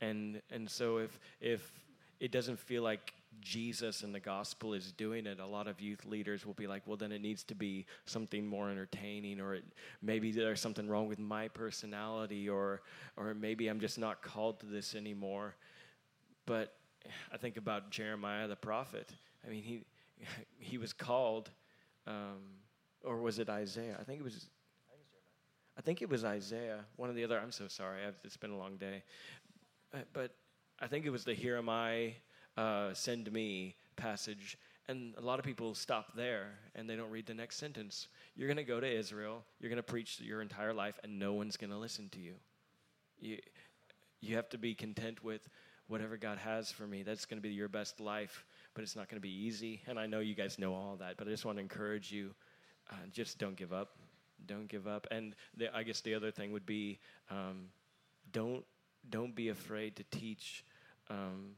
and 0.01 0.41
and 0.49 0.67
so 0.67 0.97
if 0.97 1.19
if 1.39 1.71
it 2.19 2.31
doesn't 2.31 2.58
feel 2.58 2.81
like 2.81 3.13
Jesus 3.41 4.03
and 4.03 4.13
the 4.13 4.19
gospel 4.19 4.73
is 4.73 4.91
doing 4.91 5.25
it, 5.25 5.39
a 5.39 5.45
lot 5.45 5.67
of 5.67 5.79
youth 5.79 6.05
leaders 6.05 6.45
will 6.45 6.53
be 6.53 6.67
like, 6.67 6.83
well, 6.85 6.97
then 6.97 7.11
it 7.11 7.21
needs 7.21 7.43
to 7.45 7.55
be 7.55 7.85
something 8.05 8.45
more 8.45 8.69
entertaining, 8.69 9.39
or 9.39 9.55
it, 9.55 9.65
maybe 10.01 10.31
there's 10.31 10.59
something 10.59 10.87
wrong 10.87 11.07
with 11.07 11.19
my 11.19 11.47
personality, 11.47 12.49
or, 12.49 12.81
or 13.17 13.33
maybe 13.33 13.67
I'm 13.67 13.79
just 13.79 13.99
not 13.99 14.21
called 14.21 14.59
to 14.61 14.65
this 14.65 14.95
anymore. 14.95 15.55
But 16.45 16.73
I 17.31 17.37
think 17.37 17.57
about 17.57 17.89
Jeremiah 17.89 18.47
the 18.47 18.55
prophet. 18.55 19.11
I 19.45 19.49
mean, 19.49 19.63
he, 19.63 19.81
he 20.57 20.77
was 20.77 20.93
called, 20.93 21.49
um, 22.07 22.39
or 23.03 23.19
was 23.21 23.39
it 23.39 23.49
Isaiah? 23.49 23.97
I 23.99 24.03
think 24.03 24.19
it 24.19 24.23
was. 24.23 24.47
I 25.77 25.81
think 25.81 26.01
it 26.01 26.09
was 26.09 26.23
Isaiah, 26.23 26.85
one 26.95 27.09
of 27.09 27.17
the 27.17 27.23
other. 27.25 27.37
I'm 27.37 27.51
so 27.51 27.67
sorry. 27.67 28.05
I've, 28.07 28.15
it's 28.23 28.37
been 28.37 28.51
a 28.51 28.57
long 28.57 28.77
day, 28.77 29.03
uh, 29.93 29.97
but 30.13 30.31
I 30.79 30.87
think 30.87 31.05
it 31.05 31.09
was 31.09 31.25
the 31.25 31.33
"Here 31.33 31.57
am 31.57 31.67
I, 31.67 32.13
uh, 32.57 32.93
send 32.93 33.31
me 33.31 33.75
passage. 33.95 34.57
And 34.87 35.15
a 35.17 35.21
lot 35.21 35.39
of 35.39 35.45
people 35.45 35.73
stop 35.73 36.15
there 36.15 36.59
and 36.75 36.87
they 36.89 36.95
don't 36.95 37.09
read 37.09 37.25
the 37.25 37.33
next 37.33 37.57
sentence. 37.57 38.07
You're 38.35 38.47
going 38.47 38.57
to 38.57 38.63
go 38.63 38.79
to 38.79 38.87
Israel, 38.87 39.43
you're 39.59 39.69
going 39.69 39.77
to 39.77 39.83
preach 39.83 40.19
your 40.19 40.41
entire 40.41 40.73
life, 40.73 40.99
and 41.03 41.17
no 41.17 41.33
one's 41.33 41.57
going 41.57 41.71
to 41.71 41.77
listen 41.77 42.09
to 42.09 42.19
you. 42.19 42.33
you. 43.19 43.39
You 44.21 44.35
have 44.35 44.49
to 44.49 44.57
be 44.57 44.73
content 44.73 45.23
with 45.23 45.47
whatever 45.87 46.17
God 46.17 46.37
has 46.39 46.71
for 46.71 46.87
me. 46.87 47.03
That's 47.03 47.25
going 47.25 47.37
to 47.37 47.47
be 47.47 47.53
your 47.53 47.67
best 47.67 47.99
life, 47.99 48.45
but 48.73 48.83
it's 48.83 48.95
not 48.95 49.07
going 49.09 49.17
to 49.17 49.27
be 49.27 49.45
easy. 49.45 49.81
And 49.87 49.99
I 49.99 50.07
know 50.07 50.19
you 50.19 50.35
guys 50.35 50.57
know 50.57 50.73
all 50.73 50.97
that, 50.99 51.17
but 51.17 51.27
I 51.27 51.31
just 51.31 51.45
want 51.45 51.57
to 51.57 51.61
encourage 51.61 52.11
you 52.11 52.31
uh, 52.91 52.95
just 53.11 53.39
don't 53.39 53.55
give 53.55 53.73
up. 53.73 53.95
Don't 54.45 54.67
give 54.67 54.87
up. 54.87 55.07
And 55.11 55.35
the, 55.57 55.75
I 55.75 55.83
guess 55.83 56.01
the 56.01 56.13
other 56.13 56.31
thing 56.31 56.51
would 56.51 56.65
be 56.65 56.99
um, 57.31 57.69
don't, 58.31 58.63
don't 59.09 59.35
be 59.35 59.49
afraid 59.49 59.95
to 59.95 60.03
teach. 60.11 60.63
Um, 61.09 61.51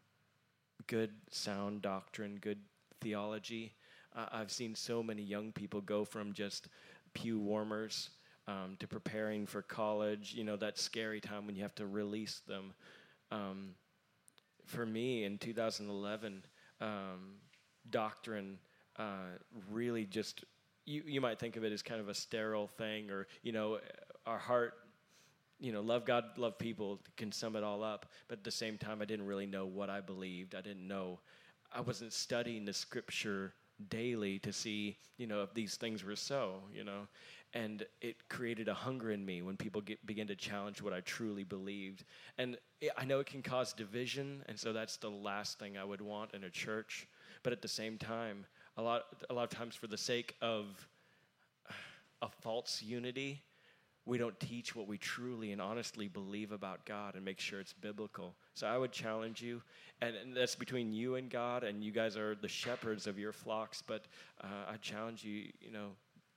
good, 0.88 1.12
sound 1.30 1.82
doctrine, 1.82 2.38
good 2.42 2.60
theology. 3.02 3.74
Uh, 4.16 4.26
I've 4.32 4.52
seen 4.52 4.74
so 4.74 5.04
many 5.04 5.22
young 5.22 5.52
people 5.52 5.82
go 5.82 6.04
from 6.04 6.34
just 6.34 6.70
pew 7.14 7.40
warmers 7.40 8.10
um, 8.48 8.78
to 8.80 8.88
preparing 8.88 9.46
for 9.46 9.62
college, 9.62 10.34
you 10.34 10.44
know, 10.44 10.56
that 10.56 10.80
scary 10.80 11.20
time 11.20 11.46
when 11.46 11.56
you 11.56 11.62
have 11.62 11.76
to 11.76 11.86
release 11.86 12.42
them. 12.48 12.74
Um, 13.32 13.76
for 14.66 14.86
me 14.86 15.26
in 15.26 15.38
2011, 15.38 16.44
um, 16.80 17.36
doctrine 17.90 18.58
uh, 18.98 19.38
really 19.72 20.06
just, 20.06 20.44
you, 20.86 21.04
you 21.06 21.22
might 21.22 21.40
think 21.40 21.58
of 21.58 21.64
it 21.64 21.72
as 21.72 21.82
kind 21.82 22.00
of 22.00 22.10
a 22.10 22.14
sterile 22.14 22.68
thing, 22.68 23.10
or, 23.10 23.28
you 23.44 23.52
know, 23.52 23.80
our 24.26 24.38
heart 24.38 24.74
you 25.60 25.72
know, 25.72 25.82
love 25.82 26.06
God, 26.06 26.26
love 26.38 26.58
people 26.58 27.00
can 27.16 27.32
sum 27.32 27.56
it 27.56 27.64
all 27.64 27.84
up. 27.84 28.06
But 28.28 28.40
at 28.40 28.44
the 28.44 28.52
same 28.52 28.78
time, 28.78 29.02
I 29.02 29.06
didn't 29.06 29.26
really 29.26 29.46
know 29.46 29.66
what 29.66 29.90
I 29.90 30.02
believed. 30.02 30.56
I 30.56 30.62
didn't 30.62 30.88
know. 30.88 31.20
I 31.74 31.82
wasn't 31.82 32.14
studying 32.14 32.66
the 32.66 32.74
scripture 32.74 33.54
daily 33.90 34.40
to 34.40 34.52
see, 34.54 34.98
you 35.18 35.28
know, 35.28 35.44
if 35.44 35.54
these 35.54 35.76
things 35.76 36.04
were 36.04 36.16
so, 36.16 36.62
you 36.74 36.84
know. 36.84 37.08
And 37.54 37.86
it 38.02 38.30
created 38.30 38.68
a 38.68 38.74
hunger 38.74 39.12
in 39.12 39.26
me 39.26 39.42
when 39.42 39.58
people 39.58 39.82
get, 39.82 40.06
begin 40.06 40.28
to 40.28 40.36
challenge 40.36 40.82
what 40.82 40.94
I 40.94 41.00
truly 41.02 41.44
believed. 41.44 42.04
And 42.38 42.58
it, 42.82 42.92
I 42.98 43.06
know 43.06 43.20
it 43.20 43.28
can 43.28 43.42
cause 43.42 43.74
division, 43.74 44.44
and 44.48 44.60
so 44.60 44.74
that's 44.74 44.98
the 44.98 45.10
last 45.10 45.58
thing 45.58 45.78
I 45.78 45.84
would 45.84 46.02
want 46.02 46.34
in 46.34 46.44
a 46.44 46.50
church. 46.50 47.08
But 47.44 47.54
at 47.54 47.62
the 47.62 47.68
same 47.68 47.98
time, 47.98 48.46
a 48.76 48.82
lot, 48.82 49.04
a 49.30 49.34
lot 49.34 49.44
of 49.44 49.50
times 49.50 49.76
for 49.76 49.88
the 49.88 49.98
sake 49.98 50.36
of 50.42 50.66
a 52.22 52.30
false 52.42 52.82
unity, 52.82 53.42
we 54.08 54.18
don't 54.18 54.40
teach 54.40 54.74
what 54.74 54.88
we 54.88 54.98
truly 54.98 55.52
and 55.52 55.62
honestly 55.62 56.08
believe 56.08 56.54
about 56.54 56.86
God 56.86 57.16
and 57.16 57.26
make 57.26 57.40
sure 57.40 57.60
it's 57.60 57.74
biblical. 57.74 58.36
So 58.54 58.66
I 58.66 58.78
would 58.78 58.94
challenge 58.94 59.42
you, 59.42 59.62
and, 60.02 60.16
and 60.16 60.36
that's 60.36 60.56
between 60.56 60.94
you 60.94 61.16
and 61.16 61.30
God, 61.30 61.66
and 61.66 61.84
you 61.84 61.92
guys 61.92 62.16
are 62.16 62.34
the 62.34 62.48
shepherds 62.48 63.06
of 63.06 63.20
your 63.20 63.34
flocks. 63.34 63.84
But 63.86 64.06
uh, 64.42 64.72
I 64.72 64.78
challenge 64.78 65.26
you, 65.26 65.50
you 65.60 65.72
know, 65.72 65.90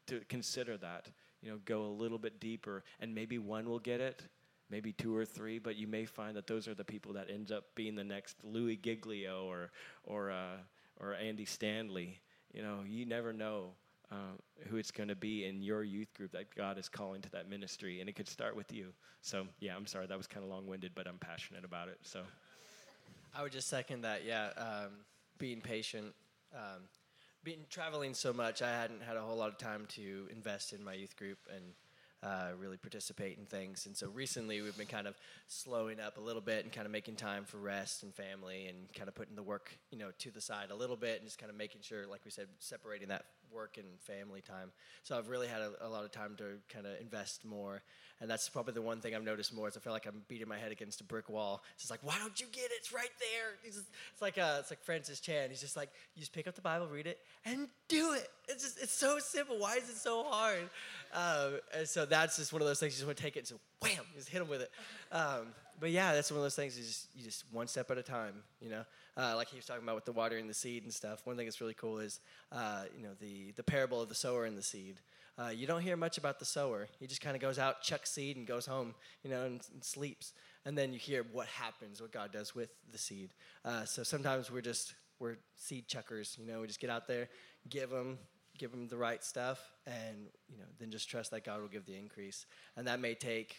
to 0.09 0.21
consider 0.29 0.77
that. 0.79 1.09
You 1.43 1.53
know, 1.53 1.59
go 1.65 1.85
a 1.85 1.95
little 1.95 2.19
bit 2.19 2.41
deeper, 2.41 2.83
and 2.99 3.15
maybe 3.15 3.39
one 3.39 3.69
will 3.69 3.79
get 3.79 4.01
it, 4.01 4.23
maybe 4.69 4.93
two 4.93 5.17
or 5.17 5.25
three, 5.25 5.59
but 5.59 5.77
you 5.77 5.87
may 5.87 6.05
find 6.05 6.37
that 6.37 6.47
those 6.49 6.67
are 6.67 6.75
the 6.75 6.85
people 6.85 7.13
that 7.15 7.31
end 7.31 7.53
up 7.53 7.65
being 7.77 7.95
the 7.95 8.05
next 8.05 8.37
Louis 8.43 8.77
Giglio 8.77 9.45
or 9.45 9.71
or 10.05 10.33
uh, 10.33 10.57
or 10.99 11.15
Andy 11.15 11.45
Stanley. 11.45 12.21
You 12.53 12.63
know, 12.63 12.81
you 12.87 13.07
never 13.07 13.33
know 13.33 13.71
uh, 14.11 14.35
who 14.69 14.77
it's 14.77 14.91
going 14.91 15.09
to 15.09 15.17
be 15.17 15.45
in 15.45 15.63
your 15.63 15.85
youth 15.85 16.13
group 16.15 16.33
that 16.33 16.55
God 16.55 16.79
is 16.79 16.89
calling 16.89 17.23
to 17.23 17.31
that 17.31 17.49
ministry, 17.49 18.01
and 18.01 18.09
it 18.09 18.15
could 18.15 18.29
start 18.29 18.57
with 18.57 18.73
you. 18.73 18.93
So, 19.23 19.47
yeah, 19.61 19.77
I'm 19.77 19.87
sorry 19.87 20.07
that 20.07 20.19
was 20.19 20.27
kind 20.27 20.45
of 20.45 20.51
long-winded, 20.51 20.93
but 20.95 21.07
I'm 21.07 21.19
passionate 21.19 21.65
about 21.65 21.89
it. 21.89 21.99
So, 22.03 22.23
I 23.35 23.43
would 23.43 23.53
just 23.53 23.69
second 23.69 24.03
that. 24.03 24.25
Yeah, 24.25 24.49
um, 24.57 24.91
being 25.39 25.61
patient. 25.61 26.15
Um, 26.53 26.83
being 27.43 27.61
traveling 27.71 28.13
so 28.15 28.33
much, 28.33 28.61
I 28.61 28.71
hadn't 28.71 29.03
had 29.03 29.17
a 29.17 29.21
whole 29.23 29.37
lot 29.37 29.49
of 29.49 29.57
time 29.57 29.87
to 29.91 30.27
invest 30.31 30.73
in 30.73 30.85
my 30.85 30.93
youth 30.93 31.17
group 31.17 31.39
and 31.55 31.65
uh, 32.23 32.49
really 32.59 32.77
participate 32.77 33.39
in 33.39 33.47
things. 33.47 33.87
And 33.87 33.97
so 33.97 34.09
recently, 34.11 34.61
we've 34.61 34.77
been 34.77 34.87
kind 34.87 35.07
of 35.07 35.17
slowing 35.47 36.01
up 36.01 36.19
a 36.19 36.21
little 36.21 36.43
bit 36.43 36.65
and 36.65 36.73
kind 36.73 36.85
of 36.85 36.93
making 36.93 37.17
time 37.17 37.45
for 37.45 37.57
rest 37.57 38.03
and 38.03 38.15
family, 38.15 38.67
and 38.67 38.93
kind 38.93 39.09
of 39.09 39.15
putting 39.15 39.37
the 39.37 39.43
work, 39.43 39.73
you 39.91 39.99
know, 39.99 40.11
to 40.19 40.31
the 40.31 40.41
side 40.41 40.71
a 40.71 40.75
little 40.75 40.97
bit, 40.97 41.21
and 41.21 41.25
just 41.25 41.39
kind 41.39 41.51
of 41.51 41.57
making 41.57 41.81
sure, 41.81 42.07
like 42.07 42.21
we 42.25 42.31
said, 42.31 42.49
separating 42.59 43.09
that 43.09 43.25
work 43.53 43.77
and 43.77 43.87
family 44.01 44.41
time. 44.41 44.71
So 45.03 45.17
I've 45.17 45.29
really 45.29 45.49
had 45.49 45.61
a, 45.61 45.87
a 45.87 45.89
lot 45.89 46.05
of 46.05 46.13
time 46.13 46.35
to 46.39 46.45
kind 46.73 46.87
of 46.87 46.93
invest 47.01 47.45
more, 47.45 47.83
and 48.21 48.31
that's 48.31 48.49
probably 48.49 48.75
the 48.75 48.83
one 48.83 49.01
thing 49.01 49.15
I've 49.15 49.25
noticed 49.25 49.55
more. 49.55 49.69
Is 49.69 49.77
I 49.77 49.81
feel 49.81 49.93
like 49.93 50.07
I'm 50.07 50.23
beating 50.29 50.49
my 50.49 50.59
head 50.59 50.73
against 50.73 51.01
a 51.01 51.05
brick 51.05 51.29
wall. 51.29 51.63
It's 51.75 51.83
just 51.83 51.91
like, 51.91 52.01
why 52.03 52.19
don't 52.19 52.39
you 52.41 52.47
get 52.53 52.65
it? 52.65 52.73
It's 52.79 52.93
right 52.93 53.11
there. 53.19 53.55
It's, 53.65 53.77
just, 53.77 53.89
it's 54.13 54.23
like 54.23 54.39
uh, 54.39 54.59
it's 54.61 54.71
like 54.71 54.83
Francis 54.83 55.21
Chan. 55.21 55.51
He's 55.51 55.61
just 55.61 55.77
like, 55.77 55.91
you 56.15 56.21
just 56.21 56.33
pick 56.33 56.47
up 56.47 56.55
the 56.55 56.61
Bible, 56.61 56.87
read 56.87 57.07
it, 57.07 57.19
and 57.45 57.69
do 57.89 58.13
it. 58.13 58.29
It's 58.49 58.63
just 58.63 58.83
it's 58.83 58.93
so 58.93 59.19
simple. 59.19 59.59
Why 59.59 59.77
is 59.77 59.89
it 59.89 59.97
so 59.97 60.25
hard? 60.25 60.71
Um, 61.15 61.61
and 61.77 61.89
so 61.89 62.07
that's 62.07 62.37
just 62.37 62.53
one 62.53 62.63
of 62.63 62.69
those 62.69 62.81
things. 62.81 62.95
You 62.95 62.99
just 62.99 63.07
want 63.07 63.17
to 63.17 63.23
take 63.23 63.37
it 63.37 63.41
and 63.41 63.49
so 63.49 63.61
wham, 63.81 64.05
just 64.15 64.29
hit 64.29 64.39
them 64.39 64.49
with 64.49 64.63
it. 64.63 64.71
Um, 65.13 65.49
but 65.81 65.91
yeah, 65.91 66.13
that's 66.13 66.31
one 66.31 66.39
of 66.39 66.45
those 66.45 66.55
things. 66.55 66.79
You 66.79 66.85
just 66.85 67.09
you 67.15 67.25
just 67.25 67.45
one 67.51 67.67
step 67.67 67.91
at 67.91 67.99
a 67.99 68.03
time. 68.03 68.43
You 68.61 68.71
know, 68.71 68.85
uh, 69.17 69.35
like 69.35 69.49
he 69.49 69.57
was 69.57 69.65
talking 69.65 69.83
about 69.83 69.95
with 69.95 70.05
the 70.05 70.13
watering 70.13 70.47
the 70.47 70.55
seed 70.55 70.85
and 70.85 70.93
stuff. 70.93 71.23
One 71.25 71.37
thing 71.37 71.47
that's 71.47 71.61
really 71.61 71.75
cool 71.75 71.99
is 71.99 72.21
uh, 72.53 72.85
you 72.97 73.03
know 73.03 73.15
the 73.21 73.53
the 73.53 73.63
parable 73.63 74.01
of 74.01 74.09
the 74.09 74.15
sower 74.15 74.45
and 74.45 74.57
the 74.57 74.63
seed. 74.63 75.01
Uh, 75.39 75.49
you 75.49 75.67
don't 75.67 75.81
hear 75.81 75.97
much 75.97 76.19
about 76.19 76.39
the 76.39 76.45
sower. 76.45 76.87
He 76.99 77.07
just 77.07 77.23
kind 77.23 77.35
of 77.35 77.41
goes 77.41 77.59
out, 77.59 77.81
chucks 77.81 78.11
seed, 78.11 78.37
and 78.37 78.47
goes 78.47 78.67
home. 78.67 78.95
You 79.25 79.31
know, 79.31 79.45
and, 79.45 79.61
and 79.73 79.83
sleeps. 79.83 80.35
And 80.67 80.77
then 80.77 80.93
you 80.93 80.99
hear 80.99 81.25
what 81.33 81.47
happens, 81.47 82.03
what 82.03 82.13
God 82.13 82.31
does 82.31 82.55
with 82.55 82.69
the 82.93 82.99
seed. 82.99 83.31
Uh, 83.65 83.87
so 83.87 84.03
sometimes 84.03 84.51
we're 84.51 84.61
just 84.61 84.95
we're 85.19 85.39
seed 85.57 85.89
chuckers. 85.89 86.37
You 86.39 86.47
know, 86.47 86.61
we 86.61 86.67
just 86.67 86.81
get 86.81 86.91
out 86.91 87.09
there, 87.09 87.29
give 87.69 87.89
them 87.89 88.19
give 88.59 88.71
them 88.71 88.89
the 88.89 88.97
right 88.97 89.25
stuff, 89.25 89.73
and 89.87 90.27
you 90.51 90.59
know, 90.59 90.67
then 90.79 90.91
just 90.91 91.09
trust 91.09 91.31
that 91.31 91.45
God 91.45 91.63
will 91.63 91.69
give 91.69 91.87
the 91.87 91.97
increase. 91.97 92.45
And 92.77 92.87
that 92.87 93.01
may 93.01 93.15
take 93.15 93.57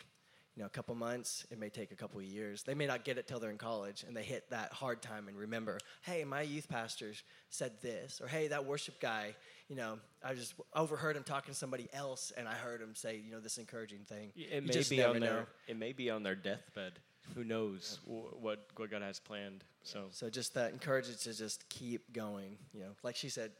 you 0.55 0.61
know, 0.61 0.67
a 0.67 0.69
couple 0.69 0.93
months. 0.95 1.45
It 1.49 1.59
may 1.59 1.69
take 1.69 1.91
a 1.91 1.95
couple 1.95 2.19
of 2.19 2.25
years. 2.25 2.63
They 2.63 2.73
may 2.73 2.85
not 2.85 3.05
get 3.05 3.17
it 3.17 3.27
till 3.27 3.39
they're 3.39 3.51
in 3.51 3.57
college 3.57 4.03
and 4.05 4.15
they 4.15 4.23
hit 4.23 4.49
that 4.49 4.73
hard 4.73 5.01
time 5.01 5.27
and 5.27 5.37
remember, 5.37 5.77
hey, 6.01 6.23
my 6.23 6.41
youth 6.41 6.67
pastor 6.67 7.13
said 7.49 7.71
this, 7.81 8.19
or 8.21 8.27
hey, 8.27 8.47
that 8.49 8.65
worship 8.65 8.99
guy, 8.99 9.33
you 9.69 9.75
know, 9.75 9.99
I 10.23 10.33
just 10.33 10.53
overheard 10.75 11.15
him 11.15 11.23
talking 11.23 11.53
to 11.53 11.57
somebody 11.57 11.87
else 11.93 12.33
and 12.35 12.47
I 12.47 12.53
heard 12.53 12.81
him 12.81 12.95
say, 12.95 13.21
you 13.25 13.31
know, 13.31 13.39
this 13.39 13.57
encouraging 13.57 13.99
thing. 14.05 14.31
It 14.35 14.63
You 14.63 14.69
may 14.73 14.83
be 14.89 15.03
on 15.03 15.19
know. 15.19 15.25
their 15.25 15.47
it 15.67 15.77
may 15.77 15.93
be 15.93 16.09
on 16.09 16.23
their 16.23 16.35
deathbed. 16.35 16.93
Who 17.35 17.43
knows 17.45 17.99
wh- 18.05 18.41
what 18.41 18.67
what 18.75 18.89
God 18.91 19.01
has 19.03 19.19
planned? 19.19 19.63
So 19.83 20.07
So 20.11 20.29
just 20.29 20.53
that 20.55 20.73
encouragement 20.73 21.19
to 21.21 21.33
just 21.33 21.69
keep 21.69 22.11
going. 22.11 22.57
You 22.73 22.81
know, 22.81 22.91
like 23.03 23.15
she 23.15 23.29
said, 23.29 23.51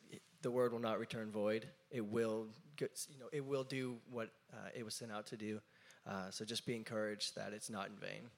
the 0.42 0.52
word 0.52 0.74
will 0.74 0.80
not 0.80 1.00
return 1.00 1.32
void. 1.32 1.68
It 1.90 2.06
will, 2.06 2.48
you 2.80 3.20
know, 3.20 3.28
it 3.32 3.46
will 3.46 3.64
do 3.64 3.98
what 4.10 4.30
uh, 4.52 4.70
it 4.76 4.84
was 4.84 4.94
sent 4.96 5.12
out 5.12 5.28
to 5.28 5.38
do. 5.38 5.62
Uh, 6.08 6.30
so 6.32 6.44
just 6.46 6.66
be 6.66 6.76
encouraged 6.76 7.36
that 7.36 7.54
it's 7.54 7.70
not 7.70 7.88
in 7.90 7.96
vain. 7.96 8.30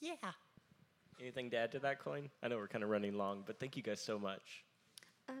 Amen. 0.00 0.14
Yeah. 0.22 0.30
anything 1.20 1.50
to 1.50 1.56
add 1.56 1.72
to 1.72 1.78
that 1.80 1.98
coin? 2.00 2.30
I 2.42 2.48
know 2.48 2.56
we're 2.56 2.68
kind 2.68 2.82
of 2.84 2.90
running 2.90 3.14
long, 3.16 3.42
but 3.46 3.58
thank 3.60 3.76
you 3.76 3.82
guys 3.82 4.00
so 4.00 4.18
much. 4.18 4.64
Um, 5.28 5.36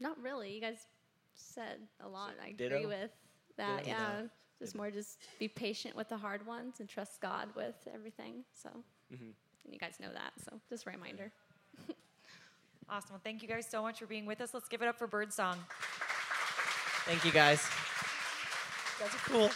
not 0.00 0.20
really. 0.20 0.52
You 0.52 0.60
guys 0.60 0.86
said 1.34 1.78
a 2.00 2.08
lot. 2.08 2.32
I 2.44 2.52
ditto? 2.52 2.76
agree 2.76 2.86
with 2.86 3.10
that. 3.56 3.84
Ditto. 3.84 3.90
Yeah. 3.96 4.22
Just 4.58 4.74
more 4.74 4.90
just 4.90 5.18
be 5.38 5.46
patient 5.46 5.94
with 5.94 6.08
the 6.08 6.16
hard 6.16 6.44
ones 6.44 6.80
and 6.80 6.88
trust 6.88 7.20
God 7.20 7.48
with 7.54 7.76
everything. 7.94 8.44
So, 8.52 8.70
Mhm. 9.12 9.32
and 9.64 9.72
you 9.72 9.78
guys 9.78 10.00
know 10.00 10.12
that. 10.12 10.32
So, 10.44 10.60
just 10.68 10.84
a 10.86 10.90
reminder. 10.90 11.30
Awesome. 12.90 13.10
Well, 13.12 13.20
thank 13.22 13.42
you 13.42 13.48
guys 13.48 13.68
so 13.68 13.82
much 13.82 13.98
for 13.98 14.06
being 14.06 14.24
with 14.26 14.40
us. 14.40 14.54
Let's 14.54 14.66
give 14.68 14.80
it 14.82 14.88
up 14.88 14.96
for 14.98 15.06
Birdsong. 15.06 15.58
Thank 17.04 17.22
you 17.24 17.30
guys. 17.30 17.68
Are 19.00 19.08
cool. 19.26 19.50